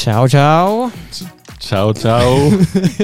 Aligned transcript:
Ciao, 0.00 0.26
ciao. 0.28 0.90
Ciao, 1.60 1.92
ciao. 1.92 2.48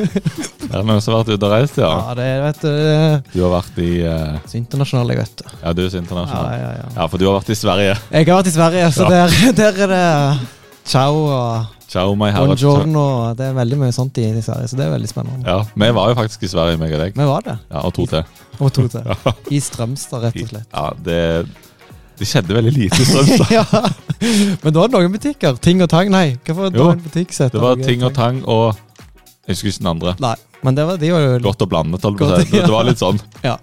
er 0.73 0.79
det 0.81 0.85
noen 0.89 1.03
som 1.05 1.13
har 1.13 1.27
vært 1.27 1.35
ute 1.37 1.45
og 1.45 1.53
reist, 1.53 1.77
ja? 1.77 1.91
Ja, 1.93 2.15
det 2.17 2.25
er, 2.25 2.39
vet 2.47 2.63
du, 2.63 2.69
det 2.73 2.95
er 2.95 3.19
Du 3.35 3.43
har 3.45 3.53
vært 3.53 3.81
i 3.85 3.89
uh... 4.09 4.39
så 4.49 4.57
internasjonal, 4.57 5.13
jeg, 5.13 5.19
vet 5.21 5.43
du. 5.43 5.51
Ja, 5.61 5.75
du 5.77 5.83
er 5.85 5.91
så 5.93 5.99
Ja, 5.99 6.03
internasjonal. 6.07 6.55
ja, 6.57 6.71
ja. 6.79 6.87
Ja, 6.97 7.09
for 7.13 7.21
du 7.21 7.27
har 7.29 7.37
vært 7.37 7.53
i 7.53 7.59
Sverige. 7.61 7.99
Jeg 8.17 8.31
har 8.31 8.39
vært 8.41 8.49
i 8.49 8.55
Sverige, 8.57 8.87
så 8.97 9.05
Ja. 9.05 9.11
der, 9.13 9.37
der 9.61 9.83
er 9.85 9.93
det 9.93 10.49
ciao 10.89 11.21
og 11.27 11.75
Ciao, 11.87 12.17
my 12.19 12.33
buongiorno. 12.35 13.05
Det 13.39 13.45
er 13.47 13.53
veldig 13.61 13.77
mye 13.85 13.93
sånt 13.95 14.17
i, 14.19 14.25
i 14.33 14.41
Sverige, 14.43 14.73
så 14.73 14.81
det 14.81 14.89
er 14.89 14.97
veldig 14.97 15.13
spennende. 15.13 15.45
Ja, 15.47 15.61
Vi 15.77 15.93
var 16.01 16.09
jo 16.11 16.17
faktisk 16.19 16.49
i 16.49 16.51
Sverige, 16.51 16.81
meg 16.81 16.97
og 16.97 17.05
deg. 17.05 17.13
Vi 17.21 17.29
var 17.29 17.45
det. 17.47 17.59
Ja, 17.71 17.85
Og 17.85 17.93
to 17.95 18.09
til. 18.11 18.25
Og 18.59 18.73
to 18.75 18.89
til. 18.91 19.07
I 19.55 19.61
Strømstad, 19.63 20.25
rett 20.25 20.41
og 20.43 20.49
slett. 20.51 20.67
ja 20.73 20.89
det, 21.07 21.21
det 22.17 22.27
skjedde 22.29 22.57
veldig 22.57 22.73
lite 22.73 22.99
i 23.03 23.07
Strømstad. 23.07 23.53
ja. 23.59 23.65
Men 24.63 24.73
da 24.73 24.81
var 24.81 24.91
det 24.91 24.97
noen 24.97 25.15
butikker. 25.15 25.59
Ting 25.63 25.83
og 25.85 25.91
tang. 25.93 26.11
Nei, 26.13 26.27
hva 26.47 26.57
for 26.57 26.73
det 26.73 26.81
Jo, 26.81 26.89
var 26.89 26.99
en 26.99 27.05
butikk 27.05 27.35
som 27.37 27.53
Det 27.53 27.63
var 27.63 27.81
ting 27.83 28.05
og 28.07 28.15
tang 28.17 28.43
og 28.49 28.77
Jeg 29.47 29.55
husker 29.55 29.71
ikke 29.71 29.83
den 29.83 29.91
andre. 29.93 30.15
Nei, 30.25 30.35
men 30.67 30.79
det 30.79 30.87
var, 30.89 31.01
de 31.03 31.13
var 31.13 31.27
jo 31.27 31.37
Godt 31.45 31.67
og 31.67 31.71
blandet, 31.71 32.07
holdt 32.09 32.19
på 32.23 32.27
å 32.27 32.41
si. 32.41 32.49
Det, 32.57 32.73
var 32.73 32.89
litt 32.89 33.03
sånn. 33.03 33.21
Ja. 33.47 33.57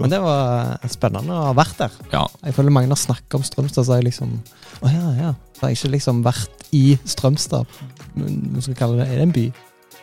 Men 0.00 0.14
det 0.14 0.22
var 0.24 0.88
spennende 0.90 1.36
å 1.36 1.50
ha 1.50 1.52
vært 1.58 1.84
der. 1.84 2.00
Ja. 2.14 2.24
Jeg 2.48 2.56
føler 2.56 2.74
mange 2.74 2.90
har 2.94 3.00
snakka 3.00 3.38
om 3.38 3.46
Strømstad, 3.46 3.86
så 3.86 4.00
jeg 4.00 4.08
liksom 4.08 4.34
Å 4.80 4.92
ja, 4.92 5.12
ja. 5.18 5.34
Så 5.54 5.66
har 5.66 5.74
jeg 5.74 5.80
ikke 5.82 5.94
liksom 5.98 6.24
vært 6.26 6.68
i 6.74 6.84
Strømstad. 7.04 7.78
Men 8.16 8.62
skal 8.64 8.78
kalle 8.78 9.02
det 9.02 9.10
Er 9.12 9.20
det 9.20 9.28
en 9.28 9.36
by? 9.36 9.48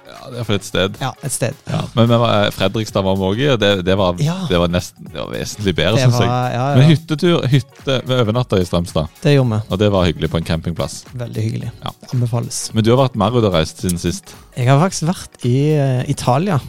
Ja, 0.05 0.29
det 0.31 0.39
er 0.39 0.45
for 0.47 0.55
et 0.59 0.65
sted. 0.67 0.97
Ja, 1.01 1.09
et 1.25 1.33
sted. 1.33 1.57
Ja. 1.69 1.81
Men 1.97 2.07
vi 2.11 2.19
var, 2.21 2.51
Fredrikstad 2.55 3.03
var 3.05 3.17
vi 3.19 3.25
òg 3.29 3.41
i, 3.41 3.47
og 3.55 3.59
det, 3.61 3.71
det, 3.87 3.95
var, 3.99 4.15
Ja. 4.23 4.35
det 4.49 4.59
var 4.61 4.71
nesten 4.73 5.09
Det 5.11 5.17
var 5.19 5.31
vesentlig 5.33 5.73
bedre, 5.75 5.97
syns 6.03 6.19
jeg. 6.21 6.29
ja, 6.55 6.63
Men 6.77 6.89
hyttetur, 6.91 7.47
hytte 7.51 7.97
Vi 8.05 8.17
overnatta 8.21 8.59
i 8.61 8.65
Strømstad, 8.69 9.07
det 9.23 9.35
gjorde 9.35 9.55
vi. 9.57 9.61
og 9.73 9.79
det 9.81 9.91
var 9.91 10.05
hyggelig 10.09 10.29
på 10.31 10.37
en 10.41 10.47
campingplass. 10.51 11.01
Veldig 11.13 11.43
hyggelig. 11.49 11.71
Ja. 11.83 11.91
Anbefales. 12.13 12.61
Men 12.73 12.83
du 12.85 12.91
har 12.95 13.01
vært 13.07 13.15
mer 13.19 13.35
ute 13.37 13.49
og 13.49 13.53
reist 13.57 13.81
siden 13.83 13.97
sist. 14.01 14.35
Jeg 14.57 14.69
har 14.69 14.79
faktisk 14.81 15.09
vært 15.09 15.45
i 15.45 15.55
uh, 15.77 16.03
Italia. 16.09 16.59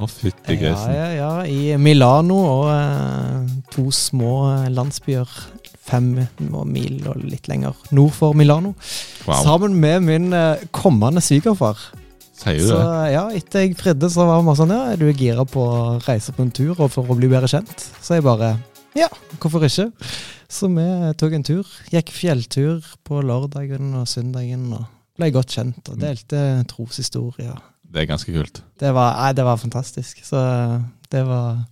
Å, 0.00 0.06
fytti 0.08 0.54
Ja, 0.56 0.60
grisen. 0.60 0.94
ja, 0.96 1.08
ja, 1.18 1.32
I 1.44 1.76
Milano 1.76 2.38
og 2.48 2.70
uh, 2.72 3.50
to 3.70 3.90
små 3.92 4.36
eh, 4.54 4.70
landsbyer. 4.72 5.28
Fem 5.82 6.12
mil 6.38 7.00
og 7.10 7.18
litt 7.26 7.48
lenger 7.50 7.74
nord 7.92 8.12
for 8.14 8.32
Milano. 8.38 8.70
Wow. 9.26 9.34
Sammen 9.42 9.74
med 9.82 10.04
min 10.06 10.32
eh, 10.32 10.62
kommende 10.70 11.20
svigerfar. 11.20 11.76
Sier 12.42 12.58
du 12.58 12.66
Så 12.66 12.78
det? 12.80 13.12
ja, 13.14 13.22
etter 13.38 13.64
jeg 13.66 13.76
fridde, 13.78 14.08
så 14.10 14.26
var 14.26 14.42
vi 14.42 14.54
sånn 14.58 14.72
Ja, 14.74 14.80
er 14.92 14.98
du 15.00 15.06
gira 15.14 15.44
på 15.48 15.62
å 15.62 15.82
reise 16.06 16.34
på 16.34 16.42
en 16.44 16.50
tur 16.54 16.74
og 16.74 16.88
for 16.90 17.06
å 17.06 17.16
bli 17.18 17.30
bedre 17.30 17.50
kjent? 17.50 17.84
Så 18.02 18.18
jeg 18.18 18.26
bare 18.26 18.56
Ja, 18.98 19.08
hvorfor 19.38 19.62
ikke? 19.68 19.88
Så 20.52 20.68
vi 20.68 20.84
tok 21.16 21.32
en 21.38 21.46
tur. 21.46 21.68
Gikk 21.94 22.10
fjelltur 22.12 22.82
på 23.08 23.22
lørdagen 23.24 23.94
og 23.96 24.08
søndagen 24.10 24.66
og 24.76 24.82
ble 25.16 25.30
godt 25.32 25.54
kjent 25.54 25.88
og 25.88 26.00
delte 26.02 26.42
troshistorier. 26.68 27.56
Det 27.92 28.02
er 28.02 28.10
ganske 28.10 28.32
kult. 28.34 28.60
Det 28.80 28.90
var, 28.92 29.14
nei, 29.20 29.30
det 29.36 29.46
var 29.46 29.56
fantastisk. 29.60 30.20
Så 30.24 30.42
det 31.12 31.22
var 31.28 31.62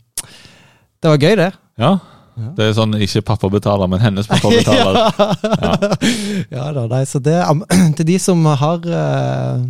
Det 1.01 1.13
var 1.13 1.21
gøy, 1.21 1.37
det. 1.41 1.51
Ja. 1.81 1.93
Ja. 2.41 2.51
Det 2.57 2.65
er 2.71 2.73
sånn 2.77 2.95
ikke 2.97 3.21
pappa 3.35 3.51
betaler, 3.53 3.89
men 3.91 4.01
hennes 4.01 4.29
pappa 4.31 4.49
betaler. 4.57 4.97
ja. 5.67 5.93
ja 6.55 6.67
da, 6.77 6.87
nei, 6.89 7.03
så 7.09 7.21
det 7.21 7.37
Til 7.99 8.07
de 8.15 8.17
som 8.23 8.45
har 8.47 8.85
eh, 8.87 9.65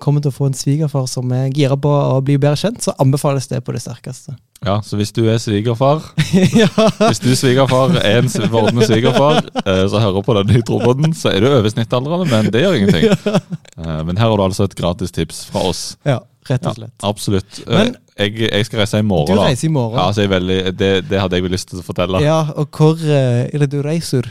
kommet 0.00 0.24
til 0.24 0.32
å 0.32 0.36
få 0.36 0.48
en 0.50 0.56
svigerfar 0.56 1.06
som 1.10 1.30
er 1.36 1.50
gira 1.54 1.76
på 1.80 1.90
å 1.90 2.20
bli 2.24 2.38
bedre 2.40 2.56
kjent, 2.60 2.80
så 2.84 2.94
anbefales 3.02 3.46
det 3.50 3.60
på 3.66 3.74
det 3.76 3.82
sterkeste. 3.84 4.34
Ja, 4.64 4.78
Så 4.84 4.98
hvis 5.00 5.12
du 5.16 5.22
er 5.32 5.38
svigerfar, 5.40 6.02
ja. 6.62 6.68
hvis 7.06 7.22
du 7.24 7.30
svigerfar 7.38 7.94
er 8.02 8.18
en 8.20 8.28
vordende 8.52 8.84
svigerfar 8.88 9.38
eh, 9.64 9.84
som 9.88 10.02
hører 10.04 10.24
på 10.26 10.36
den 10.40 10.50
nytrobåten, 10.56 11.14
så 11.16 11.30
er 11.32 11.40
du 11.40 11.48
over 11.48 11.70
snittalderen, 11.72 12.26
men 12.28 12.50
det 12.52 12.64
gjør 12.66 12.80
ingenting. 12.80 13.08
Eh, 13.80 14.00
Men 14.04 14.18
her 14.20 14.28
har 14.28 14.36
du 14.36 14.42
altså 14.44 14.66
et 14.68 14.74
gratis 14.76 15.12
tips 15.16 15.38
fra 15.48 15.62
oss. 15.70 15.78
ja, 16.04 16.18
rett 16.50 16.66
og 16.66 16.74
slett. 16.76 16.94
absolutt. 17.06 17.60
Eh, 17.66 17.72
Men- 17.78 17.96
jeg, 18.20 18.34
jeg 18.52 18.66
skal 18.66 18.78
reise 18.82 18.98
i 19.00 19.02
morgen, 19.06 19.34
Du 19.36 19.40
reiser 19.40 19.68
i 19.68 19.70
morgen. 19.72 19.96
Ja, 19.96 20.10
så 20.12 20.20
jeg 20.20 20.28
er 20.28 20.34
veldig, 20.34 20.56
det, 20.76 20.88
det 21.08 21.20
hadde 21.22 21.38
jeg 21.38 21.42
vel 21.46 21.52
lyst 21.54 21.70
til 21.70 21.78
å 21.80 21.84
fortelle. 21.86 22.20
Ja, 22.20 22.40
og 22.60 22.68
hvor 22.76 22.98
eh, 23.00 23.46
er 23.48 23.62
det 23.62 23.70
du 23.72 23.78
reiser? 23.86 24.28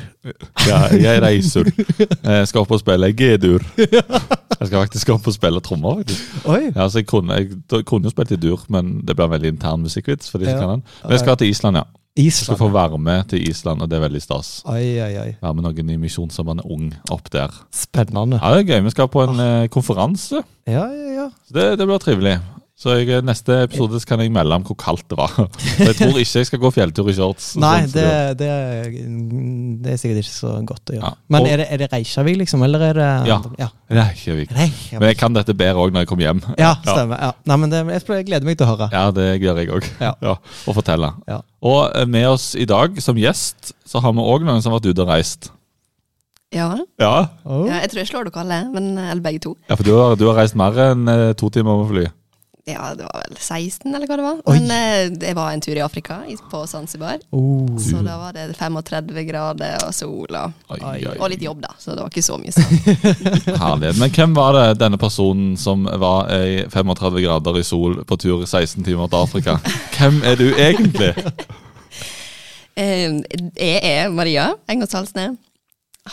Ja, 0.67 0.83
jeg 0.93 1.21
reiser. 1.25 1.65
Jeg 1.97 2.47
skal 2.51 2.61
opp 2.61 2.75
og 2.75 2.83
spille 2.83 3.09
G-dur. 3.17 3.65
Jeg 3.79 4.67
skal 4.67 4.83
faktisk 4.83 5.09
opp 5.15 5.25
og 5.31 5.33
spille 5.33 5.61
trommer. 5.65 6.03
faktisk. 6.03 6.45
Oi! 6.45 6.61
Ja, 6.75 6.85
så 6.91 6.99
jeg 7.01 7.07
kunne, 7.09 7.33
jeg, 7.39 7.49
da 7.71 7.81
kunne 7.81 8.05
jo 8.05 8.13
spilt 8.13 8.35
i 8.35 8.39
dur, 8.45 8.61
men 8.69 8.99
det 9.07 9.15
blir 9.17 9.25
en 9.25 9.33
veldig 9.33 9.53
intern 9.55 9.81
musikkvits. 9.87 10.29
for 10.29 10.37
de 10.37 10.45
som 10.51 10.53
Ja. 10.53 10.59
kan 10.61 10.69
den. 10.77 10.83
Men 11.03 11.11
jeg 11.17 11.19
skal 11.25 11.37
til 11.41 11.49
Island, 11.49 11.77
ja. 11.81 11.83
Jeg 12.19 12.33
skal 12.35 12.57
få 12.59 12.67
være 12.73 12.97
med 12.99 13.29
til 13.31 13.43
Island, 13.47 13.81
og 13.81 13.89
det 13.89 13.95
er 13.99 14.03
veldig 14.03 14.21
stas. 14.21 14.49
Oi, 14.67 14.99
oi, 14.99 15.11
oi. 15.21 15.29
Være 15.41 15.55
med 15.55 15.63
noen 15.69 15.91
i 15.93 15.97
Misjonssambandet 16.01 16.67
Ung 16.67 16.89
opp 17.15 17.29
der. 17.31 17.53
Spennende. 17.71 18.41
Ja, 18.41 18.51
det 18.57 18.65
er 18.65 18.71
gøy. 18.73 18.83
Vi 18.89 18.93
skal 18.95 19.07
på 19.13 19.23
en 19.23 19.39
eh, 19.39 19.67
konferanse, 19.71 20.43
Ja, 20.67 20.83
ja, 20.91 21.11
ja. 21.15 21.27
så 21.47 21.55
det, 21.55 21.67
det 21.79 21.87
blir 21.87 22.01
trivelig. 22.03 22.35
Så 22.79 22.93
jeg, 22.95 23.09
eh, 23.11 23.19
neste 23.27 23.57
episode 23.65 23.99
så 23.99 24.07
kan 24.07 24.21
jeg 24.23 24.31
melde 24.31 24.55
om 24.55 24.63
hvor 24.63 24.77
kaldt 24.79 25.03
det 25.11 25.17
var. 25.19 25.33
Så 25.75 25.83
jeg 25.89 25.95
tror 25.99 26.15
ikke 26.21 26.39
jeg 26.39 26.47
skal 26.47 26.61
gå 26.63 26.69
fjelltur 26.71 27.09
i 27.11 27.15
shorts. 27.17 27.49
Nei, 27.59 27.81
sånt, 27.81 27.97
så 27.97 28.03
det, 28.39 28.47
er, 28.47 28.85
det 29.83 29.91
er 29.91 29.97
sikkert 29.99 30.21
ikke 30.21 30.31
så 30.37 30.51
godt 30.69 30.93
å 30.93 30.95
gjøre. 30.95 31.09
Ja, 31.09 31.11
Men 31.35 31.41
og- 31.43 31.49
er 31.51 31.59
det, 31.59 31.65
er 31.75 31.81
det 31.83 31.89
Reykjavik, 31.91 32.37
liksom? 32.39 32.63
Eller 32.63 32.85
er 32.87 32.93
det 33.01 33.09
Ja. 33.27 33.37
ja. 33.59 33.67
Reykjavik. 33.91 34.53
Men 34.95 35.07
jeg 35.09 35.17
kan 35.19 35.35
dette 35.35 35.51
bedre 35.59 35.83
òg 35.83 35.91
når 35.91 36.05
jeg 36.05 36.11
kommer 36.13 36.27
hjem. 36.29 36.39
Ja, 36.63 36.71
stemmer. 36.85 37.19
Ja. 37.19 37.31
Nei, 37.51 37.57
men 37.65 37.73
det, 37.75 37.81
jeg 37.97 38.05
jeg 38.15 38.27
gleder 38.31 38.47
meg 38.47 38.57
til 38.61 38.67
å 38.69 38.71
høre. 38.71 38.87
Ja, 38.95 39.03
det 39.11 39.27
gjør 39.43 39.59
jeg 39.59 39.73
òg. 39.75 39.89
Ja. 39.99 40.13
Ja, 40.23 40.37
og 40.39 40.77
fortelle. 40.79 41.11
Ja. 41.27 41.41
Og 41.67 41.81
eh, 41.99 42.07
med 42.07 42.29
oss 42.31 42.53
i 42.55 42.63
dag 42.69 42.95
som 43.03 43.19
gjest 43.19 43.73
så 43.83 43.99
har 44.05 44.15
vi 44.15 44.23
òg 44.23 44.47
noen 44.47 44.63
som 44.63 44.71
har 44.71 44.79
vært 44.79 44.93
ute 44.93 45.03
og 45.03 45.11
reist. 45.11 45.51
Ja. 46.55 46.69
Ja, 46.97 47.27
Oh. 47.45 47.67
ja, 47.67 47.81
jeg 47.83 47.91
tror 47.91 47.99
jeg 48.01 48.09
slår 48.09 48.29
dere 48.31 48.41
alle, 48.41 48.61
men, 48.73 48.87
eller 48.97 49.21
begge 49.21 49.43
to. 49.43 49.51
ja 49.69 49.75
for 49.75 49.83
du 49.85 49.91
har, 49.99 50.15
du 50.17 50.23
har 50.31 50.39
reist 50.39 50.55
mer 50.57 50.79
enn 50.87 51.03
eh, 51.11 51.33
to 51.37 51.49
timer 51.53 51.83
med 51.83 51.91
fly. 51.91 52.05
Ja, 52.69 52.91
det 52.95 53.05
var 53.07 53.23
vel 53.25 53.37
16, 53.39 53.89
eller 53.95 54.07
hva 54.09 54.17
det 54.19 54.25
var. 54.25 54.39
Oi. 54.45 54.55
Men 54.59 54.71
eh, 54.75 55.11
det 55.21 55.33
var 55.37 55.51
en 55.55 55.61
tur 55.63 55.75
i 55.75 55.81
Afrika, 55.81 56.19
på 56.51 56.61
Zanzibar. 56.69 57.17
Oh. 57.31 57.77
Så 57.81 58.01
da 58.05 58.17
var 58.21 58.33
det 58.37 58.47
35 58.59 59.23
grader 59.27 59.85
og 59.87 59.93
sol 59.97 60.35
og, 60.37 60.53
Oi, 60.69 60.79
Oi. 60.79 60.95
oi, 61.09 61.15
og 61.17 61.29
litt 61.33 61.41
jobb, 61.45 61.61
da. 61.65 61.73
Så 61.81 61.95
det 61.95 62.03
var 62.05 62.11
ikke 62.13 62.25
så 62.25 62.37
mye 62.41 62.53
sånn. 62.53 62.69
Herlighet. 63.63 63.99
Men 64.01 64.13
hvem 64.15 64.35
var 64.37 64.53
det 64.59 64.65
denne 64.83 64.99
personen 65.01 65.55
som 65.59 65.87
var 66.01 66.29
i 66.35 66.63
35 66.69 67.21
grader 67.25 67.59
i 67.59 67.65
sol 67.67 68.01
på 68.05 68.19
tur 68.21 68.45
16 68.45 68.83
timer 68.87 69.09
til 69.09 69.23
Afrika? 69.25 69.57
Hvem 69.97 70.21
er 70.29 70.39
du 70.39 70.47
egentlig? 70.53 71.13
Eh, 72.79 73.11
Jeg 73.59 73.79
er 73.83 74.09
Maria 74.13 74.53
Engås 74.71 74.93
Halsne. 74.95 75.33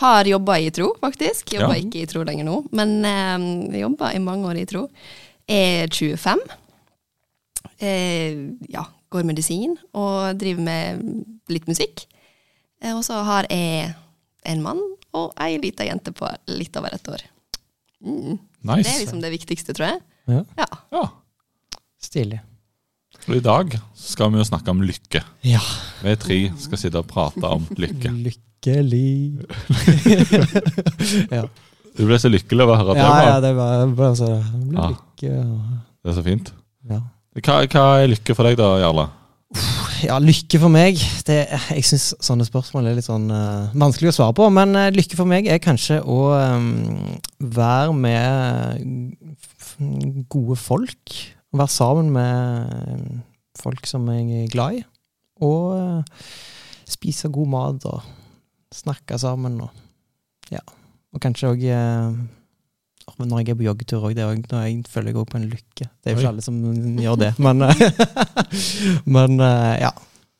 Har 0.01 0.27
jobba 0.27 0.57
i 0.59 0.69
Tro, 0.75 0.89
faktisk. 1.01 1.53
Jobber 1.55 1.77
Ja. 1.77 1.81
ikke 1.85 2.01
i 2.03 2.09
Tro 2.09 2.25
lenger 2.27 2.43
nå, 2.43 2.57
men 2.75 2.97
eh, 3.07 3.79
jobba 3.79 4.11
i 4.13 4.19
mange 4.19 4.49
år 4.51 4.59
i 4.61 4.65
Tro. 4.67 4.81
Er 5.47 5.87
25. 5.93 6.41
Eh, 7.79 8.35
ja, 8.73 8.83
går 9.13 9.27
medisin 9.27 9.77
og 9.95 10.37
driver 10.39 10.65
med 10.65 11.05
litt 11.51 11.67
musikk. 11.69 12.03
Eh, 12.83 12.93
og 12.95 13.03
så 13.07 13.21
har 13.25 13.47
jeg 13.51 13.93
en 14.47 14.63
mann 14.63 14.81
og 15.17 15.31
ei 15.41 15.55
lita 15.61 15.85
jente 15.87 16.13
på 16.15 16.27
litt 16.51 16.75
over 16.79 16.93
et 16.97 17.09
år. 17.13 17.23
Mm. 18.03 18.35
Det 18.67 18.83
er 18.83 18.99
liksom 19.01 19.23
det 19.23 19.31
viktigste, 19.33 19.73
tror 19.77 19.93
jeg. 19.93 20.03
Ja. 20.27 20.43
Ja. 20.59 20.67
Ja. 20.93 21.05
Stilig. 22.03 22.41
Og 23.27 23.39
I 23.39 23.43
dag 23.43 23.73
skal 23.97 24.31
vi 24.33 24.41
jo 24.41 24.45
snakke 24.47 24.71
om 24.71 24.83
lykke. 24.85 25.23
Ja. 25.47 25.61
Vi 26.03 26.15
tre 26.21 26.37
skal 26.59 26.81
sitte 26.81 27.01
og 27.01 27.09
prate 27.09 27.47
om 27.49 27.65
lykke. 27.79 28.11
Lykkelig 28.11 29.47
ja. 31.37 31.43
Du 31.97 32.05
ble 32.05 32.17
så 32.19 32.29
lykkelig 32.29 32.65
over 32.65 32.73
å 32.73 32.79
høre 32.81 32.95
ja, 32.99 33.11
ja, 33.25 33.35
det 33.41 33.51
var 33.57 33.85
bare 33.97 34.15
så 34.17 34.29
jeg 34.33 34.63
ble 34.69 34.81
Ja. 34.81 34.89
Lykke 35.17 35.43
Det 36.03 36.11
er 36.11 36.17
så 36.17 36.23
fint. 36.23 36.53
ja. 36.89 37.01
Hva, 37.37 37.61
hva 37.69 38.01
er 38.01 38.09
lykke 38.09 38.33
for 38.33 38.47
deg 38.47 38.57
da, 38.57 38.79
Jarle? 38.81 39.09
Ja, 40.03 40.17
lykke 40.19 40.59
for 40.59 40.69
meg 40.69 40.99
det, 41.25 41.47
Jeg 41.71 41.85
syns 41.85 42.15
sånne 42.21 42.45
spørsmål 42.45 42.89
er 42.89 42.97
litt 42.97 43.07
sånn 43.07 43.29
uh, 43.31 43.69
vanskelig 43.77 44.11
å 44.11 44.15
svare 44.17 44.33
på. 44.37 44.47
Men 44.53 44.75
uh, 44.77 44.89
lykke 44.93 45.17
for 45.17 45.29
meg 45.29 45.47
er 45.49 45.61
kanskje 45.61 45.99
å 46.01 46.33
um, 46.33 47.17
være 47.39 47.93
med 47.93 48.83
gode 50.29 50.57
folk. 50.57 51.15
Være 51.53 51.73
sammen 51.73 52.11
med 52.13 53.21
folk 53.57 53.89
som 53.89 54.05
jeg 54.13 54.43
er 54.43 54.51
glad 54.53 54.79
i. 54.79 54.83
Og 55.45 55.77
uh, 55.77 56.25
spise 56.89 57.29
god 57.33 57.53
mat 57.53 57.89
og 57.89 58.01
snakke 58.73 59.17
sammen 59.21 59.61
og 59.65 59.73
Ja. 60.53 60.61
Og 61.13 61.21
kanskje 61.23 61.49
òg 61.49 61.63
når 63.17 63.41
jeg 63.41 63.53
er 63.53 63.57
på 63.57 63.65
joggetur 63.65 64.03
òg, 64.09 64.17
jeg 64.19 64.81
føler 64.91 65.11
jeg 65.11 65.17
òg 65.17 65.29
på 65.31 65.39
en 65.39 65.47
lykke. 65.49 65.87
Det 65.87 66.11
er 66.11 66.15
jo 66.15 66.21
ikke 66.21 66.31
alle 66.33 66.43
som 66.45 66.57
gjør 67.01 67.19
det, 67.21 67.31
men 67.41 67.63
eh, 67.65 67.85
Men 69.15 69.39
eh, 69.39 69.75
ja. 69.85 69.93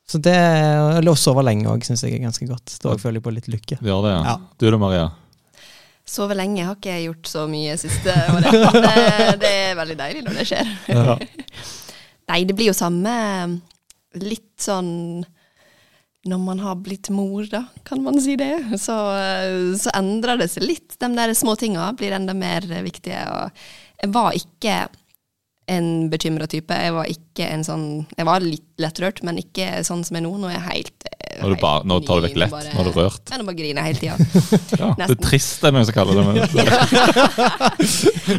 Så 0.08 0.20
det 0.24 0.32
Eller 0.32 1.10
å 1.12 1.18
sove 1.20 1.42
lenge 1.44 1.68
òg 1.68 1.82
syns 1.84 2.04
jeg 2.04 2.16
er 2.16 2.22
ganske 2.24 2.46
godt. 2.48 2.78
Da 2.80 2.94
føler 3.00 3.18
jeg 3.18 3.24
på 3.26 3.32
litt 3.34 3.48
lykke. 3.52 3.80
Gjør 3.84 4.04
det, 4.06 4.12
ja. 4.14 4.20
Ja. 4.30 4.36
Du 4.60 4.68
da, 4.68 4.78
Maria? 4.80 5.08
Sove 6.08 6.36
lenge 6.38 6.64
har 6.64 6.78
ikke 6.78 6.94
jeg 6.94 7.08
gjort 7.10 7.28
så 7.28 7.42
mye 7.50 7.74
siste 7.80 8.14
året. 8.32 8.54
Det, 8.88 9.34
det 9.42 9.50
er 9.66 9.74
veldig 9.76 9.96
deilig 9.98 10.22
når 10.24 10.38
det 10.40 10.46
skjer. 10.48 10.70
Ja. 10.88 11.18
Nei, 12.30 12.38
det 12.48 12.56
blir 12.56 12.70
jo 12.70 12.76
samme 12.76 13.12
Litt 14.18 14.56
sånn 14.64 14.88
når 16.26 16.38
man 16.42 16.58
har 16.58 16.74
blitt 16.82 17.10
mor, 17.14 17.46
da, 17.50 17.64
kan 17.86 18.02
man 18.02 18.18
si 18.20 18.34
det, 18.36 18.50
så, 18.80 18.96
eh, 19.16 19.76
så 19.78 19.92
endrer 19.94 20.38
det 20.40 20.50
seg 20.50 20.66
litt. 20.66 20.96
De 20.98 21.08
der 21.14 21.34
små 21.38 21.54
tinga 21.56 21.92
blir 21.96 22.16
enda 22.16 22.34
mer 22.34 22.66
viktige. 22.84 23.20
Og 23.30 23.50
jeg 24.02 24.10
var 24.12 24.32
ikke 24.36 24.78
en 25.68 26.08
bekymra 26.10 26.48
type. 26.50 26.74
Jeg 26.74 26.92
var 26.96 27.04
ikke 27.12 27.44
en 27.52 27.62
sånn 27.64 27.86
Jeg 28.16 28.24
var 28.26 28.40
litt 28.40 28.64
lettrørt, 28.80 29.22
men 29.22 29.36
ikke 29.38 29.84
sånn 29.84 30.02
som 30.04 30.16
jeg 30.16 30.24
er 30.24 30.26
nå. 30.26 30.34
Nå 30.40 30.48
er 30.48 30.56
jeg 30.56 30.66
helt 30.68 31.08
helt 31.28 31.42
Nå, 31.42 31.46
er 31.46 31.54
du 31.54 31.60
bare, 31.62 31.84
nå 31.86 31.98
tar 32.06 32.18
du 32.18 32.24
vekk 32.26 32.36
lett? 32.40 32.50
lett. 32.50 32.50
bare- 32.50 32.74
Nå 32.74 32.80
er 32.80 32.88
du 32.88 32.98
rørt. 32.98 33.30
Ja, 33.30 33.36
nå 33.38 33.44
bare 33.46 33.58
griner 33.58 33.84
jeg 33.84 33.88
hele 33.88 34.00
tida. 34.00 34.16
Ja, 34.80 35.06
det 35.06 35.10
er 35.18 35.22
trist, 35.22 35.62
er 35.64 35.72
noen 35.76 35.86
som 35.86 35.94
kaller 35.94 36.18
det. 36.18 36.24
Men, 36.26 36.36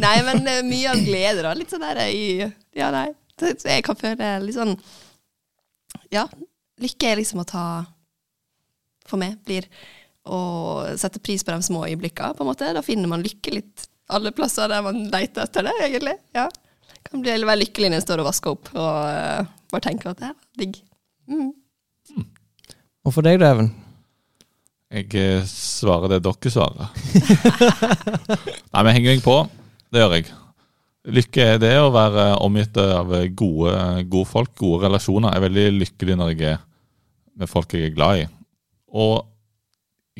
Nei, 0.04 0.16
men 0.26 0.42
eh, 0.50 0.60
mye 0.66 0.90
av 0.92 1.00
glede, 1.06 1.42
da. 1.46 1.54
Litt 1.56 1.70
sånn 1.72 1.86
der 1.86 2.02
i 2.10 2.24
Ja, 2.76 2.90
nei. 2.92 3.08
Så 3.40 3.54
jeg 3.64 3.86
kan 3.86 3.96
føle 3.96 4.34
litt 4.44 4.58
sånn 4.58 4.74
Ja, 6.12 6.26
lykke 6.80 7.10
er 7.10 7.20
liksom 7.20 7.42
å 7.42 7.48
ta 7.48 7.64
For 9.08 9.20
meg 9.20 9.38
blir 9.46 9.66
å 10.30 10.40
sette 11.00 11.22
pris 11.24 11.42
på 11.44 11.52
de 11.54 11.64
små 11.64 11.86
øyeblikkene, 11.88 12.36
på 12.36 12.44
en 12.44 12.50
måte. 12.50 12.68
Da 12.76 12.82
finner 12.84 13.10
man 13.10 13.24
lykke 13.24 13.54
litt 13.56 13.86
alle 14.12 14.32
plasser 14.34 14.68
der 14.70 14.82
man 14.84 15.06
leter 15.10 15.46
etter 15.46 15.66
det, 15.66 15.74
egentlig. 15.86 16.16
Ja. 16.36 16.48
Kan 17.08 17.24
bli 17.24 17.32
være 17.40 17.62
lykkelig 17.62 17.90
når 17.90 18.02
en 18.02 18.04
står 18.04 18.22
og 18.22 18.28
vasker 18.28 18.54
opp 18.54 18.70
og 18.74 18.88
uh, 19.08 19.48
bare 19.72 19.86
tenker 19.86 20.12
at 20.12 20.20
det 20.20 20.28
er 20.28 20.34
var 20.34 20.60
digg. 20.60 20.80
Mm. 21.30 21.52
Og 23.06 23.14
for 23.14 23.24
deg, 23.24 23.40
da, 23.40 23.54
Even? 23.54 23.70
Jeg 24.90 25.06
eh, 25.14 25.46
svarer 25.46 26.10
det 26.10 26.24
dere 26.26 26.50
svarer. 26.50 26.88
Nei, 28.74 28.82
men 28.82 28.94
henger 28.96 29.12
jeg 29.12 29.22
på? 29.22 29.36
Det 29.90 30.02
gjør 30.02 30.16
jeg. 30.18 30.32
Lykke 31.14 31.44
er 31.54 31.60
det 31.62 31.70
å 31.78 31.92
være 31.94 32.24
omgitt 32.44 32.76
av 32.82 33.12
gode, 33.38 33.76
gode 34.10 34.28
folk, 34.28 34.50
gode 34.58 34.82
relasjoner. 34.88 35.30
Jeg 35.30 35.40
er 35.40 35.46
veldig 35.46 35.66
lykkelig 35.78 36.16
når 36.18 36.32
jeg 36.34 36.50
er 36.50 36.58
med 37.40 37.50
folk 37.50 37.72
jeg 37.74 37.88
er 37.88 37.96
glad 37.96 38.22
i. 38.22 38.26
Og 38.90 39.26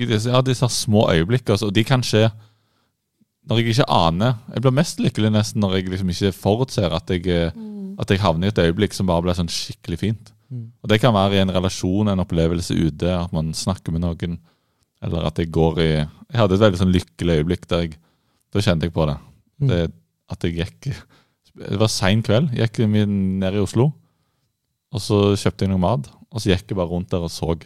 i 0.00 0.06
disse, 0.08 0.30
ja, 0.30 0.40
disse 0.44 0.68
små 0.72 1.06
øyeblikkene, 1.12 1.56
altså, 1.58 1.70
de 1.74 1.84
kan 1.84 2.04
skje 2.06 2.28
når 3.48 3.60
jeg 3.60 3.74
ikke 3.74 3.88
aner. 3.92 4.36
Jeg 4.54 4.62
blir 4.64 4.76
mest 4.76 5.00
lykkelig 5.02 5.30
nesten 5.34 5.62
når 5.64 5.78
jeg 5.78 5.88
liksom 5.90 6.12
ikke 6.12 6.32
forutser 6.36 6.92
at 6.94 7.10
jeg, 7.10 7.52
mm. 7.56 7.96
at 8.00 8.12
jeg 8.12 8.22
havner 8.22 8.48
i 8.48 8.52
et 8.52 8.62
øyeblikk 8.62 8.94
som 8.96 9.08
bare 9.10 9.24
blir 9.24 9.38
sånn 9.38 9.50
skikkelig 9.50 9.98
fint. 10.00 10.32
Og 10.50 10.90
Det 10.90 10.98
kan 11.00 11.14
være 11.14 11.38
i 11.38 11.42
en 11.44 11.52
relasjon, 11.54 12.10
en 12.10 12.22
opplevelse 12.24 12.74
ute, 12.74 13.10
at 13.14 13.32
man 13.32 13.52
snakker 13.54 13.94
med 13.94 14.02
noen. 14.02 14.38
Eller 15.00 15.26
at 15.28 15.38
jeg 15.38 15.48
går 15.54 15.78
i 15.80 15.90
Jeg 15.94 16.36
hadde 16.36 16.58
et 16.58 16.60
veldig 16.60 16.78
sånn 16.82 16.92
lykkelig 16.92 17.36
øyeblikk 17.40 17.62
der 17.70 17.86
jeg 17.86 17.94
Da 18.52 18.60
kjente 18.60 18.84
jeg 18.84 18.92
på 18.92 19.06
det. 19.08 19.14
det 19.70 19.92
at 20.28 20.44
jeg 20.44 20.58
gikk 20.58 20.90
Det 21.56 21.78
var 21.80 21.88
sein 21.88 22.22
kveld. 22.22 22.50
Jeg 22.52 22.68
gikk 22.68 22.84
ned 22.90 23.54
i 23.54 23.62
Oslo. 23.62 23.92
Og 24.92 25.00
så 25.00 25.36
kjøpte 25.38 25.64
jeg 25.64 25.70
noe 25.70 25.80
mat. 25.80 26.10
Og 26.30 26.42
så 26.42 26.52
gikk 26.52 26.70
jeg 26.70 26.78
bare 26.78 26.90
rundt 26.90 27.10
der 27.10 27.26
og 27.26 27.32
så 27.32 27.56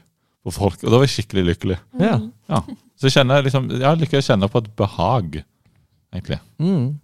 på 0.45 0.53
folk. 0.53 0.83
Og 0.83 0.91
da 0.91 0.99
var 0.99 1.07
jeg 1.07 1.15
skikkelig 1.19 1.45
lykkelig. 1.51 1.79
Ja. 2.01 2.19
Ja. 2.51 2.61
Så 2.95 3.09
jeg 3.09 3.17
kjenner 3.19 3.45
liksom 3.45 3.71
Ja, 3.81 3.95
liker 3.97 4.21
å 4.21 4.25
kjenner 4.25 4.53
på 4.53 4.63
et 4.63 4.71
behag, 4.77 5.41
egentlig. 6.15 6.39
Mm. 6.63 6.95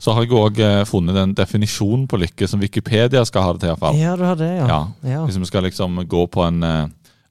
Så 0.00 0.14
har 0.14 0.24
jeg 0.24 0.36
òg 0.36 0.60
funnet 0.88 1.18
en 1.20 1.34
definisjon 1.36 2.06
på 2.08 2.20
lykke 2.20 2.48
som 2.48 2.62
Wikipedia 2.62 3.24
skal 3.28 3.44
ha 3.44 3.54
det 3.54 3.64
til, 3.64 3.72
iallfall. 3.72 3.98
ja, 3.98 4.14
du 4.16 4.24
har 4.24 4.38
det, 4.38 4.52
ja. 4.58 4.78
Ja. 5.04 5.24
Hvis 5.26 5.38
vi 5.40 5.48
skal 5.50 5.66
liksom 5.66 5.98
gå 6.08 6.22
på 6.32 6.44
en 6.46 6.62
uh, 6.64 6.86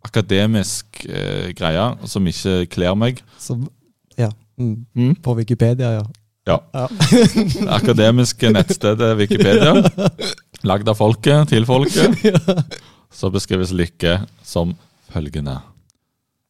akademisk 0.05 1.05
uh, 1.09 1.49
greie 1.57 1.87
som 2.11 2.27
ikke 2.29 2.65
kler 2.75 2.99
meg. 2.99 3.23
Så, 3.41 3.57
ja. 4.19 4.29
Mm. 4.59 4.85
Mm. 4.95 5.15
På 5.23 5.35
Wikipedia, 5.39 5.95
ja. 5.99 6.05
Ja. 6.45 6.59
Ja. 6.73 6.85
Akademiske 7.79 8.51
nettstedet 8.53 9.15
Wikipedia. 9.17 9.79
Lagd 10.65 10.89
av 10.89 10.99
folket, 10.99 11.49
til 11.49 11.65
folket. 11.65 12.21
Så 13.15 13.31
beskrives 13.31 13.71
lykke 13.75 14.17
som 14.43 14.73
følgende. 15.13 15.59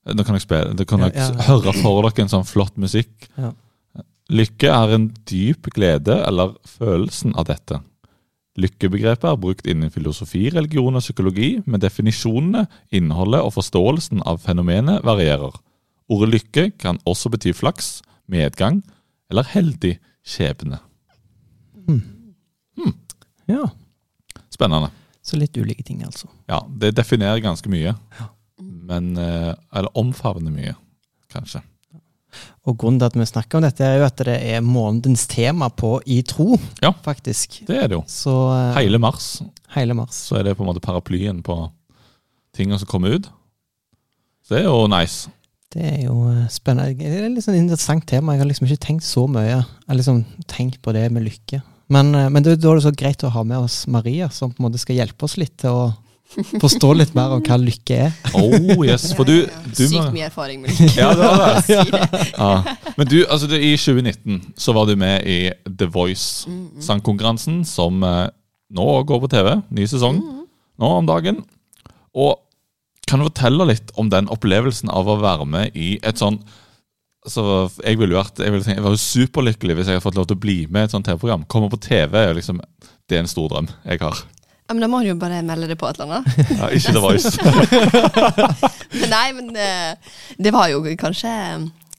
Nå 0.05 0.23
kan 0.25 0.37
dere, 0.37 1.11
Ja, 1.13 1.29
ja. 1.29 1.45
høre 1.47 1.73
for 1.81 2.05
dere 2.05 2.25
en 2.25 2.31
sånn 2.31 2.45
flott 2.45 2.75
musikk. 2.81 3.29
Ja. 3.37 3.51
Lykke 4.33 4.71
er 4.73 4.93
en 4.95 5.11
dyp 5.29 5.69
glede 5.73 6.17
eller 6.25 6.55
følelsen 6.65 7.35
av 7.37 7.45
dette. 7.49 7.79
Lykkebegrepet 8.57 9.27
er 9.27 9.37
brukt 9.37 9.67
innen 9.67 9.91
filosofi, 9.91 10.47
religion 10.49 10.95
og 10.95 11.03
psykologi, 11.03 11.49
men 11.67 11.81
definisjonene, 11.83 12.65
innholdet 12.95 13.43
og 13.43 13.51
forståelsen 13.57 14.23
av 14.25 14.39
fenomenet 14.45 15.03
varierer. 15.05 15.57
Ordet 16.09 16.31
lykke 16.31 16.65
kan 16.79 16.97
også 17.05 17.29
bety 17.33 17.51
flaks, 17.53 17.99
medgang 18.31 18.79
eller 19.29 19.43
heldig 19.51 19.97
skjebne. 20.25 20.79
ja. 23.49 23.65
Spennende. 24.49 24.89
Så 25.25 25.39
litt 25.41 25.57
ulike 25.57 25.81
ting, 25.83 26.03
altså. 26.05 26.27
Ja, 26.51 26.59
det 26.69 26.93
definerer 26.99 27.39
ganske 27.41 27.69
mye. 27.71 27.95
Men 28.61 29.15
eh, 29.17 29.53
Eller 29.73 29.89
omfavner 29.97 30.53
mye, 30.53 30.75
kanskje. 31.33 31.63
Og 32.67 32.75
grunnen 32.81 32.99
til 32.99 33.07
at 33.07 33.15
vi 33.17 33.25
snakker 33.29 33.57
om 33.57 33.63
dette, 33.63 33.85
er 33.87 34.01
jo 34.01 34.05
at 34.09 34.21
det 34.27 34.35
er 34.53 34.61
månedens 34.65 35.23
tema 35.31 35.69
på 35.71 35.95
I 36.05 36.19
tro, 36.27 36.57
Ja. 36.83 36.91
faktisk. 37.05 37.61
Det 37.67 37.77
er 37.79 37.87
det 37.89 37.95
jo. 37.97 38.03
Så 38.11 38.33
eh, 38.53 38.75
Hele 38.81 38.99
mars 38.99 39.39
hele 39.75 39.93
mars. 39.97 40.15
så 40.29 40.37
er 40.39 40.43
det 40.47 40.57
på 40.57 40.63
en 40.63 40.69
måte 40.69 40.83
paraplyen 40.83 41.41
på 41.43 41.55
tingene 42.55 42.77
som 42.79 42.87
kommer 42.87 43.15
ut. 43.17 43.29
Så 44.45 44.55
det 44.55 44.61
er 44.61 44.69
jo 44.69 44.85
nice. 44.87 45.29
Det 45.73 45.83
er 45.83 46.03
jo 46.05 46.19
eh, 46.29 46.45
spennende. 46.53 46.93
Det 46.99 47.07
er 47.09 47.25
et 47.25 47.33
litt 47.35 47.43
sånn 47.47 47.57
interessant 47.57 48.05
tema. 48.07 48.35
Jeg 48.35 48.43
har 48.45 48.47
liksom 48.51 48.67
ikke 48.69 48.83
tenkt 48.85 49.03
så 49.07 49.25
mye. 49.27 49.47
Jeg 49.49 49.65
har 49.89 49.97
liksom 49.99 50.21
tenkt 50.47 50.81
på 50.85 50.93
det 50.95 51.07
med 51.11 51.25
lykke. 51.25 51.61
Men, 51.91 52.15
eh, 52.15 52.29
men 52.33 52.45
det, 52.45 52.57
da 52.63 52.71
er 52.71 52.79
det 52.79 52.87
så 52.87 52.95
greit 52.95 53.23
å 53.25 53.33
ha 53.33 53.43
med 53.45 53.67
oss 53.67 53.83
Maria, 53.91 54.29
som 54.33 54.53
på 54.53 54.61
en 54.61 54.69
måte 54.69 54.81
skal 54.81 54.97
hjelpe 54.99 55.27
oss 55.27 55.37
litt 55.41 55.57
til 55.61 55.75
å 55.75 55.85
forstå 56.59 56.89
litt 56.97 57.13
mer 57.15 57.35
om 57.35 57.43
hva 57.45 57.57
lykke 57.61 57.97
er. 58.07 58.15
Oh 58.35 58.81
yes, 58.85 59.11
for 59.15 59.27
du, 59.27 59.45
du 59.45 59.83
Sykt 59.85 60.11
mye 60.15 60.27
erfaring 60.27 60.63
med 60.63 60.73
lykke. 60.79 60.97
Ja, 60.97 61.11
det 61.15 61.29
var 61.29 61.43
det. 61.45 62.23
Ja. 62.35 62.77
Men 62.97 63.11
du, 63.11 63.19
altså 63.23 63.49
det, 63.51 63.61
i 63.63 63.75
2019 63.77 64.55
så 64.59 64.75
var 64.75 64.89
du 64.89 64.95
med 64.99 65.27
i 65.29 65.39
The 65.69 65.87
Voice, 65.91 66.49
sangkonkurransen 66.83 67.61
som 67.67 68.03
eh, 68.03 68.27
nå 68.75 68.87
går 69.07 69.21
på 69.23 69.31
TV. 69.31 69.53
Ny 69.77 69.87
sesong 69.89 70.19
nå 70.81 70.91
om 70.99 71.07
dagen. 71.07 71.43
Og 72.15 72.41
kan 73.05 73.21
du 73.21 73.27
fortelle 73.29 73.69
litt 73.69 73.93
om 74.01 74.09
den 74.11 74.27
opplevelsen 74.33 74.89
av 74.91 75.07
å 75.07 75.19
være 75.21 75.45
med 75.47 75.75
i 75.77 75.95
et 76.03 76.19
sånn 76.19 76.41
så 77.25 77.43
jeg 77.81 77.97
ville 77.99 78.17
vært, 78.17 78.39
jeg, 78.41 78.53
ville 78.53 78.65
tenkt, 78.65 78.79
jeg 78.79 78.85
var 78.85 78.93
jo 78.93 79.01
superlykkelig 79.01 79.77
hvis 79.77 79.89
jeg 79.89 79.97
hadde 79.97 80.05
fått 80.05 80.17
lov 80.19 80.27
til 80.29 80.37
å 80.37 80.43
bli 80.45 80.57
med 80.69 80.85
i 80.85 80.89
et 80.89 80.93
sånt 80.93 81.07
TV-program. 81.07 81.45
Komme 81.51 81.71
på 81.73 81.81
TV 81.81 82.17
er 82.21 82.37
liksom, 82.37 82.61
det 83.09 83.17
er 83.17 83.23
en 83.23 83.31
stor 83.31 83.49
drøm 83.51 83.69
jeg 83.85 84.01
har. 84.03 84.21
Ja, 84.65 84.73
men 84.73 84.81
da 84.81 84.89
må 84.89 85.03
du 85.03 85.11
jo 85.11 85.17
bare 85.21 85.43
melde 85.45 85.69
det 85.69 85.77
på 85.77 85.85
et 85.89 85.99
eller 85.99 86.23
annet. 86.23 86.53
Ja, 86.57 86.69
ikke 86.73 86.93
The 86.95 87.01
Voice. 87.03 87.33
Nei, 89.13 89.27
men 89.37 89.51
det, 89.53 89.69
det 90.41 90.53
var 90.55 90.71
jo 90.71 90.79
kanskje 90.97 91.29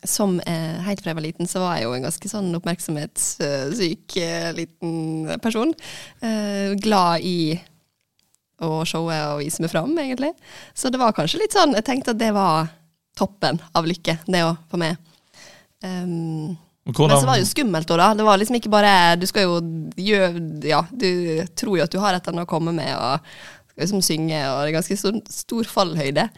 Som 0.07 0.41
eh, 0.47 0.81
helt 0.87 1.03
fra 1.03 1.13
jeg 1.13 1.19
var 1.19 1.25
liten, 1.25 1.51
så 1.51 1.63
var 1.63 1.79
jeg 1.79 1.87
jo 1.87 1.95
en 1.95 2.07
ganske 2.07 2.31
sånn 2.31 2.51
oppmerksomhetssyk 2.59 4.19
eh, 4.23 4.51
liten 4.55 5.31
person. 5.43 5.73
Eh, 6.23 6.75
glad 6.83 7.27
i 7.27 7.39
å 8.63 8.83
showe 8.89 9.15
og 9.33 9.43
vise 9.43 9.63
meg 9.63 9.71
fram, 9.71 9.95
egentlig. 10.03 10.33
Så 10.75 10.91
det 10.91 11.01
var 11.03 11.15
kanskje 11.15 11.43
litt 11.43 11.55
sånn 11.55 11.75
Jeg 11.77 11.87
tenkte 11.87 12.15
at 12.15 12.23
det 12.23 12.33
var 12.35 12.71
toppen 13.19 13.59
av 13.77 13.87
lykke, 13.89 14.19
det 14.27 14.43
òg, 14.47 14.59
for 14.71 14.83
meg. 14.83 14.99
Um, 15.85 16.57
Hvordan- 16.87 17.11
men 17.11 17.21
så 17.21 17.27
var 17.27 17.37
det 17.37 17.45
jo 17.45 17.51
skummelt 17.51 17.91
òg, 17.91 17.99
da. 17.99 18.15
Det 18.15 18.25
var 18.25 18.39
liksom 18.39 18.57
ikke 18.57 18.71
bare 18.71 19.17
Du 19.19 19.27
skal 19.27 19.43
jo 19.43 19.57
gjøre 19.99 20.65
Ja, 20.65 20.85
du 20.95 21.43
tror 21.59 21.77
jo 21.79 21.83
at 21.85 21.91
du 21.91 21.99
har 21.99 22.15
et 22.15 22.23
eller 22.23 22.39
annet 22.39 22.47
å 22.47 22.53
komme 22.53 22.73
med, 22.73 22.93
og 22.95 23.21
skal 23.73 23.83
liksom 23.85 24.03
synge, 24.07 24.39
og 24.49 24.63
det 24.63 24.71
er 24.71 24.79
ganske 24.79 24.97
stor, 24.97 25.19
stor 25.29 25.65
fallhøyde. 25.65 26.29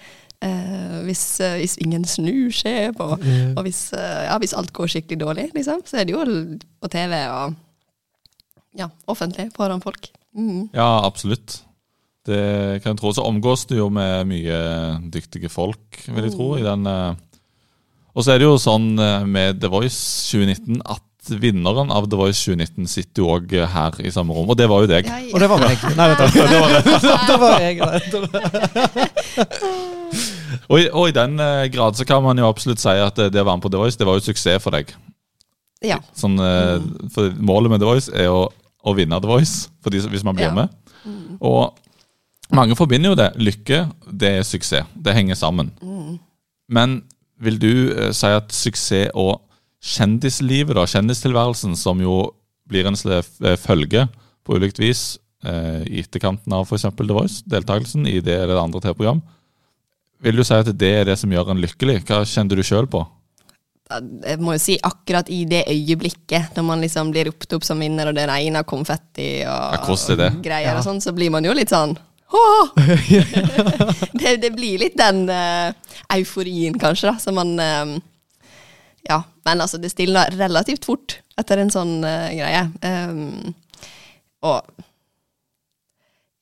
Eh, 0.40 1.02
hvis, 1.04 1.40
eh, 1.40 1.58
hvis 1.58 1.76
ingen 1.82 2.04
snur 2.04 2.50
seg, 2.54 2.96
på, 2.96 3.06
og 3.12 3.62
hvis, 3.66 3.92
eh, 3.92 4.24
ja, 4.26 4.38
hvis 4.38 4.54
alt 4.56 4.72
går 4.72 4.86
skikkelig 4.88 5.18
dårlig, 5.18 5.46
liksom, 5.54 5.82
så 5.84 5.98
er 6.00 6.04
det 6.04 6.14
jo 6.14 6.24
på 6.80 6.90
TV 6.90 7.14
og 7.28 7.54
ja, 8.78 8.88
offentlig 9.08 9.50
foran 9.54 9.80
folk. 9.82 10.08
Mm. 10.36 10.68
Ja, 10.72 11.04
absolutt. 11.04 11.60
Det 12.24 12.82
kan 12.82 12.92
jeg 12.94 13.00
tro. 13.00 13.12
Så 13.12 13.24
omgås 13.24 13.66
du 13.66 13.76
jo 13.76 13.88
med 13.90 14.26
mye 14.28 14.58
dyktige 15.10 15.48
folk, 15.50 16.02
vil 16.06 16.24
jeg 16.28 16.34
tro. 16.36 16.56
i 16.58 16.62
den... 16.62 16.86
eh, 16.86 17.14
Og 18.16 18.24
så 18.24 18.32
er 18.34 18.38
det 18.40 18.48
jo 18.48 18.56
sånn 18.58 18.98
eh, 18.98 19.24
med 19.28 19.60
The 19.62 19.68
Voice 19.72 19.98
2019 20.32 20.80
at 20.84 21.02
vinneren 21.28 21.90
av 21.92 22.06
The 22.08 22.16
Voice 22.16 22.40
2019 22.46 22.86
sitter 22.88 23.20
jo 23.22 23.28
òg 23.34 23.50
her 23.68 23.98
i 24.00 24.10
samme 24.14 24.32
rom, 24.32 24.48
og 24.48 24.56
det 24.56 24.68
var 24.70 24.80
jo 24.84 24.88
deg. 24.88 25.04
Ja, 25.10 25.18
Og 25.34 25.40
det 25.42 25.48
var 25.50 25.60
meg. 25.60 25.76
Nei, 25.98 26.06
vet 26.08 26.18
du. 26.18 26.24
Det 26.52 26.60
var, 26.62 26.70
det 27.28 27.36
var 27.44 27.60
jeg. 27.60 27.74
Det 28.08 29.48
Og 30.68 30.80
i, 30.80 30.86
og 30.92 31.04
i 31.08 31.14
den 31.16 31.38
eh, 31.40 31.66
grad 31.72 31.96
så 31.98 32.04
kan 32.08 32.22
man 32.24 32.38
jo 32.40 32.48
absolutt 32.48 32.80
si 32.80 32.92
at 32.92 33.16
det, 33.18 33.40
å 33.40 33.44
være 33.44 33.56
med 33.58 33.64
på 33.66 33.70
The 33.72 33.80
Voice, 33.80 33.98
det 34.00 34.08
var 34.08 34.18
jo 34.18 34.24
suksess 34.24 34.62
for 34.64 34.74
deg. 34.76 34.90
ja. 35.84 35.98
Sånn, 36.16 36.36
eh, 36.42 36.78
for 37.14 37.30
Målet 37.38 37.72
med 37.72 37.80
The 37.84 37.88
Voice 37.88 38.08
er 38.12 38.28
å, 38.32 38.46
å 38.84 38.94
vinne 38.96 39.20
The 39.20 39.28
Voice, 39.30 39.68
for 39.84 39.92
de, 39.94 40.00
som- 40.04 40.12
hvis 40.12 40.24
man 40.26 40.36
blir 40.38 40.48
Ja. 40.48 40.54
med. 40.54 40.68
Og 41.40 41.74
mange 42.56 42.74
forbinder 42.76 43.12
jo 43.12 43.18
det. 43.20 43.30
Lykke, 43.36 43.82
det 44.10 44.32
er 44.38 44.42
suksess. 44.48 44.86
Det 44.96 45.14
henger 45.14 45.36
sammen. 45.38 45.70
Men 46.68 47.02
vil 47.42 47.58
du 47.62 47.72
eh, 47.94 48.10
si 48.16 48.30
at 48.34 48.52
suksess 48.54 49.12
og 49.18 49.40
kjendislivet, 49.84 50.74
da, 50.76 50.86
kjendistilværelsen, 50.90 51.76
som 51.78 52.00
jo 52.02 52.20
blir 52.68 52.88
en 52.88 52.98
slags 52.98 53.30
eh, 53.40 53.56
følge 53.60 54.08
på 54.46 54.58
ulikt 54.58 54.80
vis 54.82 55.02
eh, 55.46 55.84
i 55.86 56.02
etterkanten 56.02 56.52
av 56.54 56.66
f.eks. 56.66 56.88
The 56.98 57.14
Voice, 57.14 57.42
deltakelsen 57.46 58.08
i 58.10 58.18
det 58.20 58.40
eller 58.40 58.56
det 58.56 58.64
andre 58.64 58.82
TV-program, 58.86 59.22
Vil 60.18 60.34
du 60.34 60.42
si 60.42 60.56
at 60.56 60.66
det 60.74 60.88
er 60.90 61.04
det 61.06 61.14
som 61.20 61.30
gjør 61.30 61.52
en 61.52 61.60
lykkelig? 61.62 62.00
Hva 62.08 62.24
kjenner 62.26 62.58
du 62.58 62.64
sjøl 62.66 62.88
på? 62.90 63.04
Jeg 63.88 64.40
må 64.42 64.56
jo 64.56 64.60
si 64.60 64.74
akkurat 64.84 65.30
i 65.32 65.44
det 65.48 65.62
øyeblikket, 65.70 66.50
når 66.56 66.64
man 66.66 66.82
liksom 66.82 67.12
blir 67.14 67.30
ropt 67.30 67.54
opp 67.56 67.64
som 67.64 67.78
vinner, 67.80 68.10
og 68.10 68.18
det 68.18 68.26
regner 68.28 68.66
konfetti 68.68 69.46
og, 69.46 69.78
Ja, 69.78 70.26
og 70.26 70.42
greier 70.44 70.74
Ja. 70.74 70.78
og 70.78 70.84
sånn, 70.84 71.00
så 71.00 71.14
blir 71.16 71.30
man 71.30 71.46
jo 71.46 71.54
litt 71.56 71.70
sånn! 71.72 71.96
det, 74.12 74.36
det 74.36 74.50
blir 74.52 74.82
litt 74.82 74.98
den 74.98 75.24
uh, 75.32 75.72
euforien, 76.12 76.76
kanskje, 76.80 77.12
da, 77.12 77.16
som 77.22 77.38
man 77.38 77.54
eh, 77.62 77.94
Ja, 79.08 79.22
men 79.48 79.62
altså, 79.64 79.80
det 79.80 79.94
stilna 79.94 80.26
relativt 80.34 80.84
fort 80.84 81.20
etter 81.40 81.62
en 81.62 81.72
sånn 81.72 82.02
uh, 82.04 82.28
greie. 82.34 82.66
Um, 82.84 83.54
og 84.44 84.66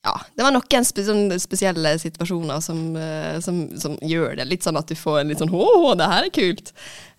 ja, 0.07 0.13
det 0.35 0.43
var 0.43 0.53
noen 0.55 0.87
spe 0.87 1.03
sånn 1.07 1.31
spesielle 1.39 1.95
situasjoner 2.01 2.61
som, 2.63 2.81
uh, 2.99 3.39
som, 3.43 3.65
som 3.79 3.97
gjør 4.03 4.37
det 4.39 4.47
litt 4.49 4.67
sånn 4.67 4.79
at 4.79 4.91
du 4.91 4.95
får 4.97 5.21
en 5.21 5.31
litt 5.31 5.43
sånn 5.43 5.53
Å, 5.55 5.93
det 5.99 6.09
her 6.11 6.27
er 6.27 6.33
kult! 6.35 6.73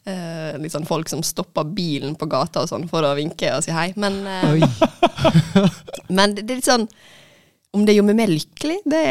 Uh, 0.09 0.57
litt 0.61 0.73
sånn 0.73 0.89
folk 0.89 1.09
som 1.11 1.21
stopper 1.25 1.69
bilen 1.77 2.15
på 2.17 2.29
gata 2.33 2.63
og 2.65 2.71
sånn 2.71 2.87
for 2.89 3.05
å 3.05 3.17
vinke 3.17 3.51
og 3.57 3.65
si 3.65 3.73
hei. 3.73 3.91
Men, 4.01 4.23
men 6.17 6.37
det, 6.37 6.45
det 6.45 6.53
er 6.53 6.61
litt 6.61 6.69
sånn 6.69 6.89
Om 7.77 7.85
det 7.87 7.97
gjorde 7.97 8.11
meg 8.11 8.21
mer 8.23 8.33
lykkelig, 8.33 8.79
det, 8.89 9.05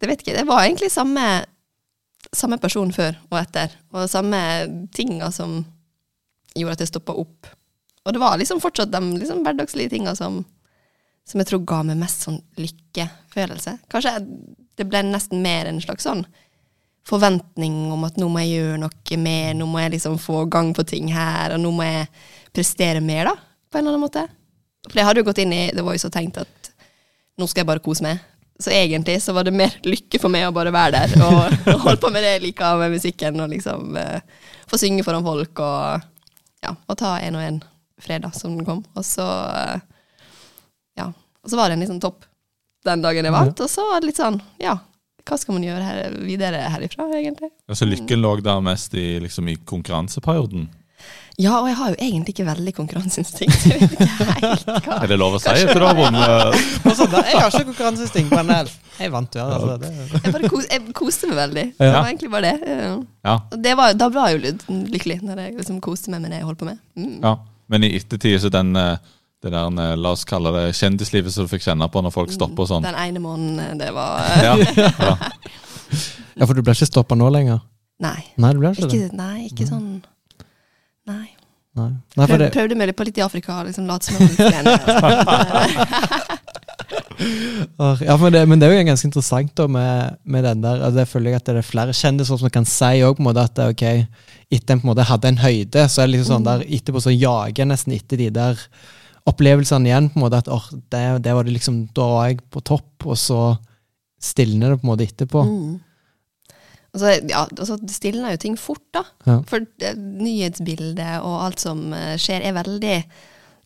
det 0.00 0.08
vet 0.08 0.22
ikke. 0.24 0.36
Det 0.38 0.46
var 0.48 0.64
egentlig 0.64 0.90
samme, 0.92 1.26
samme 2.32 2.58
person 2.62 2.92
før 2.94 3.18
og 3.28 3.38
etter, 3.42 3.74
og 3.92 4.08
samme 4.10 4.40
tinga 4.96 5.28
som 5.34 5.60
gjorde 6.56 6.78
at 6.78 6.84
jeg 6.84 6.92
stoppa 6.94 7.16
opp. 7.20 7.50
Og 8.04 8.16
det 8.16 8.22
var 8.22 8.38
liksom 8.40 8.62
fortsatt 8.62 8.92
de 8.92 9.00
liksom 9.18 9.42
hverdagslige 9.44 9.92
tinga 9.92 10.14
som, 10.16 10.40
som 11.28 11.42
jeg 11.42 11.50
tror 11.50 11.66
ga 11.68 11.82
meg 11.86 12.00
mest 12.00 12.24
sånn 12.24 12.40
lykkefølelse. 12.58 13.76
Kanskje 13.92 14.16
det 14.80 14.88
ble 14.88 15.04
nesten 15.04 15.42
mer 15.44 15.68
en 15.68 15.82
slags 15.84 16.08
sånn 16.08 16.24
forventning 17.06 17.90
om 17.92 18.04
at 18.06 18.18
nå 18.20 18.28
må 18.30 18.42
jeg 18.44 18.60
gjøre 18.60 18.80
noe 18.82 19.20
mer, 19.20 19.54
nå 19.56 19.66
må 19.68 19.80
jeg 19.82 19.94
liksom 19.96 20.18
få 20.20 20.44
gang 20.52 20.72
på 20.76 20.84
ting 20.88 21.10
her, 21.12 21.54
og 21.54 21.62
nå 21.62 21.72
må 21.74 21.86
jeg 21.86 22.08
prestere 22.54 23.02
mer, 23.04 23.30
da, 23.30 23.34
på 23.70 23.78
en 23.78 23.84
eller 23.84 23.96
annen 23.96 24.04
måte. 24.04 24.24
For 24.88 25.00
jeg 25.00 25.08
hadde 25.08 25.22
jo 25.22 25.28
gått 25.28 25.40
inn 25.42 25.54
i 25.54 25.62
The 25.74 25.84
Voice 25.84 26.08
og 26.08 26.14
tenkt 26.14 26.40
at 26.40 26.59
nå 27.40 27.48
skal 27.48 27.64
jeg 27.64 27.70
bare 27.70 27.82
kose 27.84 28.04
meg. 28.04 28.20
Så 28.60 28.72
egentlig 28.76 29.16
så 29.24 29.32
var 29.32 29.46
det 29.48 29.56
mer 29.56 29.72
lykke 29.88 30.20
for 30.20 30.32
meg 30.32 30.44
å 30.44 30.52
bare 30.52 30.72
være 30.74 30.98
der 30.98 31.24
og, 31.24 31.54
og 31.72 31.84
holde 31.86 32.00
på 32.02 32.10
med 32.12 32.26
det 32.26 32.34
jeg 32.34 32.42
liker 32.44 32.80
med 32.82 32.92
musikken, 32.92 33.40
og 33.40 33.52
liksom 33.54 33.96
eh, 33.96 34.42
få 34.68 34.80
synge 34.80 35.04
foran 35.06 35.24
folk 35.24 35.62
og 35.64 36.08
ja, 36.60 36.74
og 36.74 36.98
ta 37.00 37.14
en 37.24 37.38
og 37.40 37.46
en 37.46 37.62
fredag 38.00 38.36
som 38.36 38.52
den 38.58 38.66
kom. 38.68 38.82
Og 38.92 39.06
så 39.06 39.24
eh, 39.56 39.80
ja, 41.00 41.08
og 41.08 41.48
så 41.48 41.56
var 41.56 41.70
det 41.70 41.78
en 41.78 41.86
liksom 41.86 42.02
topp 42.04 42.28
den 42.84 43.02
dagen 43.04 43.26
jeg 43.28 43.34
vant, 43.34 43.60
og 43.60 43.68
så 43.68 43.84
var 43.88 44.00
det 44.00 44.08
litt 44.08 44.20
sånn, 44.20 44.38
ja, 44.60 44.78
hva 45.28 45.36
skal 45.36 45.56
man 45.56 45.64
gjøre 45.64 45.84
her, 45.84 46.14
videre 46.24 46.62
herifra, 46.72 47.08
egentlig? 47.16 47.50
Ja, 47.68 47.76
så 47.76 47.88
Lykken 47.88 48.22
lå 48.22 48.34
der 48.44 48.62
mest 48.64 48.94
i, 48.96 49.18
liksom, 49.20 49.50
i 49.52 49.56
konkurranseperioden. 49.68 50.68
Ja, 51.40 51.54
og 51.62 51.68
jeg 51.70 51.76
har 51.78 51.92
jo 51.94 51.96
egentlig 52.04 52.34
ikke 52.34 52.46
veldig 52.50 52.72
konkurranseinstinkt. 52.76 53.62
Jeg 53.70 53.80
vet 53.80 53.94
ikke 53.96 54.08
helt 54.44 54.66
hva. 54.86 54.96
Er 55.00 55.12
det 55.12 55.16
lov 55.20 55.38
å 55.38 55.40
si 55.40 55.52
etter 55.54 55.84
å 55.84 55.90
ha 55.90 55.94
vunnet? 55.96 56.24
Jeg 56.84 57.38
har 57.40 57.48
ikke 57.48 57.66
konkurranseinstinkt, 57.70 58.34
men 58.36 58.52
jeg- 59.00 59.12
vant 59.14 59.38
jo. 59.38 59.44
Altså, 59.46 59.76
det, 59.80 59.92
Jeg 60.24 60.34
bare 60.34 60.50
kos, 60.52 60.66
jeg 60.68 60.92
koste 60.96 61.30
meg 61.30 61.38
veldig. 61.38 61.64
Ja. 61.78 61.86
Det 61.86 61.94
var 61.94 62.10
egentlig 62.10 62.30
bare 62.34 62.50
det. 62.50 62.74
Ja. 63.24 63.36
Det 63.68 63.72
var, 63.80 63.94
da 63.96 64.10
ble 64.12 64.26
jeg 64.28 64.36
jo 64.42 64.82
lykkelig, 64.92 65.16
når 65.24 65.40
jeg 65.46 65.56
liksom 65.62 65.80
koste 65.84 66.12
meg 66.12 66.20
med 66.26 66.34
det 66.34 66.42
jeg 66.42 66.48
holdt 66.50 66.60
på 66.60 66.68
med. 66.68 66.82
Mm. 67.00 67.16
ja. 67.24 67.38
Men 67.70 67.86
i 67.86 67.92
ettertid 67.96 68.40
så 68.42 68.50
den 68.50 68.74
eh, 68.76 68.96
det 69.40 69.52
der, 69.54 69.66
eh, 69.80 69.96
la 69.96 70.10
oss 70.12 70.24
kalle 70.28 70.50
det 70.52 70.64
kjendislivet 70.76 71.32
som 71.32 71.46
du 71.46 71.52
fikk 71.52 71.62
kjenne 71.64 71.86
på 71.88 72.02
når 72.04 72.12
folk 72.12 72.32
stopper 72.34 72.66
og 72.66 72.68
sånn. 72.68 72.84
Den 72.84 72.98
ene 72.98 73.22
måneden, 73.24 73.78
det 73.80 73.92
var 73.96 74.20
Ja, 74.44 74.56
ja. 74.58 74.90
ja, 76.36 76.44
for 76.46 76.52
du 76.52 76.60
ble 76.66 76.74
ikke 76.76 76.90
stoppa 76.90 77.16
nå 77.16 77.30
lenger? 77.32 77.62
Nei. 78.00 78.18
Nei, 78.40 78.52
du 78.56 78.60
ble 78.60 78.72
ikke, 78.74 78.90
det? 78.90 79.12
Nei, 79.16 79.46
ikke 79.48 79.68
sånn 79.68 80.00
Nei. 81.10 81.28
Nei, 81.78 81.90
Nei 82.18 82.26
for 82.26 82.32
Prøvde, 82.32 82.44
det 82.44 82.54
prøvde 82.54 82.76
med 82.78 82.86
det 82.90 82.96
på 82.98 83.04
litt 83.06 83.18
i 83.20 83.22
Afrika, 83.22 83.60
liksom 83.66 83.84
lat 83.86 84.06
som 84.06 84.14
Ja, 88.00 88.16
men 88.16 88.32
det, 88.32 88.40
men 88.48 88.60
det 88.60 88.66
er 88.66 88.74
jo 88.74 88.86
ganske 88.88 89.08
interessant 89.08 89.52
da 89.58 89.66
med, 89.70 90.16
med 90.24 90.44
den 90.46 90.62
der. 90.64 90.80
Altså, 90.80 91.02
jeg 91.02 91.10
føler 91.10 91.36
at 91.36 91.46
det 91.46 91.60
er 91.60 91.66
flere 91.66 91.96
kjendiser 91.96 92.40
som 92.40 92.52
kan 92.52 92.66
si 92.68 93.02
også, 93.04 93.18
på 93.18 93.22
en 93.22 93.28
måte 93.28 93.46
at 93.46 93.60
ok, 93.66 93.84
etter 94.50 94.74
en 94.74 94.80
på 94.80 94.86
en 94.86 94.92
måte 94.92 95.08
hadde 95.08 95.30
en 95.30 95.42
høyde, 95.42 95.84
så 95.86 96.02
er 96.02 96.08
det 96.08 96.14
liksom 96.16 96.32
sånn 96.32 96.48
der 96.48 96.64
etterpå 96.66 96.98
så 97.04 97.14
jager 97.14 97.62
jeg 97.62 97.70
nesten 97.70 97.96
etter 97.96 98.20
de 98.20 98.30
der 98.34 98.64
opplevelsene 99.30 99.90
igjen. 99.90 100.08
på 100.10 100.18
en 100.18 100.24
måte 100.24 100.40
at 100.42 100.50
or, 100.50 100.64
det, 100.92 101.04
det 101.26 101.36
var 101.36 101.46
det 101.46 101.54
liksom, 101.54 101.76
Da 101.94 102.08
var 102.14 102.30
jeg 102.30 102.40
på 102.50 102.64
topp, 102.72 103.06
og 103.06 103.20
så 103.20 103.40
stilner 104.20 104.72
det 104.72 104.80
på 104.80 104.88
en 104.88 104.92
måte 104.92 105.06
etterpå. 105.06 105.40
Mm. 105.46 105.78
Og 106.90 107.02
så, 107.02 107.12
ja, 107.30 107.44
og 107.46 107.66
så 107.68 107.76
stilner 107.92 108.34
jo 108.34 108.42
ting 108.42 108.56
fort, 108.58 108.84
da. 108.94 109.04
Ja. 109.26 109.36
For 109.48 109.66
det, 109.82 109.94
nyhetsbildet 109.98 111.20
og 111.22 111.36
alt 111.44 111.62
som 111.62 111.90
eh, 111.94 112.16
skjer, 112.20 112.42
er 112.46 112.56
veldig 112.56 112.96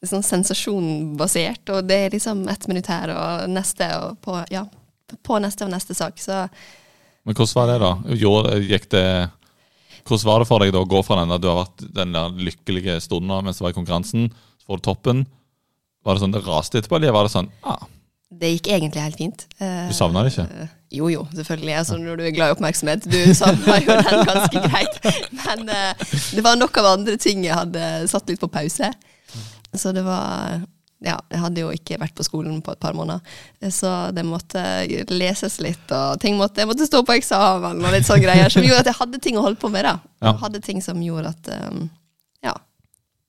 sånn 0.04 0.24
sensasjonbasert. 0.26 1.64
Og 1.72 1.86
det 1.88 2.00
er 2.02 2.16
liksom 2.16 2.44
ett 2.52 2.66
minutt 2.68 2.90
her 2.92 3.14
og 3.14 3.46
neste, 3.52 3.88
og 4.02 4.18
på, 4.24 4.36
ja, 4.52 4.66
på 5.24 5.40
neste 5.40 5.64
og 5.64 5.72
neste 5.72 5.96
sak. 5.96 6.20
Så 6.20 6.44
Men 7.24 7.38
hvordan 7.38 7.56
var 7.56 7.72
det, 7.72 7.78
da? 7.80 7.94
Gjorde, 8.20 8.60
gikk 8.68 8.90
det 8.92 9.06
hvordan 10.04 10.28
var 10.28 10.42
det 10.42 10.48
for 10.48 10.60
deg 10.60 10.74
da 10.74 10.82
å 10.84 10.88
gå 10.88 11.00
fra 11.04 11.16
den 11.22 11.32
der 11.32 11.40
du 11.40 11.48
har 11.48 11.62
vært 11.62 11.84
den 11.96 12.12
der 12.12 12.32
lykkelige 12.36 12.98
stunden 13.00 13.46
mens 13.46 13.60
du 13.60 13.64
var 13.64 13.72
i 13.72 13.76
konkurransen, 13.78 14.28
så 14.60 14.68
får 14.68 14.80
du 14.80 14.84
toppen? 14.84 15.22
Var 16.04 16.16
det 16.16 16.24
sånn 16.24 16.34
det 16.34 16.42
raste 16.44 16.80
etterpå, 16.80 16.98
eller 16.98 17.14
var 17.16 17.24
det 17.24 17.32
sånn 17.32 17.48
ah, 17.64 17.86
det 18.40 18.50
gikk 18.56 18.68
egentlig 18.74 19.02
helt 19.04 19.20
fint. 19.20 19.46
Eh, 19.60 19.86
Du 19.90 19.94
savna 19.96 20.22
det 20.26 20.32
ikke? 20.34 20.46
eh, 20.64 20.72
Jo, 20.94 21.08
jo, 21.10 21.24
selvfølgelig. 21.34 21.74
Altså, 21.80 21.96
når 21.98 22.16
du 22.20 22.24
er 22.28 22.34
glad 22.36 22.52
i 22.52 22.54
oppmerksomhet. 22.56 23.06
Du 23.10 23.18
savna 23.40 23.78
jo 23.82 23.96
den 23.98 24.28
ganske 24.28 24.62
greit. 24.68 25.00
Men 25.40 25.68
eh, 25.68 26.04
det 26.36 26.44
var 26.46 26.56
nok 26.60 26.76
av 26.82 26.92
andre 26.98 27.16
ting 27.18 27.42
jeg 27.46 27.56
hadde 27.56 27.88
satt 28.10 28.28
litt 28.30 28.40
på 28.42 28.50
pause. 28.52 28.92
Så 29.74 29.90
det 29.96 30.04
var 30.06 30.60
Ja, 31.04 31.18
jeg 31.28 31.40
hadde 31.42 31.60
jo 31.60 31.72
ikke 31.74 31.98
vært 32.00 32.14
på 32.16 32.24
skolen 32.24 32.62
på 32.64 32.72
et 32.72 32.78
par 32.80 32.94
måneder, 32.96 33.20
så 33.74 33.90
det 34.14 34.22
måtte 34.24 34.62
leses 35.12 35.58
litt, 35.60 35.90
og 35.92 36.14
ting 36.22 36.38
måtte, 36.38 36.62
jeg 36.62 36.68
måtte 36.70 36.86
stå 36.88 37.02
på 37.04 37.12
eksamen 37.18 37.82
og 37.84 37.92
litt 37.92 38.06
sånne 38.08 38.22
greier, 38.24 38.48
som 38.48 38.64
gjorde 38.64 38.86
at 38.86 38.88
jeg 38.88 38.96
hadde 39.02 39.20
ting 39.20 39.36
å 39.36 39.42
holde 39.44 39.60
på 39.60 39.68
med. 39.74 39.84
da. 39.84 39.98
Ja. 40.24 40.32
Hadde 40.40 40.62
ting 40.64 40.80
som 40.80 41.02
gjorde 41.04 41.34
at 41.34 41.50
um, 41.68 41.90
Ja. 42.46 42.54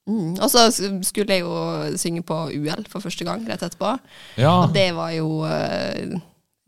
Mm. 0.06 0.36
Og 0.38 0.50
så 0.52 0.68
skulle 0.70 1.34
jeg 1.34 1.42
jo 1.42 1.98
synge 1.98 2.22
på 2.26 2.38
UL 2.54 2.86
for 2.92 3.02
første 3.02 3.26
gang 3.26 3.46
rett 3.50 3.64
etterpå. 3.66 3.96
Ja. 4.38 4.54
Og 4.62 4.74
det 4.76 4.90
var 4.98 5.14
jo 5.16 5.42
uh, 5.42 6.18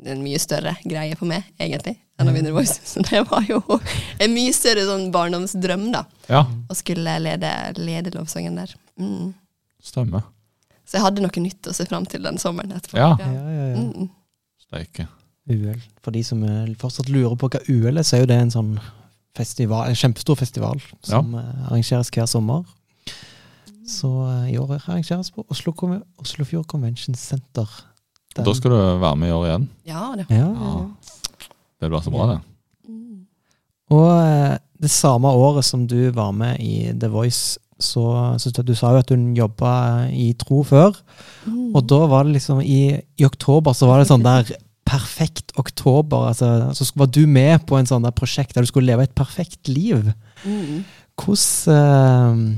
en 0.05 0.23
mye 0.23 0.39
større 0.41 0.73
greie 0.85 1.17
for 1.17 1.29
meg, 1.29 1.45
egentlig, 1.61 1.97
enn 2.17 2.31
å 2.31 2.35
vinne 2.35 2.53
Voice. 2.55 2.79
Så 2.91 3.03
det 3.05 3.23
var 3.29 3.45
jo 3.49 3.61
en 3.69 4.33
mye 4.33 4.55
større 4.55 4.87
sånn 4.89 5.09
barndomsdrøm, 5.13 5.89
da, 5.93 6.05
ja. 6.31 6.45
å 6.45 6.77
skulle 6.77 7.19
lede, 7.23 7.53
lede 7.77 8.13
lovsangen 8.17 8.57
der. 8.61 8.73
Mm. 9.01 9.35
Stemmer. 9.83 10.25
Så 10.87 10.97
jeg 10.97 11.03
hadde 11.03 11.23
noe 11.23 11.43
nytt 11.43 11.67
å 11.67 11.75
se 11.75 11.85
fram 11.87 12.07
til 12.09 12.23
den 12.23 12.39
sommeren 12.41 12.73
etterpå. 12.77 12.97
Ja. 12.99 13.13
Ja, 13.19 13.31
ja, 13.51 13.67
ja. 13.73 13.83
Mm. 13.83 14.09
Steike. 14.67 15.09
UL. 15.47 15.79
For 16.03 16.11
de 16.11 16.23
som 16.27 16.41
eh, 16.43 16.73
fortsatt 16.79 17.07
lurer 17.11 17.37
på 17.39 17.47
hva 17.51 17.61
UL 17.71 17.99
er, 17.99 18.03
så 18.03 18.17
er 18.17 18.25
jo 18.25 18.29
det 18.31 18.39
en 18.41 18.51
sånn 18.51 18.71
festival, 19.37 19.87
en 19.87 19.95
kjempestor 19.95 20.35
festival 20.39 20.81
som 21.05 21.35
ja. 21.35 21.43
arrangeres 21.69 22.11
hver 22.11 22.27
sommer. 22.27 22.65
Så 23.87 24.09
eh, 24.27 24.53
i 24.53 24.57
år 24.59 24.75
arrangeres 24.77 25.31
på 25.31 25.45
Oslo, 25.49 25.73
Oslofjord 26.19 26.67
Convention 26.67 27.15
Center. 27.15 27.67
Den- 28.35 28.45
Da 28.45 28.53
skal 28.53 28.71
du 28.71 28.77
være 29.01 29.15
med 29.17 29.29
i 29.29 29.35
år 29.35 29.45
igjen. 29.47 29.69
Ja, 29.87 30.01
det. 30.19 30.25
ja, 30.29 30.47
jeg. 30.51 30.89
Det 31.81 31.89
blir 31.89 32.01
så 32.03 32.11
bra, 32.11 32.25
det. 32.33 32.39
Mm. 32.89 33.21
Og 33.95 34.09
eh, 34.21 34.57
det 34.81 34.91
samme 34.91 35.31
året 35.33 35.65
som 35.65 35.87
du 35.87 36.11
var 36.11 36.31
med 36.35 36.59
i 36.59 36.91
The 36.99 37.07
Voice, 37.09 37.57
så, 37.79 38.03
så 38.41 38.51
du 38.65 38.73
sa 38.75 38.91
jo 38.91 39.01
at 39.03 39.09
du 39.09 39.15
jobba 39.37 39.71
i 40.09 40.31
Tro 40.33 40.63
før. 40.65 40.95
Mm. 41.45 41.75
Og 41.77 41.83
da 41.87 41.99
var 42.09 42.25
det 42.25 42.33
liksom 42.39 42.61
i, 42.61 42.97
i 43.17 43.25
oktober 43.25 43.73
så 43.77 43.87
var 43.89 44.01
det 44.01 44.09
sånn 44.09 44.25
der 44.25 44.49
perfekt 44.87 45.51
oktober. 45.59 46.29
Altså, 46.31 46.71
så 46.73 46.87
var 46.95 47.07
du 47.13 47.25
med 47.27 47.65
på 47.69 47.77
en 47.77 47.85
sånn 47.89 48.03
der 48.05 48.13
prosjekt 48.17 48.55
der 48.55 48.65
du 48.65 48.69
skulle 48.69 48.89
leve 48.89 49.03
et 49.07 49.15
perfekt 49.17 49.67
liv. 49.69 50.09
Mm. 50.45 50.83
Hvordan 51.17 51.77
eh, 51.77 52.57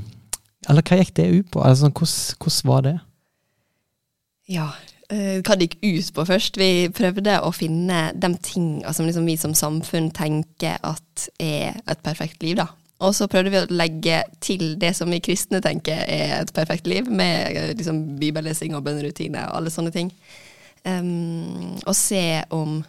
Eller 0.69 0.85
hva 0.85 0.99
gikk 0.99 1.15
det 1.17 1.27
ut 1.33 1.51
på? 1.53 1.63
Altså, 1.65 1.89
hvordan, 1.89 2.37
hvordan 2.43 2.69
var 2.69 2.85
det? 2.85 2.97
Ja. 4.49 4.67
eh, 5.09 5.39
hva 5.41 5.55
det 5.57 5.69
gikk 5.69 5.79
ut 5.81 6.11
på 6.13 6.25
først. 6.29 6.59
Vi 6.61 6.89
prøvde 6.93 7.39
å 7.41 7.53
finne 7.55 8.09
de 8.13 8.33
tinga 8.45 8.93
som 8.93 9.07
liksom 9.09 9.25
vi 9.25 9.37
som 9.41 9.55
samfunn 9.57 10.11
tenker 10.13 10.77
at 10.85 11.29
er 11.41 11.79
et 11.89 12.05
perfekt 12.05 12.43
liv, 12.45 12.59
da. 12.59 12.69
Og 12.99 13.15
så 13.15 13.29
prøvde 13.31 13.53
vi 13.53 13.61
å 13.61 13.71
legge 13.71 14.21
til 14.43 14.73
det 14.79 14.91
som 14.97 15.09
vi 15.11 15.21
kristne 15.23 15.61
tenker 15.63 16.03
er 16.03 16.35
et 16.41 16.53
perfekt 16.53 16.87
liv, 16.89 17.07
med 17.07 17.55
eh, 17.55 17.73
liksom 17.77 18.19
bibellesing 18.19 18.75
og 18.75 18.83
bønnerutiner 18.85 19.47
og 19.47 19.61
alle 19.61 19.73
sånne 19.73 19.93
ting. 19.95 20.11
Um, 20.85 21.75
og 21.83 21.95
se 21.95 22.41
om 22.55 22.79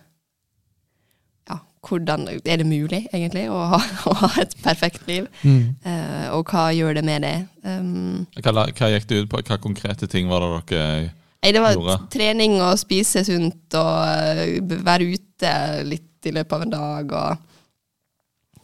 hvordan 1.86 2.26
Er 2.28 2.60
det 2.60 2.66
mulig, 2.66 3.06
egentlig, 3.12 3.46
å 3.48 3.60
ha, 3.72 3.78
å 4.10 4.14
ha 4.22 4.30
et 4.42 4.52
perfekt 4.62 5.06
liv? 5.08 5.28
Mm. 5.42 5.76
Uh, 5.84 6.26
og 6.36 6.52
hva 6.52 6.68
gjør 6.76 6.98
det 6.98 7.04
med 7.06 7.24
det? 7.24 7.36
Um, 7.64 8.26
Hva, 8.36 8.66
hva 8.68 8.90
gikk 8.92 9.08
det 9.08 9.22
ut 9.22 9.30
på? 9.32 9.40
Hva 9.48 9.60
konkrete 9.62 10.08
ting 10.10 10.28
var 10.28 10.44
det 10.44 10.76
dere 10.76 11.10
Nei, 11.40 11.54
det 11.56 11.60
var 11.64 11.72
Gjorde. 11.72 11.94
trening 12.12 12.58
og 12.60 12.76
spise 12.76 13.22
sunt 13.24 13.72
og 13.80 13.92
eh, 14.04 14.58
være 14.60 15.06
ute 15.08 15.52
litt 15.88 16.28
i 16.28 16.34
løpet 16.36 16.52
av 16.52 16.64
en 16.66 16.74
dag 16.74 17.14
og 17.16 17.46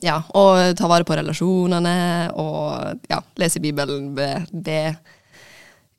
ja, 0.04 0.18
og 0.36 0.76
ta 0.76 0.88
vare 0.90 1.06
på 1.08 1.16
relasjonene, 1.16 1.94
og 2.36 3.06
ja, 3.08 3.22
lese 3.40 3.62
Bibelen, 3.64 4.10
be, 4.14 4.28
be 4.52 4.80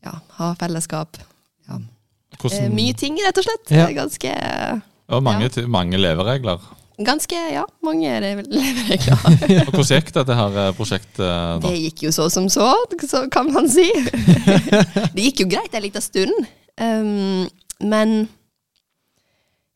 ja, 0.06 0.14
ha 0.38 0.52
fellesskap. 0.62 1.18
Ja. 1.66 1.80
Eh, 1.82 2.38
Hvordan, 2.38 2.76
mye 2.78 2.94
ting, 2.94 3.18
rett 3.26 3.42
og 3.42 3.48
slett. 3.48 3.74
Ja. 3.74 3.88
Ganske, 3.98 4.36
og 5.10 5.24
mange, 5.26 5.50
mange 5.72 5.98
leveregler. 5.98 6.62
Ganske, 7.06 7.38
ja, 7.54 7.64
mange 7.86 8.08
er 8.10 8.24
det 8.24 8.32
veldig 8.40 8.58
leveregler. 8.64 9.68
Og 9.68 9.76
hvordan 9.76 10.00
gikk 10.02 10.14
dette 10.16 10.38
her 10.40 10.58
eh, 10.64 10.72
prosjektet? 10.78 11.22
da? 11.22 11.60
Det 11.68 11.74
gikk 11.78 12.04
jo 12.08 12.14
så 12.16 12.26
som 12.34 12.48
så, 12.50 12.72
så 13.06 13.26
kan 13.34 13.52
man 13.54 13.70
si. 13.70 13.86
det 15.14 15.28
gikk 15.30 15.44
jo 15.46 15.50
greit 15.52 15.76
en 15.78 15.86
liten 15.86 16.04
stund, 16.06 16.50
um, 16.82 17.46
men 17.86 18.18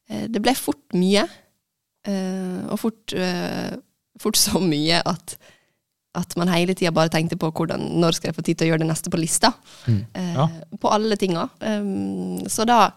eh, 0.10 0.26
det 0.32 0.42
ble 0.44 0.56
fort 0.58 0.98
mye. 0.98 1.28
Uh, 2.02 2.66
og 2.74 2.80
fort, 2.82 3.14
uh, 3.14 3.76
fort 4.18 4.38
så 4.42 4.58
mye 4.58 5.04
at, 5.06 5.36
at 6.18 6.32
man 6.40 6.50
hele 6.50 6.74
tida 6.74 6.90
bare 6.96 7.12
tenkte 7.14 7.38
på 7.38 7.52
hvordan, 7.54 7.84
når 8.02 8.18
skal 8.18 8.32
jeg 8.32 8.38
få 8.40 8.46
tid 8.48 8.58
til 8.58 8.66
å 8.66 8.72
gjøre 8.72 8.82
det 8.82 8.88
neste 8.90 9.14
på 9.14 9.20
lista. 9.22 9.52
Eh, 9.86 10.32
Ja. 10.34 10.48
På 10.82 10.90
alle 10.96 11.14
tinga. 11.22 11.44
Um, 11.62 12.42
så 12.50 12.66
da 12.66 12.88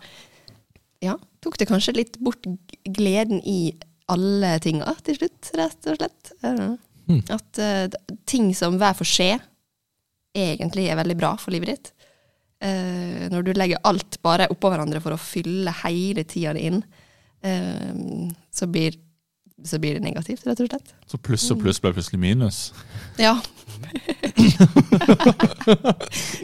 ja, 1.05 1.19
tok 1.45 1.59
det 1.61 1.69
kanskje 1.69 1.93
litt 1.99 2.17
bort 2.25 2.49
gleden 2.97 3.43
i 3.45 3.75
alle 4.13 4.57
tinga 4.63 4.95
til 5.05 5.19
slutt, 5.19 5.51
rett 5.57 5.89
og 5.91 5.99
slett. 5.99 6.33
Mm. 6.45 7.21
At 7.33 7.61
uh, 7.61 8.17
ting 8.29 8.51
som 8.57 8.79
hver 8.81 8.97
for 8.99 9.09
seg 9.09 9.39
egentlig 10.35 10.89
er 10.91 10.99
veldig 10.99 11.17
bra 11.19 11.35
for 11.41 11.55
livet 11.55 11.73
ditt. 11.73 11.93
Uh, 12.65 13.27
når 13.33 13.47
du 13.47 13.53
legger 13.57 13.83
alt 13.87 14.19
bare 14.25 14.49
oppå 14.53 14.73
hverandre 14.73 15.03
for 15.05 15.17
å 15.17 15.21
fylle 15.21 15.73
hele 15.85 16.25
tida 16.29 16.55
inn, 16.59 16.81
uh, 17.45 17.93
så, 18.53 18.69
blir, 18.71 18.99
så 19.63 19.79
blir 19.79 19.95
det 19.95 20.03
negativt, 20.03 20.43
rett 20.49 20.61
og 20.61 20.67
slett. 20.69 20.95
Så 21.07 21.19
pluss 21.23 21.45
og 21.55 21.61
pluss 21.63 21.79
ble 21.81 21.93
plutselig 21.95 22.19
minus. 22.21 22.73
Ja. 23.23 23.37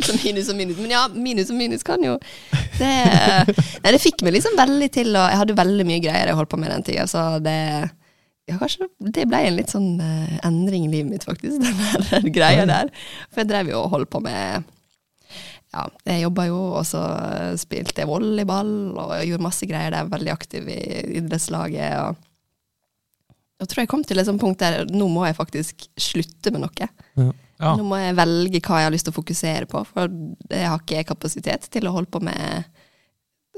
så 0.06 0.14
minus 0.22 0.48
og 0.48 0.56
minus. 0.56 0.78
Men 0.78 0.94
ja, 0.94 1.02
minus 1.10 1.50
og 1.50 1.58
minus 1.58 1.82
kan 1.86 2.02
jo 2.04 2.14
det, 2.78 2.92
Nei, 3.82 3.90
det 3.90 4.00
fikk 4.02 4.22
meg 4.24 4.36
liksom 4.36 4.56
veldig 4.58 4.88
til 4.94 5.10
å 5.18 5.26
Jeg 5.28 5.40
hadde 5.42 5.56
veldig 5.58 5.86
mye 5.88 6.02
greier 6.02 6.30
jeg 6.30 6.38
holdt 6.38 6.52
på 6.52 6.60
med 6.60 6.72
den 6.72 6.86
tida, 6.86 7.04
så 7.10 7.24
det 7.42 7.58
ja, 8.48 8.56
kanskje 8.58 8.88
det 9.14 9.28
ble 9.30 9.42
en 9.46 9.58
litt 9.58 9.70
sånn 9.70 10.00
uh, 10.00 10.38
endring 10.46 10.88
i 10.88 10.92
livet 10.94 11.10
mitt, 11.10 11.26
faktisk, 11.26 11.60
den 11.62 12.06
der 12.08 12.30
greia 12.34 12.64
der. 12.66 12.90
For 13.30 13.42
jeg 13.42 13.50
drev 13.50 13.74
jo 13.74 13.82
og 13.84 13.92
holdt 13.96 14.10
på 14.14 14.22
med 14.24 14.64
Ja, 15.70 15.84
jeg 16.08 16.24
jobba 16.24 16.48
jo, 16.48 16.62
og 16.80 16.86
så 16.88 17.02
spilte 17.60 18.02
jeg 18.02 18.10
volleyball, 18.10 18.72
og 18.98 19.14
jeg 19.18 19.30
gjorde 19.30 19.46
masse 19.46 19.66
greier 19.70 19.94
der, 19.94 20.10
veldig 20.10 20.32
aktiv 20.34 20.66
i 20.66 20.80
idrettslaget. 21.20 21.94
og 22.00 22.29
jeg 23.60 23.70
tror 23.70 23.82
jeg 23.82 23.90
kom 23.92 24.02
til 24.06 24.20
et 24.20 24.28
sånt 24.28 24.40
punkt 24.40 24.62
der 24.62 24.84
nå 24.88 25.06
må 25.12 25.26
jeg 25.28 25.36
faktisk 25.38 25.86
slutte 26.00 26.52
med 26.54 26.64
noe. 26.64 26.90
Ja. 27.60 27.74
Nå 27.76 27.84
må 27.84 27.98
jeg 28.00 28.16
velge 28.16 28.62
hva 28.64 28.80
jeg 28.80 28.88
har 28.88 28.94
lyst 28.94 29.08
til 29.08 29.12
å 29.12 29.18
fokusere 29.18 29.68
på, 29.68 29.82
for 29.88 30.12
jeg 30.48 30.68
har 30.70 30.80
ikke 30.80 31.10
kapasitet 31.12 31.68
til 31.72 31.88
å 31.88 31.94
holde 31.96 32.12
på 32.12 32.22
med 32.24 32.70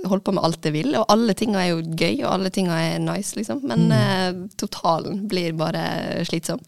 holde 0.03 0.25
på 0.27 0.33
med 0.35 0.43
alt 0.43 0.67
jeg 0.67 0.75
vil, 0.75 0.97
og 0.99 1.07
alle 1.13 1.35
tinga 1.39 1.61
er 1.63 1.69
jo 1.71 1.83
gøy, 1.83 2.25
og 2.25 2.33
alle 2.33 2.51
tinga 2.51 2.79
er 2.89 2.97
nice, 3.03 3.37
liksom. 3.39 3.61
Men 3.71 3.85
eh, 3.95 4.33
totalen 4.59 5.21
blir 5.31 5.55
bare 5.59 6.25
slitsom. 6.27 6.59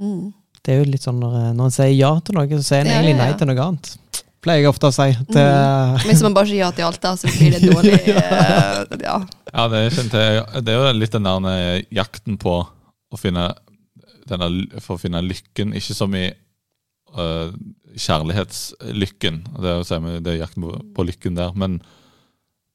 Mm. 0.00 0.32
Det 0.64 0.72
er 0.72 0.80
jo 0.80 0.88
litt 0.88 1.04
sånn 1.04 1.20
når, 1.20 1.36
når 1.58 1.68
en 1.68 1.74
sier 1.74 1.92
ja 1.92 2.14
til 2.24 2.38
noe, 2.38 2.48
så 2.56 2.64
sier 2.70 2.86
en 2.86 2.88
Ja, 2.88 3.00
egentlig 3.02 3.18
ja, 3.18 3.20
nei 3.20 3.36
til 3.36 3.50
noe 3.50 3.66
annet. 3.66 3.90
Pleier 4.44 4.60
jeg 4.60 4.68
ofte 4.68 4.90
å 4.90 4.92
si. 4.92 5.08
Til, 5.32 6.00
Hvis 6.04 6.22
man 6.26 6.34
bare 6.36 6.50
sier 6.50 6.66
ja 6.66 6.70
til 6.76 6.84
alt, 6.84 7.00
da, 7.00 7.14
så 7.16 7.30
blir 7.32 7.54
det 7.54 7.62
dårlig. 7.72 7.96
eh, 8.12 8.80
ja. 9.00 9.18
Ja, 9.48 9.66
det, 9.72 9.80
er 9.80 9.94
kjent, 9.94 10.16
det 10.66 10.74
er 10.74 10.80
jo 10.80 10.90
litt 10.98 11.14
den 11.14 11.28
der 11.28 11.48
eh, 11.54 11.84
jakten 11.96 12.36
på 12.40 12.58
å 12.60 13.20
finne 13.20 13.52
denne, 14.28 14.50
For 14.84 14.96
å 14.96 15.00
finne 15.00 15.22
lykken, 15.24 15.72
ikke 15.76 15.96
som 15.96 16.14
i 16.16 16.26
uh, 16.28 17.50
kjærlighetslykken. 17.94 19.42
Det 19.60 19.72
er, 19.72 19.82
si, 19.88 19.98
det 20.24 20.32
er 20.32 20.40
jakten 20.42 20.64
på, 20.64 20.76
på 20.96 21.08
lykken 21.08 21.40
der. 21.40 21.56
Men, 21.60 21.80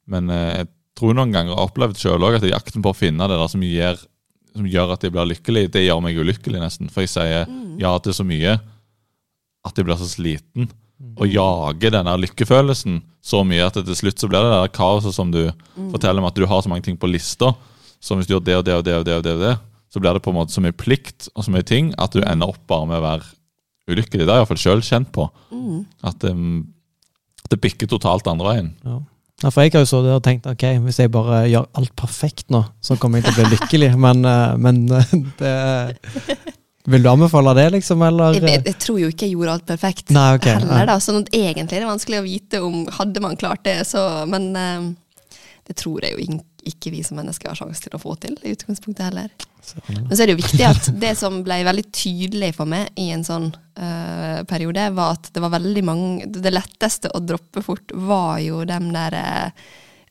men 0.09 0.33
uh, 0.33 0.49
jeg 0.59 0.69
tror 0.97 1.17
noen 1.17 1.33
ganger 1.33 1.53
jeg 1.53 1.59
har 1.59 1.69
opplevd 1.69 2.01
sjøl 2.01 2.27
òg 2.27 2.37
at 2.37 2.45
det 2.45 2.51
er 2.51 2.57
jakten 2.57 2.85
på 2.85 2.93
å 2.93 2.97
finne 2.97 3.29
det 3.29 3.37
der 3.39 3.51
som, 3.51 3.65
gir, 3.65 4.03
som 4.55 4.67
gjør 4.69 4.95
at 4.95 5.05
jeg 5.05 5.15
blir 5.15 5.31
lykkelig, 5.35 5.67
det 5.73 5.85
gjør 5.85 6.03
meg 6.05 6.21
ulykkelig, 6.21 6.61
nesten. 6.61 6.89
For 6.93 7.05
jeg 7.05 7.13
sier 7.13 7.49
ja 7.79 7.95
til 8.03 8.15
så 8.17 8.25
mye 8.27 8.57
at 9.67 9.77
jeg 9.77 9.85
blir 9.85 9.99
så 9.99 10.07
sliten. 10.09 10.69
Og 11.19 11.31
jager 11.31 11.93
denne 11.95 12.13
lykkefølelsen 12.19 12.99
så 13.23 13.41
mye 13.47 13.65
at 13.65 13.77
det 13.77 13.85
til 13.87 13.97
slutt 14.01 14.21
så 14.21 14.27
blir 14.31 14.43
det 14.43 14.51
der 14.51 14.71
kaoset 14.75 15.15
som 15.15 15.31
du 15.31 15.45
forteller 15.75 16.19
om 16.19 16.27
at 16.27 16.35
du 16.35 16.45
har 16.47 16.63
så 16.63 16.71
mange 16.71 16.85
ting 16.87 16.97
på 16.99 17.07
lista. 17.07 17.53
Så 17.99 18.15
hvis 18.15 18.27
du 18.27 18.35
gjør 18.35 18.45
det 18.47 18.57
og 18.59 18.65
det 18.67 18.75
og 18.77 18.85
det 18.85 18.95
og 18.95 19.05
det, 19.07 19.17
og 19.19 19.23
det, 19.23 19.35
og 19.35 19.43
det 19.43 19.55
så 19.89 20.01
blir 20.01 20.13
det 20.13 20.23
på 20.23 20.31
en 20.31 20.37
måte 20.37 20.53
så 20.53 20.61
mye 20.63 20.75
plikt 20.75 21.29
og 21.33 21.45
så 21.45 21.53
mye 21.53 21.65
ting 21.65 21.93
at 22.01 22.13
du 22.13 22.21
ender 22.21 22.51
opp 22.51 22.61
bare 22.69 22.87
med 22.89 22.99
å 22.99 23.05
være 23.05 23.29
ulykkelig. 23.89 24.25
Det 24.25 24.29
har 24.29 24.37
jeg 24.37 24.45
iallfall 24.45 24.61
sjøl 24.61 24.83
kjent 24.85 25.09
på. 25.15 25.25
Mm. 25.49 25.79
At 26.05 26.25
um, 26.29 26.67
det 27.49 27.61
bikker 27.63 27.89
totalt 27.89 28.29
andre 28.29 28.53
veien. 28.53 28.75
ja. 28.85 28.99
Ja, 29.39 29.47
for 29.55 29.63
jeg 29.63 29.71
har 29.71 29.85
jo 29.85 29.87
så 29.87 30.01
det 30.03 30.11
og 30.11 30.23
tenkt 30.25 30.47
ok, 30.51 30.63
hvis 30.83 30.97
jeg 30.99 31.13
bare 31.13 31.45
gjør 31.47 31.69
alt 31.79 31.93
perfekt 31.95 32.49
nå, 32.51 32.59
så 32.83 32.97
kommer 32.99 33.21
jeg 33.21 33.29
til 33.29 33.37
å 33.37 33.37
bli 33.37 33.53
lykkelig. 33.53 33.89
Men, 34.05 34.25
eh, 34.27 34.57
men 34.59 34.81
eh, 34.91 35.13
det 35.39 35.53
Vil 36.87 37.03
du 37.03 37.09
anbefale 37.11 37.53
det, 37.57 37.67
liksom, 37.75 38.01
eller? 38.01 38.37
Jeg, 38.39 38.63
jeg 38.65 38.77
tror 38.79 38.99
jo 39.01 39.09
ikke 39.11 39.27
jeg 39.27 39.35
gjorde 39.35 39.55
alt 39.57 39.65
perfekt 39.67 40.13
Nei, 40.15 40.29
okay, 40.37 40.55
heller, 40.61 40.87
da. 40.87 40.95
Sånn 41.03 41.19
at 41.21 41.33
egentlig 41.35 41.77
er 41.77 41.83
det 41.83 41.89
vanskelig 41.91 42.21
å 42.21 42.25
vite 42.25 42.61
om 42.65 42.85
hadde 42.95 43.23
man 43.23 43.35
klart 43.39 43.65
det, 43.67 43.81
så 43.89 44.05
Men 44.31 44.47
uh, 44.55 44.87
det 45.67 45.75
tror 45.77 46.05
jeg 46.05 46.15
jo 46.15 46.39
ikke 46.69 46.91
vi 46.93 47.03
som 47.05 47.19
mennesker 47.19 47.51
har 47.51 47.57
sjanse 47.57 47.83
til 47.83 47.93
å 47.95 48.01
få 48.01 48.15
til, 48.21 48.33
i 48.43 48.53
utgangspunktet 48.55 49.09
heller. 49.09 49.29
Men 49.87 50.11
så 50.11 50.23
er 50.23 50.29
det 50.29 50.33
jo 50.33 50.39
viktig 50.39 50.65
at 50.65 50.87
det 51.01 51.11
som 51.19 51.41
ble 51.45 51.59
veldig 51.67 51.85
tydelig 51.93 52.53
for 52.57 52.69
meg 52.69 52.89
i 52.99 53.09
en 53.13 53.25
sånn 53.27 53.49
uh, 53.51 54.41
periode, 54.49 54.87
var 54.95 55.17
at 55.17 55.29
det 55.35 55.43
var 55.43 55.53
veldig 55.53 55.83
mange 55.85 56.29
Det 56.31 56.53
letteste 56.53 57.11
å 57.13 57.21
droppe 57.21 57.61
fort 57.65 57.93
var 57.93 58.39
jo 58.43 58.63
de 58.67 58.79
der 58.95 59.17
uh, 59.19 59.67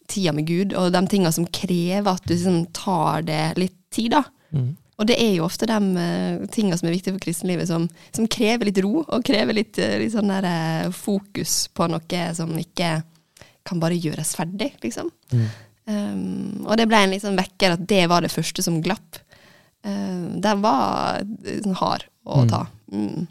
tida 0.08 0.32
med 0.36 0.46
Gud, 0.48 0.76
og 0.78 0.92
de 0.94 1.02
tinga 1.10 1.32
som 1.34 1.48
krever 1.48 2.12
at 2.12 2.24
du 2.24 2.34
liksom 2.34 2.62
tar 2.76 3.26
det 3.28 3.42
litt 3.60 3.76
tid, 3.94 4.14
da. 4.14 4.22
Mm. 4.54 4.76
Og 4.98 5.06
det 5.06 5.14
er 5.22 5.36
jo 5.36 5.44
ofte 5.46 5.66
de 5.70 5.76
uh, 5.78 6.46
tinga 6.50 6.76
som 6.78 6.88
er 6.88 6.96
viktige 6.96 7.14
for 7.14 7.22
kristenlivet, 7.22 7.68
som, 7.70 7.84
som 8.14 8.26
krever 8.26 8.66
litt 8.66 8.80
ro, 8.82 9.04
og 9.06 9.22
krever 9.26 9.54
litt, 9.54 9.78
eh, 9.78 9.94
litt 10.02 10.10
sånn 10.16 10.32
der, 10.32 10.48
eh, 10.48 10.90
fokus 10.90 11.68
på 11.70 11.86
noe 11.92 12.22
som 12.34 12.50
ikke 12.58 12.96
kan 13.68 13.78
bare 13.82 13.94
gjøres 14.00 14.34
ferdig, 14.34 14.72
liksom. 14.82 15.10
Mm. 15.30 15.46
Um, 15.88 16.66
og 16.66 16.74
det 16.76 16.84
ble 16.90 16.98
en 17.00 17.12
liksom 17.14 17.36
vekker 17.38 17.76
at 17.78 17.86
det 17.88 18.02
var 18.10 18.20
det 18.26 18.32
første 18.32 18.60
som 18.64 18.82
glapp. 18.84 19.20
Uh, 19.86 20.34
den 20.42 20.60
var 20.64 21.22
eh, 21.22 21.60
sånn 21.64 21.78
hard 21.78 22.04
å 22.28 22.42
Mm. 22.42 22.48
ta. 22.50 22.66
Mm. 22.92 23.26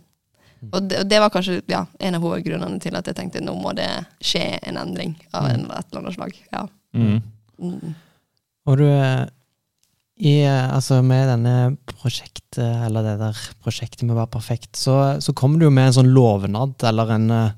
Og, 0.71 0.81
det, 0.89 1.03
og 1.03 1.09
det 1.11 1.19
var 1.21 1.29
kanskje 1.29 1.59
ja, 1.69 1.83
en 2.01 2.15
av 2.17 2.23
hovedgrunnene 2.25 2.79
til 2.81 2.95
at 2.97 3.05
jeg 3.05 3.15
tenkte 3.19 3.43
nå 3.45 3.53
må 3.61 3.75
det 3.77 3.91
skje 4.25 4.57
en 4.65 4.79
endring 4.81 5.13
av 5.37 5.45
en, 5.51 5.67
et 5.69 5.91
eller 5.91 6.01
annet 6.01 6.15
slag. 6.15 6.39
Ja. 6.55 6.63
Mm. 6.97 7.19
Mm. 7.61 7.93
Og 8.65 8.79
du 8.81 8.87
eh, 8.87 9.27
i, 10.17 10.39
eh, 10.45 10.73
altså 10.73 11.01
med 11.05 11.27
denne 11.29 11.55
prosjektet, 11.91 12.57
eller 12.87 13.05
det 13.05 13.17
der 13.19 13.37
prosjektet 13.61 14.01
med 14.07 14.15
å 14.15 14.21
være 14.23 14.33
perfekt, 14.33 14.71
så, 14.79 14.95
så 15.21 15.33
kom 15.37 15.59
du 15.59 15.67
jo 15.67 15.71
med 15.73 15.91
en 15.91 15.97
sånn 15.99 16.09
lovnad, 16.15 16.73
eller 16.89 17.13
en 17.17 17.29
eh, 17.31 17.51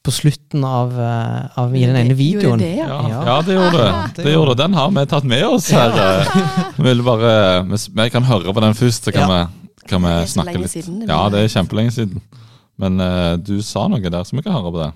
På 0.00 0.12
slutten 0.16 0.62
av, 0.64 0.94
eh, 0.96 1.58
av 1.60 1.74
i 1.76 1.82
den 1.84 1.96
ene 1.98 2.14
videoen. 2.16 2.58
det, 2.62 2.70
ja? 2.78 2.86
Ja, 2.88 3.18
Ja. 3.26 3.34
det 3.44 3.52
gjorde 3.58 3.82
det. 3.82 3.90
Det 4.24 4.32
gjorde. 4.32 4.54
Den 4.56 4.72
har 4.78 4.90
vi 4.96 5.02
tatt 5.10 5.24
med 5.28 5.44
oss 5.44 5.66
her. 5.76 5.92
Vi 6.78 6.94
bare, 7.04 7.34
vi, 7.68 8.06
kan 8.14 8.24
høre 8.24 8.54
på 8.54 8.62
den 8.64 8.72
først, 8.78 9.04
så 9.04 9.12
kan, 9.12 9.28
Ja. 9.28 9.42
vi, 9.50 9.84
kan 9.90 10.00
vi 10.06 10.14
snakke 10.26 10.56
litt. 10.62 10.70
siden, 10.72 11.02
Ja, 11.08 11.28
det 11.28 11.42
er 11.44 11.52
kjempelenge 11.52 11.92
siden. 11.92 12.22
Men 12.80 12.96
uh, 12.96 13.36
du 13.36 13.60
sa 13.60 13.88
noe 13.92 14.00
der, 14.00 14.24
så 14.24 14.38
vi 14.38 14.42
kan 14.46 14.56
høre 14.56 14.72
på 14.72 14.80
det. 14.80 14.90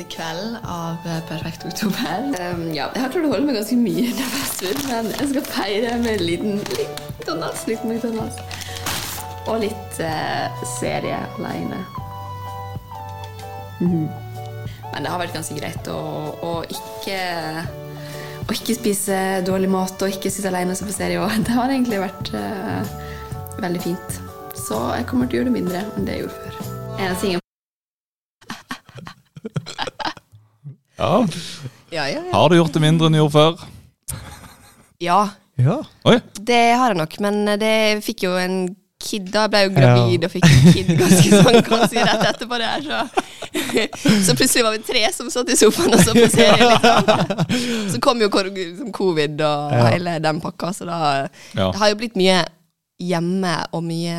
Siste 0.00 0.16
kveld 0.16 0.56
av 0.64 0.96
eh, 1.06 1.20
Perfekt 1.28 1.64
oktober. 1.66 2.32
Um, 2.40 2.70
ja, 2.72 2.88
jeg 2.94 3.02
har 3.02 3.12
klart 3.12 3.26
å 3.26 3.32
holde 3.32 3.46
meg 3.46 3.56
ganske 3.58 3.76
mye 3.76 4.12
nervøs, 4.16 4.52
men 4.88 5.10
jeg 5.12 5.28
skal 5.32 5.44
feire 5.50 5.96
med 6.00 6.14
en 6.14 6.24
liten 6.24 6.62
litt 6.78 7.02
McDonald's. 7.04 7.66
Litt 7.68 7.84
McDonald's. 7.84 8.38
Og 9.48 9.60
litt 9.64 10.00
uh, 10.00 10.62
serie 10.78 11.18
alene. 11.36 11.82
Mm. 13.80 14.08
Men 14.92 15.04
det 15.04 15.12
har 15.12 15.20
vært 15.20 15.36
ganske 15.36 15.56
greit 15.58 15.90
å, 15.92 16.00
å 16.44 16.54
ikke 16.64 17.20
å 18.50 18.56
ikke 18.56 18.78
spise 18.78 19.18
dårlig 19.46 19.70
mat 19.70 20.00
og 20.02 20.16
ikke 20.16 20.32
sitte 20.32 20.50
alene 20.50 20.74
og 20.74 20.80
se 20.80 20.88
på 20.88 20.96
serie. 20.96 21.20
òg. 21.20 21.36
det 21.44 21.58
har 21.58 21.68
egentlig 21.68 22.00
vært 22.02 22.32
uh, 22.32 22.96
veldig 23.60 23.84
fint. 23.84 24.18
Så 24.56 24.80
jeg 24.96 25.06
kommer 25.10 25.28
til 25.28 25.40
å 25.40 25.42
gjøre 25.42 25.52
det 25.52 25.58
mindre 25.60 25.84
enn 25.84 26.08
det 26.08 26.18
jeg 26.18 26.26
gjorde 26.26 26.40
før. 26.40 26.74
En 27.00 27.12
av 27.12 27.20
tingene 27.20 27.49
Ja. 31.10 31.20
ja, 31.90 32.04
ja, 32.06 32.22
ja. 32.22 32.32
Har 32.36 32.48
du 32.52 32.56
gjort 32.60 32.76
det 32.76 32.82
mindre 32.84 33.08
enn 33.10 33.16
du 33.18 33.20
gjorde 33.22 33.34
før? 33.36 33.64
ja, 35.02 35.22
Ja. 35.60 35.80
Oi. 36.08 36.20
Det 36.40 36.60
har 36.78 36.94
jeg 36.94 36.96
nok, 37.02 37.18
men 37.20 37.42
det 37.60 37.74
fikk 38.06 38.22
jo 38.24 38.36
en 38.40 38.54
kid. 39.00 39.26
Da 39.32 39.42
ble 39.50 39.60
jeg 39.64 39.70
jo 39.70 39.74
gravid 39.76 40.24
og 40.24 40.32
fikk 40.32 40.46
en 40.46 40.72
kid 40.72 40.92
ganske 41.00 41.40
sånn 41.42 41.58
ganske 41.66 42.04
rett 42.06 42.24
etterpå 42.30 42.60
det 42.60 42.70
her, 42.70 42.86
så 42.86 43.26
Så 44.26 44.36
plutselig 44.38 44.62
var 44.64 44.76
vi 44.76 44.82
tre 44.86 45.02
som 45.12 45.28
satt 45.32 45.50
i 45.52 45.56
sofaen 45.58 45.96
og 45.96 46.02
så 46.04 46.14
på 46.14 46.28
serie. 46.30 46.68
Liksom. 46.70 47.90
Så 47.92 48.00
kom 48.04 48.20
jo 48.22 48.28
liksom 48.30 48.92
covid 48.94 49.40
og 49.44 49.74
hele 49.90 50.18
den 50.22 50.40
pakka, 50.40 50.72
så 50.76 50.88
da 50.88 51.00
Ja. 51.56 51.70
Det 51.72 51.78
har 51.82 51.92
jo 51.92 51.98
blitt 52.00 52.16
mye 52.20 52.44
hjemme 53.00 53.54
og 53.72 53.84
mye 53.84 54.16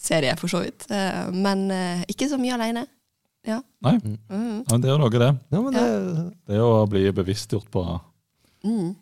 serie, 0.00 0.36
for 0.36 0.48
så 0.52 0.62
vidt. 0.64 0.86
Eh, 0.90 1.30
Men 1.32 1.70
eh, 1.70 2.04
ikke 2.10 2.28
så 2.28 2.38
mye 2.40 2.54
aleine. 2.58 2.86
Ja. 3.46 3.62
Nei, 3.82 3.94
Mm. 3.98 4.18
ja, 4.28 4.64
men 4.70 4.80
det 4.82 4.88
er 4.90 4.92
jo 4.92 4.98
noe, 5.00 5.10
det. 5.10 5.30
Ja, 5.52 5.60
men 5.62 5.72
det, 5.72 6.32
Det 6.46 6.54
er 6.54 6.58
jo 6.60 6.70
å 6.82 6.88
bli 6.90 7.10
bevisstgjort 7.12 7.70
på 7.72 7.84
Mm. 8.64 8.94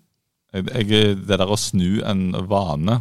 jeg, 0.54 0.66
jeg, 0.66 1.16
Det 1.26 1.38
der 1.38 1.46
å 1.50 1.56
snu 1.58 2.02
en 2.06 2.32
vane, 2.48 3.00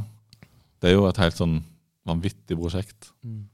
det 0.82 0.90
er 0.90 0.96
jo 0.96 1.06
et 1.08 1.18
helt 1.18 1.36
sånn 1.38 1.60
vanvittig 2.08 2.58
prosjekt. 2.58 3.12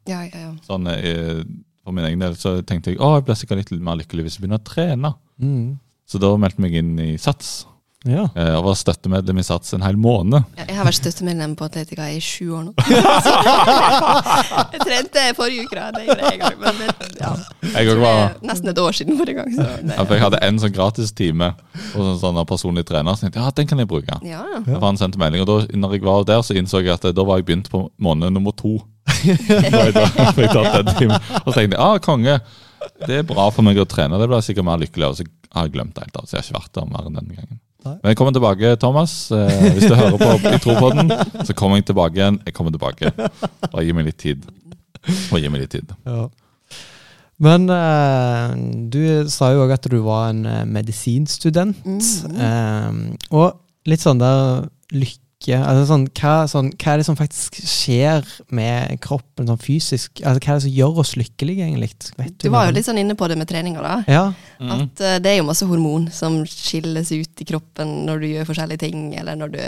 Ja, 0.07 0.21
ja, 0.23 0.37
ja. 0.37 0.51
Sånn, 0.67 0.85
jeg, 0.85 1.45
For 1.83 1.91
min 1.91 2.05
egen 2.05 2.19
del 2.19 2.35
så 2.39 2.61
tenkte 2.63 2.91
jeg 2.93 2.99
å, 2.99 3.15
jeg 3.17 3.25
blir 3.25 3.35
sikkert 3.35 3.69
litt 3.71 3.81
mer 3.81 3.97
lykkelig 3.99 4.23
hvis 4.23 4.37
jeg 4.39 4.43
begynner 4.47 4.61
å 4.61 4.63
trene. 4.63 5.15
mm. 5.41 5.79
Så 6.07 6.19
da 6.19 6.29
meldte 6.37 6.61
jeg 6.61 6.61
meg 6.61 6.73
inn 6.79 6.99
i 6.99 7.17
SATS. 7.17 7.65
Ja. 8.03 8.25
eh, 8.35 8.53
Og 8.57 8.65
var 8.65 8.75
støttemedlem 8.75 9.37
i 9.39 9.43
SATS 9.47 9.73
en 9.77 9.83
hel 9.85 9.95
måned. 9.95 10.43
Ja, 10.57 10.65
Jeg 10.67 10.75
har 10.75 10.85
vært 10.89 10.97
støttemedlem 10.99 11.53
på 11.55 11.65
Atletica 11.69 12.09
i 12.11 12.19
sju 12.19 12.49
år 12.57 12.63
nå. 12.67 12.73
jeg 14.73 14.81
trente 14.83 15.23
forrige 15.37 15.63
uke, 15.67 15.75
da. 15.77 15.85
Det 15.95 16.03
gjorde 16.07 16.23
jeg 16.27 16.33
en 16.33 16.41
gang. 16.43 16.57
Men 16.63 16.73
det, 16.81 16.87
ja. 17.21 17.31
Jeg 17.77 17.97
var, 18.01 18.19
er 18.25 18.47
nesten 18.49 18.71
et 18.73 18.81
år 18.83 18.97
siden 18.97 19.19
forrige 19.19 19.37
gang. 19.39 19.51
Så 19.55 19.67
det, 19.67 19.93
ja, 19.95 20.03
for 20.03 20.13
jeg 20.17 20.23
hadde 20.25 20.41
en 20.49 20.59
sånn 20.63 20.75
gratistime 20.75 21.51
hos 21.93 22.05
en 22.13 22.19
sånn 22.21 22.41
personlig 22.49 22.85
trener. 22.89 23.15
Så 23.15 23.27
tenkte 23.27 23.43
ja, 23.43 23.53
den 23.55 23.69
kan 23.71 23.83
jeg 23.83 23.89
bruke. 23.91 24.19
ja. 24.27 24.43
Jeg 24.67 24.81
han 24.83 24.99
sendte 24.99 25.21
melding, 25.21 25.45
og 25.45 25.49
da 25.49 25.79
når 25.79 25.95
jeg 25.97 26.03
var 26.05 26.25
der, 26.27 26.41
så 26.45 26.55
innså 26.59 26.83
jeg 26.83 26.93
at 26.97 27.07
eh, 27.07 27.15
da 27.15 27.23
var 27.27 27.39
jeg 27.39 27.47
begynt 27.47 27.71
på 27.71 27.85
måned 28.03 28.35
nummer 28.35 28.51
to. 28.55 28.77
Jeg 29.23 29.91
tatt 29.99 30.75
en 30.79 30.89
time 30.95 31.17
Og 31.43 31.49
så 31.51 31.55
tenkte 31.57 31.75
jeg 31.75 31.81
ah, 31.83 31.97
konge, 32.03 32.37
det 33.03 33.17
er 33.19 33.25
bra 33.27 33.49
for 33.51 33.63
meg 33.67 33.75
å 33.79 33.85
trene. 33.87 34.15
Det 34.19 34.27
blir 34.29 34.39
jeg 34.39 34.47
sikkert 34.51 34.67
mer 34.67 34.79
lykkelig 34.79 35.07
av. 35.09 35.17
Så 35.19 35.25
har 35.55 35.67
jeg 35.67 35.73
glemt 35.75 35.91
det 35.97 36.05
helt 36.05 36.19
av, 36.21 36.27
så 36.27 36.37
jeg 36.37 36.39
har 36.41 36.47
ikke 36.47 36.59
vært 36.61 36.77
der 36.79 36.87
mer 36.91 37.09
enn 37.09 37.17
denne 37.19 37.35
gangen. 37.35 37.59
Nei. 37.83 37.95
Men 37.99 38.13
jeg 38.13 38.19
kommer 38.19 38.35
tilbake, 38.35 38.75
Thomas. 38.79 39.13
Eh, 39.31 39.65
hvis 39.75 39.89
du 39.91 39.95
hører 39.95 40.17
på 40.19 40.29
i 40.91 40.93
den, 40.99 41.11
så 41.43 41.55
kommer 41.57 41.79
jeg 41.79 41.89
tilbake 41.91 42.19
igjen. 42.19 42.39
Jeg 42.47 42.55
kommer 42.55 42.71
tilbake. 42.75 43.11
Bare 43.67 43.83
gi 43.83 43.95
meg 43.95 44.07
litt 44.07 44.21
tid. 44.23 44.45
Og 45.33 45.41
gi 45.41 45.51
meg 45.51 45.65
litt 45.65 45.73
tid. 45.75 45.91
Ja. 46.07 46.27
Men 47.43 47.67
eh, 47.73 48.53
du 48.93 49.01
sa 49.31 49.51
jo 49.51 49.65
òg 49.65 49.73
at 49.75 49.89
du 49.91 49.97
var 50.05 50.29
en 50.31 50.45
eh, 50.47 50.63
medisinstudent. 50.69 51.83
Mhm. 51.83 52.39
Eh, 52.39 53.35
og 53.35 53.59
litt 53.89 54.03
sånn 54.03 54.21
der 54.21 54.69
lykke 54.93 55.22
altså 55.51 55.83
sånn, 55.89 56.05
hva, 56.15 56.33
sånn, 56.47 56.69
hva 56.79 56.93
er 56.93 57.01
det 57.01 57.05
som 57.07 57.17
faktisk 57.19 57.57
skjer 57.67 58.23
med 58.55 58.95
kroppen 59.03 59.49
sånn 59.49 59.59
fysisk? 59.59 60.21
Altså, 60.21 60.39
hva 60.39 60.53
er 60.53 60.59
det 60.59 60.65
som 60.65 60.75
gjør 60.77 61.01
oss 61.03 61.13
lykkelige, 61.19 61.67
egentlig? 61.67 61.91
Vet 62.19 62.37
Du 62.39 62.47
var 62.53 62.69
jo 62.69 62.75
litt 62.77 62.87
sånn 62.87 63.01
inne 63.01 63.17
på 63.19 63.27
det 63.27 63.37
med 63.39 63.49
treninga, 63.49 63.83
da. 63.83 63.97
Ja. 64.07 64.23
At 64.63 65.03
uh, 65.03 65.17
det 65.23 65.33
er 65.33 65.39
jo 65.41 65.49
masse 65.49 65.67
hormon 65.67 66.07
som 66.15 66.41
skilles 66.47 67.11
ut 67.11 67.43
i 67.43 67.47
kroppen 67.49 67.91
når 68.07 68.23
du 68.23 68.27
gjør 68.31 68.49
forskjellige 68.53 68.85
ting, 68.85 69.05
eller 69.19 69.39
når 69.39 69.55
du 69.57 69.61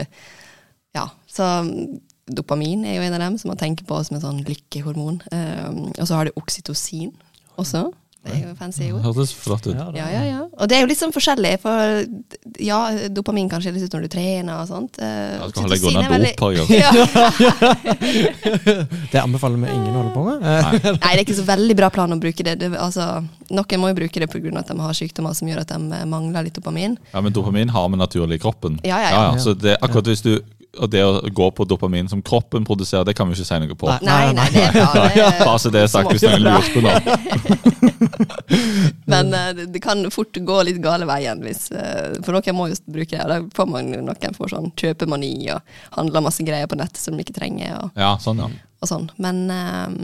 Ja. 0.95 1.09
Så 1.27 1.43
mm, 1.43 1.99
dopamin 2.31 2.85
er 2.87 2.95
jo 2.95 3.05
en 3.05 3.17
av 3.17 3.25
dem 3.25 3.37
som 3.41 3.51
man 3.51 3.59
tenker 3.59 3.83
på 3.87 3.99
som 4.07 4.15
en 4.15 4.23
sånn 4.23 4.41
lykkehormon. 4.47 5.19
Um, 5.27 5.81
og 5.91 6.05
så 6.07 6.15
har 6.15 6.29
du 6.29 6.39
oksytocin 6.39 7.11
også. 7.59 7.89
Det 8.25 8.33
er 8.33 8.41
jo 8.47 8.53
fancy 8.57 8.89
ord. 8.89 9.03
Hørtes 9.05 9.33
flott 9.37 9.67
ut. 9.69 9.75
Ja, 9.77 10.07
Ja, 10.09 10.23
ja. 10.25 10.41
Og 10.55 10.69
det 10.69 10.77
er 10.77 10.85
jo 10.85 10.89
litt 10.89 10.99
sånn 10.99 11.13
forskjellig, 11.13 11.57
for 11.61 12.05
ja, 12.63 12.79
dopamin 13.13 13.49
kan 13.51 13.61
skilles 13.61 13.83
ut 13.85 13.93
når 13.93 14.05
du 14.07 14.09
trener 14.15 14.61
og 14.61 14.69
sånt. 14.69 14.97
Ja, 14.97 15.43
Jeg 15.45 15.51
skal 15.51 15.61
holde 15.65 15.75
deg 15.75 15.85
unna 15.91 16.01
er 16.05 16.21
dop. 16.25 16.69
Ja. 16.69 16.79
Ja. 16.85 16.91
Det 19.11 19.21
anbefaler 19.21 19.59
vi 19.61 19.69
ingen 19.71 19.93
å 19.93 20.01
holde 20.01 20.13
på 20.15 20.23
med. 20.25 20.41
Eh, 20.41 20.65
Nei. 20.65 20.93
Nei, 21.03 21.11
det 21.11 21.19
er 21.19 21.23
ikke 21.25 21.37
så 21.37 21.45
veldig 21.47 21.77
bra 21.77 21.89
plan 21.93 22.15
å 22.15 22.19
bruke 22.21 22.45
det. 22.47 22.57
det 22.61 22.71
altså, 22.79 23.07
noen 23.53 23.81
må 23.81 23.91
jo 23.91 23.99
bruke 24.01 24.23
det 24.23 24.29
pga. 24.31 24.53
at 24.59 24.71
de 24.71 24.79
har 24.81 24.97
sykdommer 24.97 25.37
som 25.37 25.49
gjør 25.49 25.63
at 25.63 25.73
de 25.73 25.99
eh, 25.99 26.05
mangler 26.09 26.47
litt 26.47 26.57
dopamin. 26.57 26.97
Ja, 27.13 27.21
Men 27.21 27.35
dopamin 27.35 27.69
har 27.75 27.89
vi 27.89 28.01
naturlig 28.01 28.39
i 28.39 28.43
kroppen. 28.45 28.79
Ja, 28.83 28.99
ja, 29.03 29.11
ja. 29.13 29.39
Så 29.41 29.53
det, 29.53 29.77
akkurat 29.81 30.09
hvis 30.09 30.25
du 30.25 30.33
og 30.79 30.89
det 30.91 31.01
å 31.05 31.19
gå 31.35 31.47
på 31.55 31.65
dopamin 31.67 32.09
som 32.11 32.21
kroppen 32.25 32.65
produserer, 32.67 33.05
det 33.07 33.15
kan 33.17 33.29
vi 33.29 33.37
ikke 33.37 33.47
si 33.47 33.59
noe 33.61 33.77
på. 33.79 33.89
Nei. 33.89 33.99
Nei, 34.05 34.33
nei, 34.37 34.47
det 34.53 34.63
er 34.67 34.73
bra. 34.75 35.05
Det, 35.15 35.25
Bare 35.45 35.59
så 35.61 35.71
det 35.73 35.81
er 35.85 35.91
sagt, 35.91 36.11
hvis 36.11 36.25
noen 36.25 36.43
lurer 36.43 36.69
på 36.73 36.81
noe. 36.83 36.99
men 39.11 39.33
eh, 39.37 39.63
det, 39.71 39.81
kan 39.83 40.03
fort 40.13 40.35
gå 40.47 40.57
litt 40.67 40.81
gale 40.83 41.07
veien, 41.09 41.41
hvis, 41.45 41.67
eh, 41.75 42.17
for 42.25 42.35
noen 42.35 42.57
må 42.57 42.67
jo 42.71 42.77
bruke 42.97 43.15
det. 43.15 43.23
Og 43.23 43.31
da 43.31 43.39
får 43.55 43.71
man 43.71 43.91
noen 43.93 44.37
får 44.37 44.53
sånn 44.55 44.69
kjøpemani 44.79 45.33
og 45.55 45.75
handler 45.97 46.25
masse 46.25 46.45
greier 46.45 46.69
på 46.71 46.79
nettet 46.79 47.01
som 47.01 47.17
de 47.17 47.25
ikke 47.25 47.37
trenger, 47.39 47.77
og, 47.81 47.97
Ja, 47.99 48.15
sånn, 48.21 48.43
ja. 48.43 48.51
og 48.81 48.91
sånn. 48.91 49.09
Men 49.21 49.43
eh, 49.53 49.97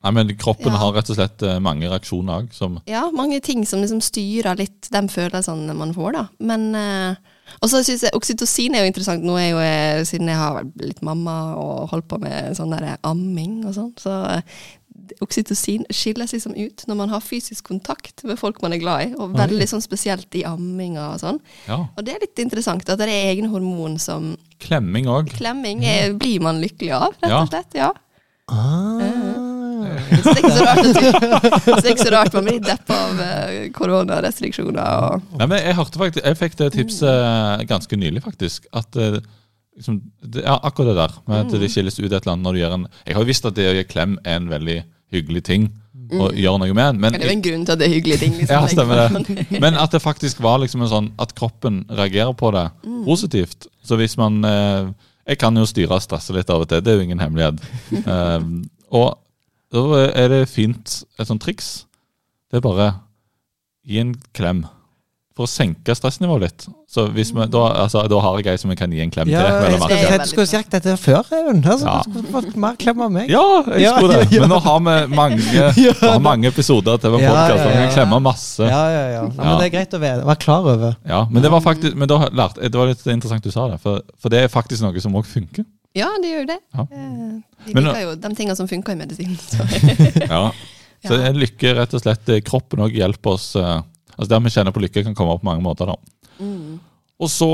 Nei, 0.00 0.14
men 0.16 0.30
kroppen 0.40 0.72
Ja. 0.72 0.78
har 0.80 0.94
rett 0.96 1.10
og 1.12 1.18
slett 1.18 1.42
mange 1.60 1.84
reaksjoner 1.90 2.46
òg, 2.46 2.78
ja, 2.88 3.02
mange 3.12 3.36
ting 3.44 3.66
som 3.68 3.82
liksom 3.82 4.00
styrer 4.00 4.56
litt 4.56 4.88
de 4.88 5.02
følelsene 5.12 5.74
man 5.76 5.92
får, 5.92 6.14
da. 6.16 6.22
Men 6.40 6.70
eh, 6.74 7.36
Og 7.60 7.70
så 7.72 7.82
syns 7.84 8.06
jeg 8.06 8.16
oksytocin 8.16 8.76
er 8.76 8.84
jo 8.84 8.90
interessant. 8.90 9.24
Nå 9.26 9.36
er 9.40 9.48
jo 9.50 9.62
jeg, 9.62 10.06
siden 10.12 10.30
jeg 10.30 10.40
har 10.40 10.58
vært 10.60 10.74
blitt 10.78 11.02
mamma 11.06 11.38
og 11.60 11.90
holdt 11.92 12.08
på 12.10 12.20
med 12.22 12.54
sånn 12.58 12.74
der 12.74 12.94
amming 13.06 13.64
og 13.66 13.74
sånn, 13.76 13.94
så 14.00 14.20
oksytocin 15.24 15.84
skiller 15.90 16.26
skilles 16.28 16.34
liksom 16.34 16.54
ut 16.54 16.84
når 16.86 16.98
man 16.98 17.12
har 17.12 17.22
fysisk 17.24 17.66
kontakt 17.70 18.22
med 18.26 18.38
folk 18.38 18.60
man 18.62 18.74
er 18.76 18.82
glad 18.82 19.08
i, 19.08 19.10
og 19.18 19.34
veldig 19.38 19.66
sånn 19.70 19.82
spesielt 19.82 20.34
i 20.38 20.44
amminga 20.46 21.08
og 21.14 21.22
sånn. 21.22 21.40
Ja. 21.66 21.80
Og 21.96 22.06
det 22.06 22.14
er 22.14 22.24
litt 22.24 22.42
interessant 22.42 22.86
at 22.86 23.00
det 23.00 23.08
er 23.08 23.32
egne 23.32 23.50
hormon 23.52 23.98
som 24.02 24.34
Klemming 24.60 25.08
òg. 25.10 25.32
klemming 25.38 25.84
er, 25.88 26.14
blir 26.20 26.42
man 26.44 26.60
lykkelig 26.62 26.94
av, 26.96 27.18
rett 27.22 27.32
og 27.32 27.50
slett. 27.50 27.78
Ja. 27.80 27.90
Ah. 28.50 29.19
Så 30.10 30.34
det 30.34 30.36
er 30.36 30.40
ikke 30.40 30.54
så 30.54 30.64
rart, 30.66 30.84
at 30.84 31.00
du, 31.00 31.72
så 31.80 31.92
ikke 31.92 32.04
så 32.04 32.14
rart 32.14 32.38
man 32.38 32.48
blir 32.48 32.62
deppa 32.64 33.00
av 33.06 33.20
eh, 33.26 33.58
koronarestriksjoner 33.76 34.80
og 35.10 35.36
Nei, 35.40 35.46
men 35.50 35.58
jeg 35.62 35.76
hørte 35.80 36.02
faktisk, 36.02 36.24
jeg 36.26 36.40
fikk 36.40 36.56
det 36.60 36.70
tipset 36.76 37.10
eh, 37.10 37.66
ganske 37.70 38.00
nylig, 38.00 38.22
faktisk. 38.24 38.66
At 38.76 38.96
eh, 39.00 39.20
liksom, 39.76 40.00
det, 40.24 40.44
ja, 40.46 40.56
akkurat 40.60 40.92
det 40.92 40.98
der 41.02 41.18
med 41.26 41.44
at 41.44 41.60
det 41.62 41.70
skilles 41.72 42.00
ut 42.00 42.08
et 42.08 42.16
eller 42.20 42.34
annet 42.36 42.46
når 42.48 42.56
du 42.56 42.62
gjør 42.62 42.78
en 42.78 42.88
Jeg 43.06 43.16
har 43.16 43.24
jo 43.24 43.30
visst 43.32 43.50
at 43.50 43.58
det 43.58 43.68
å 43.70 43.76
gi 43.78 43.86
klem 43.90 44.18
er 44.24 44.40
en 44.40 44.50
veldig 44.52 44.80
hyggelig 45.14 45.44
ting 45.46 45.70
å 46.10 46.30
gjøre 46.34 46.58
noe 46.64 46.74
med, 46.74 46.98
men 46.98 47.14
Det 47.14 47.22
er 47.22 47.28
jo 47.30 47.36
en 47.36 47.44
grunn 47.44 47.64
til 47.66 47.74
at 47.74 47.80
det 47.80 47.86
er 47.86 47.92
hyggelige 47.94 48.20
ting. 48.24 48.32
Liksom, 48.40 48.54
Ja, 48.56 48.66
stemmer 48.70 48.98
det. 48.98 49.36
Men 49.62 49.78
at 49.78 49.94
det 49.94 50.00
faktisk 50.02 50.40
var 50.42 50.58
liksom 50.62 50.82
en 50.82 50.90
sånn 50.90 51.08
at 51.22 51.34
kroppen 51.38 51.84
reagerer 51.86 52.34
på 52.38 52.50
det 52.56 52.66
positivt. 53.06 53.68
Så 53.86 53.98
hvis 54.00 54.16
man 54.20 54.40
eh, 54.44 54.90
Jeg 55.30 55.38
kan 55.38 55.54
jo 55.54 55.66
styre 55.68 55.94
og 56.00 56.02
stresse 56.02 56.34
litt 56.34 56.50
av 56.50 56.64
og 56.64 56.70
til, 56.70 56.82
det 56.82 56.90
er 56.90 56.98
jo 56.98 57.06
ingen 57.06 57.22
hemmelighet. 57.22 57.60
um, 58.02 58.64
og 58.98 59.12
da 59.70 59.84
er 60.10 60.28
det 60.32 60.42
fint 60.50 61.00
et 61.18 61.28
sånt 61.28 61.42
triks. 61.44 61.84
Det 62.50 62.58
er 62.58 62.66
bare 62.66 62.92
gi 63.86 64.00
en 64.02 64.14
klem. 64.36 64.64
For 65.38 65.46
å 65.46 65.48
senke 65.48 65.94
stressnivået 65.94 66.42
litt. 66.42 66.64
Så 66.90 67.04
hvis 67.14 67.30
vi, 67.32 67.44
da, 67.54 67.60
altså, 67.84 68.02
da 68.10 68.18
har 68.20 68.40
jeg 68.42 68.50
ei 68.50 68.58
som 68.60 68.72
jeg 68.74 68.80
kan 68.80 68.90
gi 68.92 68.98
en 69.04 69.12
klem 69.14 69.28
Ja, 69.30 69.44
til. 69.46 69.76
Jeg, 69.78 69.78
jeg, 69.94 70.08
jeg 70.10 70.18
du 70.24 70.28
skulle 70.32 70.46
sagt 70.50 70.74
dette 70.74 70.96
før, 71.00 71.22
Even. 71.38 71.60
Altså, 71.62 71.86
Ja. 71.86 71.94
Du 72.02 72.10
skulle 72.18 72.32
fått 72.34 72.56
mer 72.60 72.74
klem 72.82 73.00
av 73.06 73.12
meg. 73.14 73.30
Ja, 73.30 73.44
jeg 73.70 73.84
Ja, 73.86 73.92
skulle 73.96 74.18
det. 74.18 74.34
ja. 74.34 74.40
Men 74.42 74.50
nå 74.52 74.58
har 74.66 74.82
vi 74.88 74.96
mange, 75.14 75.70
har 76.02 76.18
mange 76.26 76.50
episoder 76.50 76.98
til 77.00 77.14
Ja, 77.22 77.30
podkast, 77.30 77.62
vi 77.62 77.78
kan 77.78 77.94
klemme 77.94 78.20
masse. 78.26 78.66
Ja, 78.66 78.82
ja, 78.90 79.04
ja. 79.14 79.22
Men 79.38 79.54
det 79.62 79.68
er 79.70 79.74
greit 79.78 79.94
å 79.96 80.02
være, 80.02 80.36
klar 80.42 80.66
over. 80.74 80.96
Ja, 81.06 81.22
men 81.30 81.46
det 81.46 81.54
var 81.54 81.62
faktisk 81.64 81.94
Men 81.94 82.10
da 82.10 82.18
det 82.58 82.74
var 82.74 82.90
litt 82.90 83.06
interessant 83.06 83.46
du 83.46 83.54
sa 83.54 83.68
det, 83.70 83.78
for, 83.86 84.02
for 84.18 84.34
det 84.34 84.42
er 84.44 84.52
faktisk 84.52 84.82
noe 84.82 84.98
som 85.00 85.14
òg 85.16 85.30
funker. 85.30 85.64
Ja, 85.96 86.08
det 86.22 86.28
gjør 86.30 86.46
det. 86.52 86.58
Ja. 86.76 86.84
De 86.90 87.00
Vi 87.66 87.74
Men 87.74 87.88
liker 87.88 88.04
jo 88.04 88.12
de 88.22 88.30
tingene 88.38 88.56
som 88.58 88.68
funker 88.70 88.94
i 88.94 89.00
medisin. 89.00 89.34
Så. 89.50 89.66
Ja. 90.20 90.44
Så 91.06 91.16
lykke 91.32 91.74
rett 91.78 91.94
og 91.96 92.02
slett 92.02 92.28
eh, 92.28 92.42
Kroppen 92.44 92.82
òg 92.84 92.92
hjelper 92.92 93.32
oss 93.38 93.54
eh, 93.56 93.78
Altså 94.18 94.28
Det 94.28 94.40
vi 94.44 94.50
kjenner 94.52 94.74
på 94.76 94.82
lykke, 94.84 95.04
kan 95.06 95.14
komme 95.16 95.32
opp 95.32 95.40
på 95.40 95.48
mange 95.48 95.64
måter. 95.64 95.88
da 95.92 95.96
Mm. 96.40 96.78
Og 97.20 97.28
så 97.28 97.46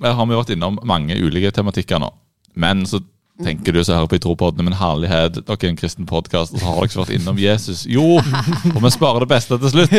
eh, 0.00 0.14
har 0.16 0.24
vi 0.24 0.36
vært 0.36 0.54
innom 0.54 0.78
mange 0.88 1.12
ulike 1.20 1.50
tematikker 1.52 2.00
nå. 2.00 2.08
Men 2.56 2.86
så 2.88 3.02
tenker 3.44 3.76
du 3.76 3.82
så 3.84 3.98
her 3.98 4.06
på 4.08 4.16
i 4.16 4.22
Tropodden, 4.22 4.64
men 4.64 4.76
herlighet, 4.80 5.42
dere 5.44 5.58
er 5.60 5.68
en 5.68 5.76
kristen 5.76 6.08
podkast, 6.08 6.54
og 6.54 6.62
så 6.62 6.70
har 6.70 6.78
dere 6.78 6.88
ikke 6.88 7.00
vært 7.02 7.12
innom 7.18 7.38
Jesus. 7.42 7.84
Jo! 7.86 8.16
Og 8.74 8.80
vi 8.80 8.90
sparer 8.96 9.26
det 9.26 9.28
beste 9.30 9.58
til 9.60 9.74
slutt. 9.74 9.92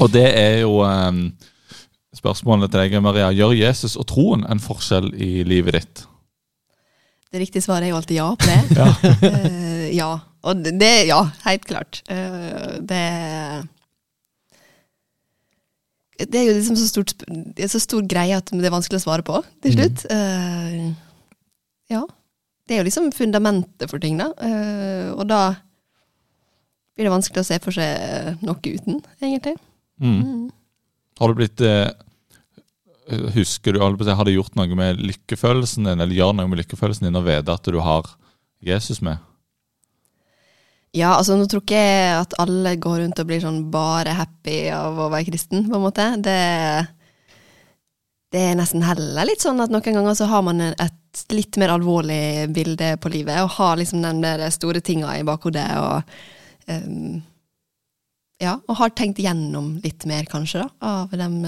Og 0.00 0.08
det 0.16 0.24
er 0.32 0.56
jo 0.64 0.80
eh, 0.88 1.20
spørsmålet 2.16 2.72
til 2.72 2.80
deg, 2.84 3.00
Maria. 3.04 3.30
Gjør 3.34 3.56
Jesus 3.56 3.96
og 3.98 4.06
troen 4.08 4.46
en 4.48 4.62
forskjell 4.62 5.10
i 5.14 5.42
livet 5.46 5.78
ditt? 5.78 6.04
Det 7.28 7.42
riktige 7.42 7.62
svaret 7.62 7.88
er 7.88 7.92
jo 7.92 7.98
alltid 7.98 8.16
ja 8.16 8.28
på 8.34 8.48
det. 8.48 8.60
Ja. 8.78 8.88
Uh, 9.22 9.88
ja. 9.92 10.12
Og 10.48 10.62
det, 10.64 10.92
Ja, 11.08 11.22
helt 11.44 11.66
klart. 11.68 12.02
Uh, 12.10 12.78
det 12.80 13.02
Det 16.18 16.34
er 16.34 16.48
jo 16.48 16.54
liksom 16.56 16.76
så, 16.76 16.88
stort, 16.88 17.12
det 17.28 17.64
er 17.64 17.70
så 17.70 17.78
stor 17.78 18.02
greie 18.02 18.36
at 18.36 18.50
det 18.50 18.64
er 18.64 18.74
vanskelig 18.74 18.98
å 18.98 19.04
svare 19.04 19.22
på 19.22 19.38
til 19.62 19.76
slutt. 19.76 20.02
Eh, 20.10 20.88
ja. 21.94 22.00
Det 22.66 22.74
er 22.74 22.80
jo 22.80 22.88
liksom 22.88 23.12
fundamentet 23.14 23.86
for 23.90 24.02
ting, 24.02 24.18
da. 24.18 24.32
Uh, 24.34 25.14
og 25.14 25.28
da 25.30 25.42
blir 26.96 27.06
det 27.06 27.14
vanskelig 27.14 27.44
å 27.44 27.46
se 27.46 27.60
for 27.62 27.76
seg 27.76 28.42
noe 28.42 28.58
uten, 28.58 28.98
egentlig. 29.22 29.54
Mm. 30.02 30.18
Mm. 30.18 30.48
Har 31.18 31.28
du 31.28 31.38
blitt 31.38 31.62
eh, 31.64 31.88
Husker 33.34 33.72
du, 33.72 33.80
Har 33.80 34.24
det 34.24 34.36
gjort 34.36 34.56
noe 34.58 34.76
med 34.76 35.00
lykkefølelsen 35.00 35.88
din, 35.88 36.00
eller 36.00 36.14
gjør 36.14 36.34
noe 36.36 36.50
med 36.50 36.60
lykkefølelsen 36.60 37.08
din 37.08 37.18
å 37.18 37.24
vite 37.24 37.54
at 37.54 37.70
du 37.72 37.78
har 37.80 38.10
Jesus 38.64 39.00
med? 39.00 39.16
Ja, 40.96 41.14
altså 41.14 41.36
nå 41.36 41.46
tror 41.48 41.62
ikke 41.62 41.78
jeg 41.78 42.12
at 42.16 42.36
alle 42.40 42.74
går 42.80 43.02
rundt 43.02 43.18
og 43.20 43.28
blir 43.28 43.42
sånn 43.42 43.66
bare 43.72 44.14
happy 44.16 44.60
av 44.72 44.96
å 44.96 45.08
være 45.12 45.28
kristen, 45.28 45.66
på 45.68 45.76
en 45.76 45.84
måte. 45.84 46.06
Det, 46.24 46.36
det 48.32 48.44
er 48.50 48.56
nesten 48.58 48.84
heller 48.86 49.28
litt 49.28 49.44
sånn 49.44 49.60
at 49.64 49.72
noen 49.72 49.84
ganger 49.84 50.16
så 50.16 50.28
har 50.30 50.44
man 50.46 50.62
et 50.70 51.24
litt 51.32 51.58
mer 51.60 51.74
alvorlig 51.76 52.48
bilde 52.56 52.94
på 53.02 53.12
livet, 53.12 53.40
og 53.44 53.56
har 53.58 53.76
liksom 53.80 54.04
der 54.22 54.46
store 54.54 54.80
tinga 54.84 55.12
i 55.18 55.26
bakhodet, 55.28 55.66
og 55.76 56.72
um, 56.72 57.20
ja, 58.42 58.58
og 58.68 58.78
har 58.78 58.92
tenkt 58.94 59.20
gjennom 59.22 59.76
litt 59.82 60.06
mer, 60.08 60.28
kanskje, 60.30 60.62
da, 60.62 60.68
av 60.86 61.14
dem 61.18 61.40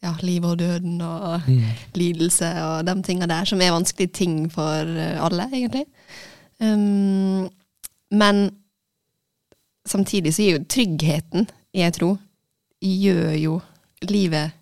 ja, 0.00 0.14
livet 0.24 0.48
og 0.48 0.58
døden 0.58 1.00
og 1.04 1.46
mm. 1.46 1.64
lidelse 1.94 2.48
og 2.64 2.88
de 2.88 2.96
tinga 3.06 3.28
der, 3.30 3.46
som 3.46 3.60
er 3.62 3.74
vanskelige 3.74 4.14
ting 4.16 4.40
for 4.52 4.88
alle, 5.22 5.46
egentlig. 5.52 5.84
Um, 6.58 7.46
men 8.10 8.48
samtidig 9.86 10.34
så 10.34 10.42
gir 10.42 10.58
jo 10.58 10.64
tryggheten, 10.68 11.46
jeg 11.74 11.94
tror, 11.96 12.16
gjør 12.80 13.36
jo 13.38 13.60
livet 14.08 14.56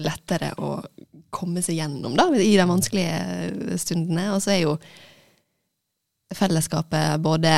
lettere 0.00 0.54
å 0.56 0.78
komme 1.30 1.62
seg 1.62 1.78
gjennom 1.80 2.16
da, 2.18 2.26
i 2.34 2.56
de 2.56 2.66
vanskelige 2.66 3.76
stundene. 3.80 4.30
Og 4.34 4.42
så 4.42 4.54
er 4.54 4.62
jo 4.64 4.76
fellesskapet 6.34 7.20
både 7.22 7.54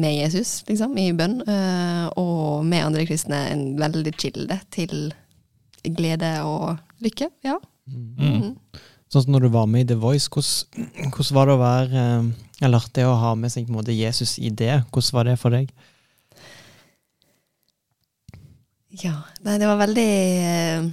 med 0.00 0.16
Jesus, 0.16 0.60
liksom, 0.68 0.96
i 0.98 1.10
bønn, 1.16 1.40
eh, 1.44 2.06
og 2.20 2.64
med 2.66 2.86
andre 2.86 3.06
kristne 3.08 3.42
en 3.52 3.64
veldig 3.80 4.14
kilde 4.18 4.60
til 4.74 5.12
glede 5.84 6.32
og 6.44 6.78
lykke. 7.04 7.30
Ja. 7.46 7.58
Mm. 7.90 8.14
Mm. 8.18 8.80
Sånn 9.10 9.26
som 9.26 9.34
når 9.34 9.46
du 9.46 9.50
var 9.54 9.66
med 9.70 9.86
i 9.86 9.90
The 9.90 9.98
Voice, 9.98 10.30
hvordan, 10.30 10.90
hvordan 11.10 11.36
var 11.36 11.48
det 11.48 11.54
å 11.54 11.60
være 11.64 12.02
eh, 12.04 12.32
Eller 12.66 12.84
det 12.94 13.06
å 13.08 13.16
ha 13.18 13.34
med 13.34 13.50
seg 13.50 13.70
måte 13.72 13.96
Jesus 13.96 14.36
i 14.38 14.52
det, 14.52 14.82
hvordan 14.92 15.16
var 15.16 15.30
det 15.30 15.38
for 15.40 15.56
deg? 15.56 15.70
Ja, 19.00 19.16
nei, 19.46 19.56
det 19.62 19.70
var 19.70 19.80
veldig 19.80 20.10
eh, 20.44 20.90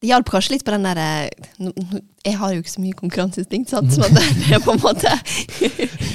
det 0.00 0.08
hjalp 0.08 0.30
kanskje 0.32 0.54
litt 0.54 0.64
på 0.64 0.72
den 0.72 0.86
derre 0.88 1.28
Jeg 2.24 2.36
har 2.40 2.54
jo 2.54 2.62
ikke 2.62 2.72
så 2.72 2.82
mye 2.84 2.96
konkurranseinstinkt, 2.96 3.72
sant, 3.72 3.92
så 3.92 4.08
det, 4.08 4.22
er 4.48 4.62
på 4.64 4.72
en 4.72 4.80
måte 4.80 5.12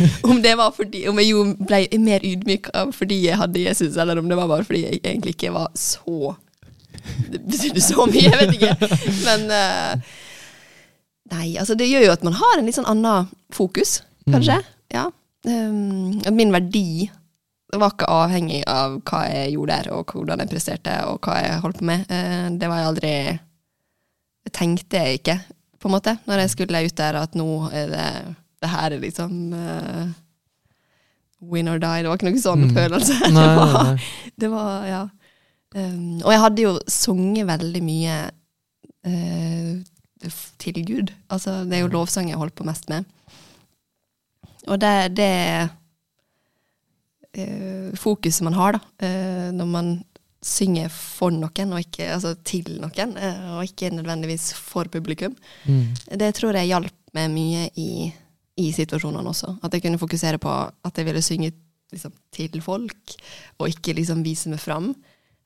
Om 0.29 0.41
det 0.41 0.55
var 0.59 0.73
fordi 0.75 1.05
Om 1.09 1.19
jeg 1.21 1.31
jo 1.31 1.43
ble 1.59 1.81
mer 2.03 2.25
ydmyk 2.25 2.69
fordi 2.95 3.21
jeg 3.27 3.39
hadde 3.39 3.63
Jesus, 3.63 3.97
eller 3.97 4.19
om 4.19 4.29
det 4.29 4.37
var 4.39 4.49
bare 4.51 4.65
fordi 4.67 4.83
jeg 4.85 5.01
egentlig 5.03 5.35
ikke 5.35 5.53
var 5.55 5.69
så 5.79 6.35
Det 7.31 7.41
betydde 7.43 7.83
så 7.83 8.05
mye, 8.09 8.23
jeg 8.23 8.39
vet 8.39 8.55
ikke. 8.55 8.89
Men 9.27 9.43
uh, 9.51 10.15
Nei, 11.33 11.55
altså 11.57 11.75
det 11.77 11.89
gjør 11.89 12.07
jo 12.07 12.13
at 12.13 12.23
man 12.25 12.37
har 12.37 12.57
en 12.57 12.67
litt 12.67 12.77
sånn 12.77 12.87
annen 12.89 13.29
fokus, 13.53 13.99
kanskje. 14.29 14.59
Mm. 14.61 14.73
Ja. 14.93 15.05
Um, 15.45 16.35
min 16.37 16.53
verdi 16.53 17.07
var 17.73 17.93
ikke 17.93 18.09
avhengig 18.09 18.61
av 18.69 18.99
hva 19.09 19.23
jeg 19.27 19.55
gjorde 19.55 19.77
der, 19.79 19.89
og 19.93 20.13
hvordan 20.13 20.43
jeg 20.43 20.51
presterte, 20.53 20.95
og 21.09 21.25
hva 21.25 21.39
jeg 21.41 21.61
holdt 21.63 21.81
på 21.81 21.89
med. 21.89 22.05
Uh, 22.09 22.53
det 22.57 22.69
var 22.69 22.81
jeg 22.81 22.91
aldri 22.91 23.13
tenkte 24.53 25.01
jeg 25.01 25.19
ikke, 25.19 25.37
på 25.81 25.89
en 25.89 25.95
måte, 25.97 26.15
når 26.29 26.43
jeg 26.43 26.53
skulle 26.53 26.85
ut 26.85 26.97
der, 26.97 27.19
at 27.21 27.37
nå 27.37 27.49
er 27.73 27.89
det 27.91 28.09
Det 28.65 28.71
her 28.73 28.95
er 28.95 29.03
liksom 29.03 29.53
uh, 29.53 30.07
win 31.51 31.69
or 31.69 31.77
die. 31.77 32.01
Det 32.01 32.09
var 32.09 32.17
ikke 32.17 32.29
noen 32.31 32.41
sånn 32.41 32.65
mm. 32.65 32.73
følelse. 32.75 33.19
Nei, 33.35 33.45
det, 33.45 33.59
var, 33.59 33.75
nei, 33.75 33.83
nei. 33.91 34.31
det 34.41 34.49
var, 34.53 34.89
ja. 34.89 35.03
Um, 35.75 36.21
og 36.23 36.31
jeg 36.31 36.39
hadde 36.39 36.63
jo 36.63 36.73
sunget 36.87 37.49
veldig 37.49 37.83
mye 37.83 38.17
uh, 39.09 39.71
til 40.61 40.81
Gud. 40.87 41.11
Altså, 41.29 41.59
det 41.67 41.77
er 41.77 41.83
jo 41.83 41.93
lovsang 41.93 42.31
jeg 42.31 42.39
holdt 42.39 42.55
på 42.57 42.67
mest 42.67 42.87
med. 42.91 43.07
Og 44.71 44.79
det, 44.81 44.93
det 45.19 45.31
uh, 47.37 47.89
fokuset 47.99 48.47
man 48.47 48.57
har, 48.57 48.79
da, 48.79 49.09
når 49.53 49.69
man 49.69 49.95
synger 50.45 50.91
for 50.93 51.33
noen, 51.33 51.73
og 51.73 51.81
ikke, 51.81 52.07
altså 52.13 52.35
til 52.45 52.77
noen, 52.79 53.15
og 53.57 53.65
ikke 53.65 53.89
nødvendigvis 53.93 54.51
for 54.55 54.87
publikum. 54.93 55.35
Mm. 55.65 55.89
Det 56.21 56.31
tror 56.37 56.55
jeg 56.55 56.69
hjalp 56.69 56.93
meg 57.17 57.31
mye 57.33 57.65
i, 57.81 58.11
i, 58.55 58.71
situasjonene 58.75 59.31
også. 59.31 59.57
At 59.63 59.75
jeg 59.75 59.83
kunne 59.85 60.01
fokusere 60.01 60.39
på 60.41 60.51
at 60.51 60.97
jeg 60.97 61.07
ville 61.07 61.23
synge 61.23 61.51
liksom, 61.93 62.13
til 62.35 62.61
folk, 62.63 63.17
og 63.59 63.71
ikke 63.71 63.95
liksom 63.97 64.23
vise 64.25 64.51
meg 64.51 64.61
fram. 64.63 64.93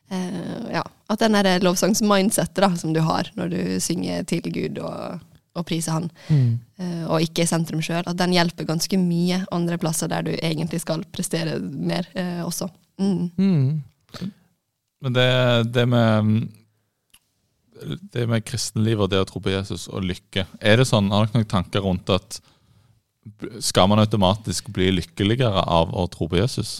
Uh, 0.09 0.69
ja. 0.73 0.83
At 1.09 1.21
den 1.21 1.37
derre 1.37 1.59
lovsangsmindsetet 1.61 2.79
som 2.81 2.93
du 2.95 3.01
har 3.05 3.29
når 3.37 3.51
du 3.53 3.59
synger 3.83 4.25
til 4.29 4.45
Gud 4.49 4.79
og, 4.81 5.19
og 5.57 5.65
priser 5.69 5.97
Han, 5.97 6.09
mm. 6.29 6.51
uh, 6.81 7.05
og 7.13 7.25
ikke 7.25 7.45
i 7.45 7.49
sentrum 7.49 7.81
sjøl, 7.85 8.05
at 8.05 8.17
den 8.17 8.33
hjelper 8.33 8.69
ganske 8.69 8.97
mye 9.01 9.43
andre 9.53 9.77
plasser 9.81 10.09
der 10.09 10.25
du 10.25 10.33
egentlig 10.33 10.81
skal 10.81 11.05
prestere 11.13 11.59
mer 11.61 12.09
uh, 12.15 12.45
også. 12.47 12.69
Mm. 12.99 13.29
Mm. 13.37 14.31
Men 14.99 15.15
det, 15.15 15.29
det 15.73 15.85
med 15.87 16.47
det 18.11 18.25
med 18.27 18.43
kristenlivet 18.43 19.05
og 19.05 19.11
det 19.11 19.21
å 19.21 19.27
tro 19.27 19.41
på 19.43 19.53
Jesus 19.53 19.87
og 19.87 20.03
lykke, 20.03 20.45
er 20.59 20.81
det 20.81 20.87
sånn, 20.89 21.11
har 21.13 21.29
dere 21.29 21.39
noen 21.39 21.51
tanker 21.51 21.85
rundt 21.85 22.09
at 22.11 22.39
skal 23.63 23.89
man 23.91 24.01
automatisk 24.01 24.69
bli 24.75 24.91
lykkeligere 24.99 25.63
av 25.63 25.91
å 25.95 26.05
tro 26.11 26.29
på 26.29 26.39
Jesus? 26.39 26.79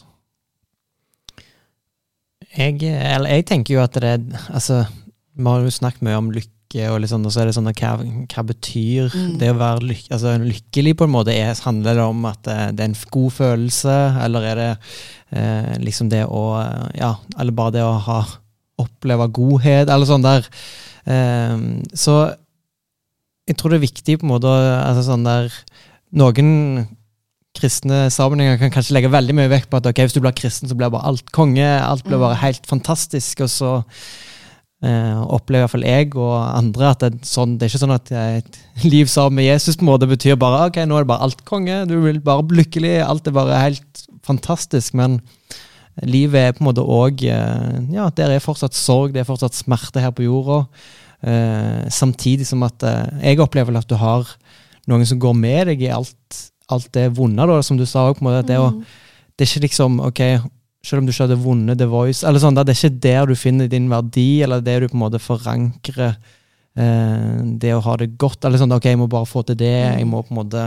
Jeg, 2.50 2.82
eller 2.82 3.36
jeg 3.36 3.46
tenker 3.46 3.76
jo 3.76 3.84
at 3.84 3.98
det 4.02 4.16
Altså, 4.50 4.82
vi 5.38 5.46
har 5.46 5.62
jo 5.62 5.74
snakket 5.74 6.06
mye 6.08 6.18
om 6.18 6.32
lykke 6.34 6.88
og, 6.90 7.00
liksom, 7.02 7.24
og 7.26 7.34
så 7.34 7.42
er 7.42 7.50
det 7.50 7.56
sånn 7.58 7.70
hva, 7.70 7.92
hva 8.30 8.44
betyr 8.46 9.08
mm. 9.10 9.38
det 9.42 9.48
å 9.50 9.58
være 9.58 9.88
lyk, 9.90 10.04
altså, 10.14 10.36
lykkelig, 10.42 10.94
på 11.00 11.08
en 11.08 11.14
måte? 11.16 11.34
Er, 11.34 11.56
handler 11.66 11.98
det 11.98 12.04
om 12.06 12.28
at 12.30 12.44
det, 12.46 12.58
det 12.78 12.86
er 12.86 12.92
en 12.92 13.00
god 13.16 13.34
følelse, 13.38 13.96
eller 14.26 14.46
er 14.52 14.62
det 14.62 14.68
eh, 15.34 15.72
liksom 15.82 16.12
det 16.14 16.28
å 16.30 16.44
Ja, 16.98 17.16
eller 17.40 17.58
bare 17.58 17.80
det 17.80 17.86
å 17.86 17.96
ha 18.06 18.20
oppleve 18.80 19.28
godhet, 19.34 19.90
eller 19.90 20.08
sånn 20.08 20.24
der. 20.24 20.46
Eh, 21.10 21.58
så 21.98 22.20
jeg 23.50 23.58
tror 23.58 23.74
det 23.74 23.80
er 23.80 23.88
viktig 23.88 24.20
på 24.20 24.28
en 24.28 24.34
måte 24.36 24.50
altså 24.54 25.08
sånn 25.08 25.26
der 25.26 25.50
Noen 26.18 26.88
kristne 27.58 28.08
sammenhenger 28.14 28.60
kan 28.62 28.72
kanskje 28.74 28.96
legge 28.96 29.12
veldig 29.12 29.36
mye 29.38 29.52
vekt 29.52 29.70
på 29.70 29.80
at 29.80 29.88
ok, 29.90 30.04
hvis 30.06 30.16
du 30.16 30.22
blir 30.24 30.36
kristen, 30.38 30.70
så 30.70 30.78
blir 30.78 30.92
bare 30.94 31.08
alt 31.10 31.32
konge, 31.36 31.66
alt 31.66 32.06
blir 32.06 32.20
mm. 32.20 32.26
bare 32.28 32.42
helt 32.44 32.70
fantastisk, 32.70 33.42
og 33.46 33.52
så 33.52 33.72
eh, 34.86 35.18
opplever 35.20 35.66
iallfall 35.66 35.88
jeg 35.88 36.14
og 36.14 36.36
andre 36.38 36.92
at 36.94 37.04
det, 37.06 37.12
sånn, 37.28 37.58
det 37.58 37.68
er 37.68 37.74
ikke 37.74 37.82
sånn 37.84 37.96
at 37.98 38.14
et 38.20 38.62
liv 38.86 39.10
sammen 39.12 39.42
med 39.42 39.50
Jesus 39.50 39.80
på 39.80 39.86
en 39.86 39.92
måte 39.92 40.10
betyr 40.10 40.40
bare 40.40 40.70
ok, 40.70 40.82
nå 40.86 41.00
er 41.00 41.08
det 41.08 41.12
bare 41.12 41.28
alt 41.28 41.44
konge, 41.50 41.82
du 41.90 41.98
vil 42.06 42.22
bare 42.24 42.46
bli 42.48 42.62
lykkelig, 42.62 42.96
alt 43.06 43.28
er 43.28 43.36
bare 43.36 43.64
helt 43.66 44.06
fantastisk. 44.26 44.96
Men 45.00 45.20
livet 46.06 46.40
er 46.40 46.56
på 46.56 46.64
en 46.64 46.70
måte 46.70 46.86
òg 46.86 47.26
uh, 47.28 47.80
Ja, 47.92 48.08
der 48.16 48.36
er 48.36 48.44
fortsatt 48.44 48.78
sorg, 48.78 49.16
det 49.16 49.24
er 49.24 49.30
fortsatt 49.30 49.58
smerte 49.58 50.04
her 50.04 50.14
på 50.16 50.28
jorda. 50.28 50.64
Eh, 51.20 51.90
samtidig 51.92 52.46
som 52.48 52.62
at 52.64 52.80
jeg 53.20 53.42
opplever 53.44 53.76
at 53.76 53.90
du 53.90 53.98
har 54.00 54.30
noen 54.90 55.06
som 55.08 55.20
går 55.22 55.36
med 55.38 55.70
deg 55.72 55.84
i 55.86 55.92
alt, 55.94 56.40
alt 56.70 56.90
det 56.96 57.10
vonde, 57.18 57.46
da, 57.50 57.60
som 57.66 57.78
du 57.80 57.86
sa 57.90 58.08
òg. 58.10 58.22
Det, 58.48 58.58
mm. 58.58 58.80
det 59.36 59.46
er 59.46 59.52
ikke 59.52 59.68
liksom 59.68 60.00
ok, 60.10 60.24
selv 60.86 61.02
om 61.02 61.08
du 61.08 61.14
ikke 61.14 61.28
hadde 61.28 61.42
vunnet 61.44 61.80
The 61.80 61.88
Voice. 61.90 62.24
eller 62.24 62.42
sånn, 62.42 62.58
Det 62.58 62.68
er 62.68 62.78
ikke 62.78 63.02
der 63.04 63.30
du 63.30 63.36
finner 63.36 63.68
din 63.68 63.90
verdi, 63.92 64.42
eller 64.44 64.62
det 64.62 64.80
du 64.82 64.88
på 64.90 64.98
en 64.98 65.06
måte 65.06 65.22
forankrer 65.22 66.16
eh, 66.80 67.38
det 67.60 67.76
å 67.76 67.84
ha 67.84 67.98
det 67.98 68.16
godt. 68.18 68.46
eller 68.46 68.62
sånn, 68.62 68.76
ok, 68.76 68.86
Jeg 68.86 68.98
må 68.98 69.08
bare 69.08 69.30
få 69.30 69.44
til 69.46 69.60
det. 69.60 70.00
Jeg 70.00 70.08
må 70.08 70.24
på 70.24 70.34
en 70.34 70.42
måte 70.42 70.66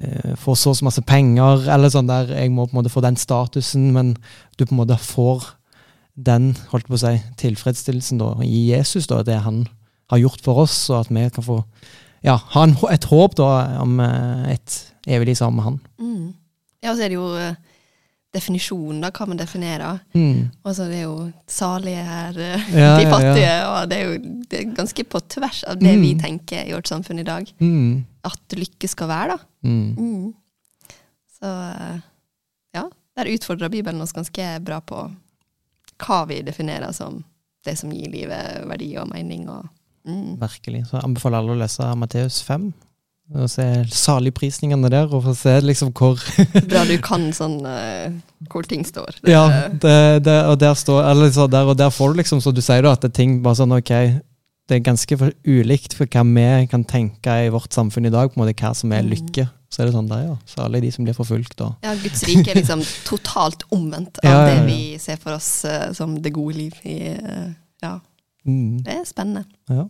eh, 0.00 0.34
få 0.36 0.56
så 0.56 0.72
og 0.72 0.80
så 0.80 0.88
masse 0.88 1.02
penger. 1.02 1.68
eller 1.68 1.88
sånn 1.92 2.08
der, 2.08 2.32
Jeg 2.40 2.50
må 2.50 2.66
på 2.66 2.76
en 2.76 2.82
måte 2.82 2.92
få 2.92 3.02
den 3.04 3.16
statusen. 3.16 3.92
Men 3.92 4.16
du 4.56 4.64
på 4.64 4.72
en 4.72 4.82
måte 4.82 4.98
får 4.98 5.56
den 6.16 6.54
holdt 6.72 6.88
på 6.88 6.96
å 6.98 7.00
si, 7.00 7.16
tilfredsstillelsen 7.40 8.18
da, 8.20 8.34
i 8.44 8.70
Jesus, 8.72 9.06
da, 9.06 9.22
det 9.22 9.40
han 9.40 9.66
har 10.10 10.18
gjort 10.18 10.42
for 10.44 10.64
oss, 10.64 10.90
og 10.90 11.04
at 11.04 11.12
vi 11.12 11.28
kan 11.30 11.46
få 11.46 11.60
ja, 12.26 12.36
ha 12.52 12.62
en, 12.66 12.76
et 12.92 13.08
håp 13.10 13.36
da, 13.38 13.48
om 13.80 14.00
eh, 14.04 14.54
et 14.56 14.76
evig 15.08 15.30
liv 15.30 15.38
sammen 15.38 15.60
med 15.60 15.68
han. 15.68 15.78
Mm. 16.00 16.32
Ja, 16.80 16.92
og 16.92 16.96
så 16.98 17.04
er 17.04 17.12
det 17.12 17.18
jo 17.18 17.28
eh, 17.40 17.54
definisjonen, 18.34 19.00
da, 19.04 19.10
hva 19.14 19.26
man 19.30 19.40
definerer. 19.40 20.02
Mm. 20.16 20.50
Og 20.62 20.76
så 20.76 20.88
det 20.90 21.00
er 21.00 21.06
jo 21.06 21.30
salige 21.50 22.04
her, 22.06 22.42
eh, 22.44 22.68
ja, 22.76 22.92
de 22.98 23.08
fattige, 23.08 23.46
ja, 23.46 23.56
ja. 23.56 23.70
og 23.72 23.90
det 23.90 23.98
er 23.98 24.06
jo 24.06 24.36
det 24.50 24.60
er 24.60 24.76
ganske 24.76 25.06
på 25.06 25.22
tvers 25.36 25.64
av 25.70 25.80
det 25.80 25.96
mm. 25.96 26.04
vi 26.04 26.12
tenker 26.20 26.68
i 26.68 26.76
vårt 26.76 26.92
samfunn 26.92 27.22
i 27.22 27.26
dag. 27.26 27.50
Mm. 27.62 28.04
At 28.28 28.58
lykke 28.58 28.90
skal 28.90 29.10
være, 29.10 29.38
da. 29.38 29.50
Mm. 29.64 29.90
Mm. 29.96 31.00
Så 31.40 31.56
ja, 32.76 32.84
der 33.16 33.32
utfordrer 33.32 33.72
Bibelen 33.72 34.04
oss 34.04 34.12
ganske 34.12 34.52
bra 34.64 34.82
på 34.84 35.08
hva 36.00 36.22
vi 36.28 36.40
definerer 36.44 36.92
som 36.96 37.22
det 37.64 37.76
som 37.76 37.92
gir 37.92 38.08
livet 38.12 38.64
verdi 38.68 38.92
og 39.00 39.08
mening. 39.12 39.48
Og, 39.52 39.68
mm. 40.06 40.36
Virkelig. 40.40 40.86
Så 40.88 40.96
jeg 40.98 41.04
anbefaler 41.04 41.38
alle 41.42 41.52
å 41.56 41.60
lese 41.60 41.90
Matteus 41.96 42.40
5. 42.46 42.72
Og 43.30 43.46
se 43.46 43.62
saligprisningene 43.94 44.88
der, 44.90 45.06
og 45.14 45.22
få 45.22 45.34
se 45.38 45.52
liksom 45.62 45.92
hvor 45.94 46.18
Bra 46.70 46.80
du 46.88 46.96
kan 46.98 47.28
sånn 47.36 47.60
uh, 47.62 48.10
hvor 48.50 48.66
ting 48.66 48.82
står. 48.86 49.20
Det- 49.22 49.30
Ja, 49.30 49.44
det, 49.70 50.24
det, 50.26 50.34
og 50.50 50.58
der 50.58 50.74
står 50.74 51.04
Eller 51.12 51.30
så 51.30 51.46
der, 51.50 51.68
og 51.70 51.76
der 51.78 51.90
får 51.94 52.10
du 52.10 52.18
liksom, 52.24 52.40
så 52.42 52.50
du 52.52 52.58
sier 52.64 52.82
da, 52.82 52.96
at 52.98 53.04
det 53.06 53.12
ting 53.14 53.36
bare 53.44 53.54
sånn 53.60 53.76
ok 53.76 53.92
Det 54.66 54.76
er 54.80 54.82
ganske 54.86 55.18
for 55.20 55.30
ulikt 55.46 55.94
for 55.94 56.06
hva 56.10 56.24
vi 56.26 56.66
kan 56.70 56.82
tenke 56.84 57.36
i 57.46 57.48
vårt 57.54 57.70
samfunn 57.74 58.06
i 58.06 58.12
dag, 58.14 58.30
på 58.32 58.38
en 58.38 58.44
måte 58.48 58.58
hva 58.58 58.74
som 58.74 58.92
er 58.92 59.02
Mm. 59.06 59.10
lykke. 59.14 59.46
Så 59.70 59.82
er 59.82 59.86
det 59.86 59.94
sånn 59.94 60.08
der, 60.10 60.24
ja. 60.26 60.34
Særlig 60.50 60.80
de 60.82 60.90
som 60.90 61.04
blir 61.06 61.14
forfulgt, 61.14 61.60
og 61.62 61.76
Ja, 61.86 61.94
Guds 61.94 62.22
rike 62.26 62.50
er 62.50 62.58
liksom 62.58 62.82
totalt 63.06 63.62
omvendt 63.70 64.18
av 64.18 64.26
Ja, 64.26 64.30
ja, 64.30 64.46
ja. 64.48 64.54
det 64.54 64.66
vi 64.66 64.98
ser 64.98 65.16
for 65.22 65.34
oss 65.38 65.64
uh, 65.64 65.92
som 65.94 66.16
det 66.22 66.32
gode 66.34 66.54
liv. 66.58 66.74
I, 66.82 67.14
uh, 67.14 67.52
ja, 67.82 68.00
mm, 68.46 68.82
det 68.86 68.98
er 68.98 69.06
spennende. 69.08 69.46
ja. 69.70 69.86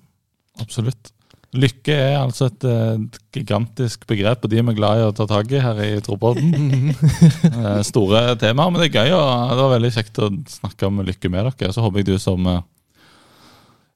Absolutt. 0.60 1.12
Lykke 1.50 1.94
er 1.94 2.16
altså 2.20 2.46
et 2.46 2.64
et 2.64 3.16
gigantisk 3.34 4.04
begrep, 4.06 4.44
og 4.44 4.50
de 4.50 4.58
er 4.60 4.66
vi 4.68 4.74
glad 4.76 5.00
i 5.00 5.06
å 5.08 5.14
ta 5.14 5.24
tak 5.26 5.50
i 5.50 5.62
her 5.62 5.78
i 5.82 6.00
Tropodden. 6.04 6.52
Eh, 7.60 7.80
Store 7.86 8.36
temaer, 8.38 8.70
men 8.70 8.78
det 8.80 8.90
er 8.90 9.00
gøy, 9.00 9.14
og 9.16 9.54
det 9.54 9.64
var 9.64 9.72
veldig 9.74 9.90
kjekt 9.94 10.20
å 10.22 10.28
snakke 10.48 10.86
om 10.86 11.00
lykke 11.06 11.30
med 11.32 11.48
dere. 11.48 11.72
Så 11.74 11.82
håper 11.82 12.00
jeg 12.00 12.10
du 12.12 12.18
som 12.22 12.46
eh, 12.46 12.62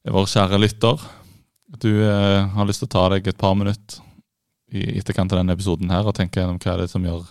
er 0.05 0.17
vår 0.17 0.27
kjære 0.33 0.61
lytter, 0.63 1.05
at 1.75 1.85
du 1.85 1.93
eh, 2.03 2.49
har 2.57 2.67
lyst 2.67 2.83
til 2.83 2.91
å 2.91 2.95
ta 2.97 3.05
deg 3.15 3.31
et 3.31 3.39
par 3.39 3.55
minutter 3.59 4.03
i 4.75 4.99
etterkant 4.99 5.33
av 5.33 5.39
denne 5.41 5.55
episoden 5.55 5.93
her 5.95 6.07
og 6.09 6.17
tenke 6.19 6.41
gjennom 6.41 6.59
hva 6.59 6.75
er 6.75 6.83
det 6.83 6.91
som 6.91 7.05
gjør 7.07 7.23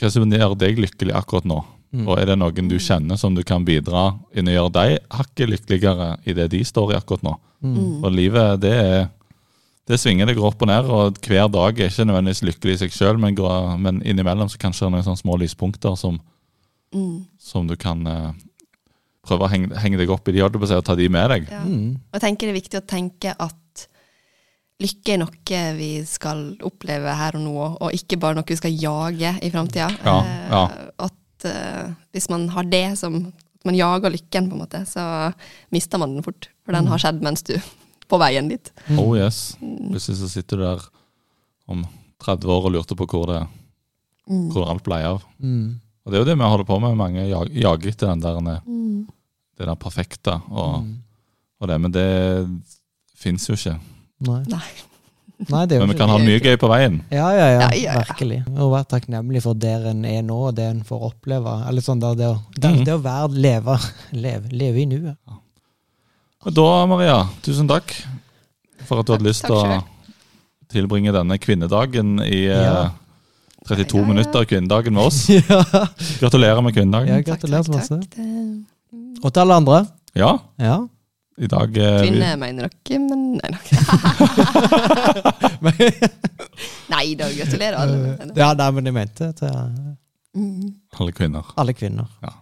hva 0.00 0.08
som 0.08 0.32
gjør 0.32 0.56
deg 0.56 0.80
lykkelig 0.80 1.12
akkurat 1.18 1.44
nå. 1.44 1.58
Mm. 1.90 2.04
Og 2.06 2.18
er 2.20 2.28
det 2.30 2.36
noen 2.38 2.68
du 2.70 2.76
kjenner 2.78 3.18
som 3.18 3.34
du 3.34 3.42
kan 3.42 3.64
bidra 3.66 4.12
inn 4.38 4.46
og 4.46 4.54
gjøre 4.54 4.72
deg 4.76 4.92
hakket 5.10 5.50
lykkeligere 5.50 6.10
i 6.30 6.34
det 6.38 6.46
de 6.52 6.60
står 6.64 6.92
i 6.92 6.98
akkurat 7.00 7.24
nå? 7.26 7.32
Mm. 7.66 8.04
Og 8.04 8.12
livet, 8.14 8.60
det 8.62 8.74
er 8.78 9.08
det 9.90 9.98
svinger, 9.98 10.28
det 10.28 10.36
går 10.38 10.52
opp 10.52 10.60
og 10.62 10.68
ned, 10.70 10.86
og 10.86 11.16
hver 11.26 11.48
dag 11.50 11.80
er 11.80 11.88
ikke 11.90 12.04
nødvendigvis 12.06 12.44
lykkelig 12.46 12.74
i 12.76 12.80
seg 12.84 12.92
sjøl, 12.94 13.18
men, 13.18 13.34
men 13.82 13.98
innimellom 14.06 14.46
så 14.52 14.60
kanskje 14.62 14.84
det 14.84 14.86
er 14.86 14.94
noen 14.94 15.06
sånne 15.08 15.22
små 15.24 15.38
lyspunkter 15.42 15.96
som, 15.98 16.20
Mm. 16.90 17.24
som 17.38 17.68
du 17.70 17.76
kan 17.78 18.00
eh, 18.10 18.30
prøve 19.22 19.46
å 19.46 19.50
henge, 19.52 19.68
henge 19.78 19.98
deg 20.00 20.10
opp 20.10 20.26
i 20.26 20.32
de, 20.34 20.40
holdt 20.42 20.56
på 20.58 20.66
å 20.66 20.70
si, 20.70 20.74
og 20.78 20.86
ta 20.88 20.96
de 20.98 21.04
med 21.12 21.28
deg. 21.30 21.44
Ja. 21.50 21.60
Mm. 21.62 21.92
Og 22.02 22.16
jeg 22.18 22.22
tenker 22.24 22.48
det 22.48 22.54
er 22.54 22.58
viktig 22.60 22.80
å 22.80 22.86
tenke 22.90 23.34
at 23.38 23.84
lykke 24.80 25.12
er 25.14 25.20
noe 25.20 25.60
vi 25.76 25.90
skal 26.08 26.40
oppleve 26.66 27.14
her 27.14 27.36
og 27.38 27.44
nå, 27.44 27.54
og 27.84 27.94
ikke 27.94 28.18
bare 28.18 28.38
noe 28.40 28.48
vi 28.48 28.58
skal 28.58 28.74
jage 28.74 29.34
i 29.44 29.50
framtida. 29.52 29.90
Ja, 30.02 30.16
ja. 30.50 30.62
At 31.06 31.14
eh, 31.48 31.90
hvis 32.12 32.28
man 32.32 32.48
har 32.54 32.64
det 32.64 32.98
som 32.98 33.20
at 33.60 33.64
man 33.68 33.76
jager 33.76 34.10
lykken, 34.14 34.48
på 34.48 34.56
en 34.56 34.62
måte, 34.62 34.80
så 34.88 35.02
mister 35.74 35.98
man 36.00 36.14
den 36.16 36.24
fort. 36.24 36.48
For 36.64 36.72
den 36.72 36.86
har 36.88 36.98
skjedd 37.02 37.20
mens 37.22 37.42
du 37.44 37.54
på 38.10 38.18
veien 38.18 38.48
dit. 38.48 38.70
Oh 38.96 39.12
yes. 39.18 39.56
Plutselig 39.60 40.16
så 40.22 40.28
sitter 40.32 40.56
du 40.56 40.64
der 40.64 40.86
om 41.70 41.84
30 42.24 42.48
år 42.50 42.66
og 42.68 42.72
lurte 42.74 42.96
på 42.98 43.06
hvor, 43.10 43.26
det, 43.30 43.46
Mm. 44.30 44.48
hvor 44.52 44.68
alt 44.70 44.84
ble 44.86 44.98
av. 45.02 45.22
Mm. 45.42 45.80
Og 46.04 46.12
det 46.12 46.16
er 46.18 46.22
jo 46.22 46.28
det 46.28 46.36
vi 46.38 46.48
holder 46.52 46.64
på 46.68 46.76
med. 46.80 46.96
Mange 46.96 47.24
jager 47.26 47.88
etter 47.90 48.06
den 48.12 48.20
der, 48.22 48.60
Mm. 48.66 49.08
det 49.58 49.66
der 49.66 49.74
perfekte, 49.74 50.36
og, 50.50 50.82
Mm. 50.84 51.02
og 51.60 51.68
det, 51.68 51.80
men 51.80 51.90
det 51.92 52.06
fins 53.16 53.48
jo 53.48 53.54
ikke. 53.54 53.78
Nei. 54.20 54.44
Nei. 54.48 54.68
Nei, 55.48 55.62
det 55.66 55.76
er 55.76 55.80
jo 55.80 55.86
Men 55.86 55.94
vi 55.94 55.98
kan 55.98 56.10
ha 56.12 56.18
mye 56.20 56.40
gøy 56.44 56.56
på 56.60 56.68
veien. 56.68 56.98
Ja, 57.10 57.30
ja, 57.32 57.46
ja, 57.48 57.60
Ja, 57.60 57.68
ja, 57.72 57.92
ja. 57.94 58.00
virkelig. 58.04 58.42
Og 58.58 58.72
være 58.74 58.84
takknemlig 58.92 59.40
for 59.42 59.54
der 59.56 59.86
en 59.88 60.04
er 60.04 60.20
nå, 60.22 60.36
og 60.50 60.54
det 60.58 60.66
en 60.68 60.82
får 60.84 61.06
oppleve. 61.10 61.54
Eller 61.68 61.80
sånn 61.86 62.00
der, 62.02 62.14
det, 62.18 62.26
å, 62.28 62.36
det, 62.58 62.70
Mhm. 62.74 62.84
det 62.84 62.92
å 62.94 63.02
være, 63.02 63.30
leve, 63.46 63.78
leve, 64.26 64.48
leve 64.52 64.82
i 64.82 64.86
nuet. 64.86 65.16
Og 66.44 66.52
da, 66.56 66.66
Maria, 66.86 67.16
tusen 67.42 67.68
takk 67.68 67.94
for 68.88 69.00
at 69.00 69.06
du 69.06 69.12
hadde 69.14 69.24
lyst 69.28 69.44
til 69.44 69.56
å 69.56 69.80
tilbringe 70.70 71.12
denne 71.12 71.38
kvinnedagen 71.40 72.18
i 72.24 72.44
eh, 72.48 72.64
Ja. 72.64 72.90
32 73.68 73.98
Ja, 73.98 74.00
ja, 74.00 74.08
minutter, 74.08 74.44
kvinnedagen 74.48 74.94
med 74.96 75.04
oss. 75.04 75.18
ja. 75.28 75.62
Gratulerer 76.20 76.62
med 76.64 76.72
kvinnedagen. 76.74 77.12
ja, 77.16 77.20
gratulerer 77.20 77.62
så 77.64 77.72
masse. 77.76 77.98
Og 79.22 79.32
til 79.32 79.40
alle 79.42 79.54
andre. 79.60 79.82
Ja, 80.16 80.38
Ja. 80.58 80.78
I 81.40 81.48
dag 81.48 81.72
Kvinner 81.72 82.02
vi, 82.02 82.08
Kvinne 82.10 82.36
mener 82.36 82.68
dere, 82.68 82.98
men 83.00 83.20
nei, 83.40 83.50
nei. 83.54 83.60
nei 86.92 87.06
da, 87.16 87.30
gratulerer 87.32 87.78
alle. 87.80 87.96
Men, 88.18 88.34
ja, 88.36 88.52
nei, 88.58 88.68
men 88.76 88.90
jeg 88.90 88.96
mente 88.96 89.30
til 89.38 89.56
mm. 90.36 90.70
alle 91.00 91.16
kvinner. 91.16 91.52
alle 91.56 91.74
kvinner. 91.76 92.08
Ja. 92.24 92.34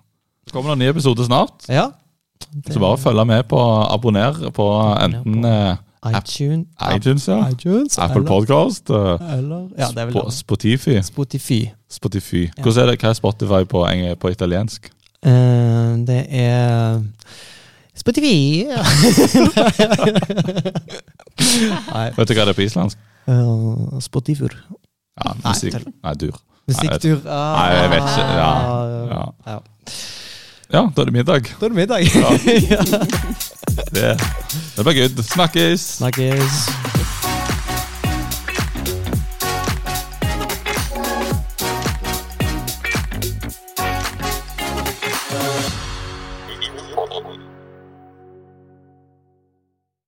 Så 0.48 0.56
kommer 0.56 0.72
det 0.72 0.78
en 0.78 0.84
ny 0.86 0.90
episode 0.90 1.26
snart. 1.28 1.68
Ja. 1.68 1.90
Så 2.70 2.80
bare 2.80 2.98
følg 2.98 3.26
med 3.26 3.44
på 3.50 3.60
abonner 3.84 4.50
på 4.54 4.66
enten 5.04 5.44
eh, 5.44 5.76
iTunes, 6.08 6.66
iTunes, 6.94 7.28
ja. 7.28 7.48
iTunes 7.48 7.98
Apple 7.98 8.22
eller, 8.22 8.28
Podcast, 8.28 8.90
eh, 8.90 9.32
eller 9.38 9.68
Ja, 9.78 9.88
det 9.94 9.98
er 9.98 10.06
vel 10.06 10.14
Spo- 10.14 10.30
Spotify. 10.30 11.02
Spotify. 11.02 11.60
Spotify. 11.90 12.46
Hvordan 12.62 12.82
er 12.82 12.90
det, 12.92 13.00
Hva 13.02 13.08
er 13.08 13.18
Spotify 13.18 13.64
på, 13.64 13.86
på 14.20 14.28
italiensk? 14.28 14.90
Uh, 15.26 15.98
det 16.06 16.26
er 16.30 17.02
Spotify. 17.98 18.66
Nei. 21.92 22.06
Vet 22.16 22.28
du 22.28 22.34
hva 22.34 22.44
det 22.44 22.52
er 22.52 22.58
på 22.58 22.66
islandsk? 22.66 23.00
Uh, 23.28 23.98
Spotifur. 24.04 24.54
Ja, 25.18 25.34
musikk. 25.42 25.80
Nei, 26.04 26.14
dur. 26.20 26.38
Musikktur. 26.68 27.20
Nei, 27.24 27.68
jeg 27.74 27.90
vet 27.94 28.06
ikke. 28.06 28.24
Ja, 28.38 28.50
ja. 29.10 29.22
ja. 29.46 29.58
Ja, 30.68 30.82
da 30.92 31.00
er 31.00 31.04
det 31.08 31.12
middag. 31.12 31.48
Da 31.60 31.66
er 31.66 31.68
det 31.68 31.76
middag. 31.76 32.00
Ja. 32.14 32.30
ja. 32.74 32.82
Det, 33.94 34.20
det 34.76 34.84
blir 34.84 35.00
good. 35.00 35.24
Snakkes! 35.24 35.80
Snakkes. 35.96 36.97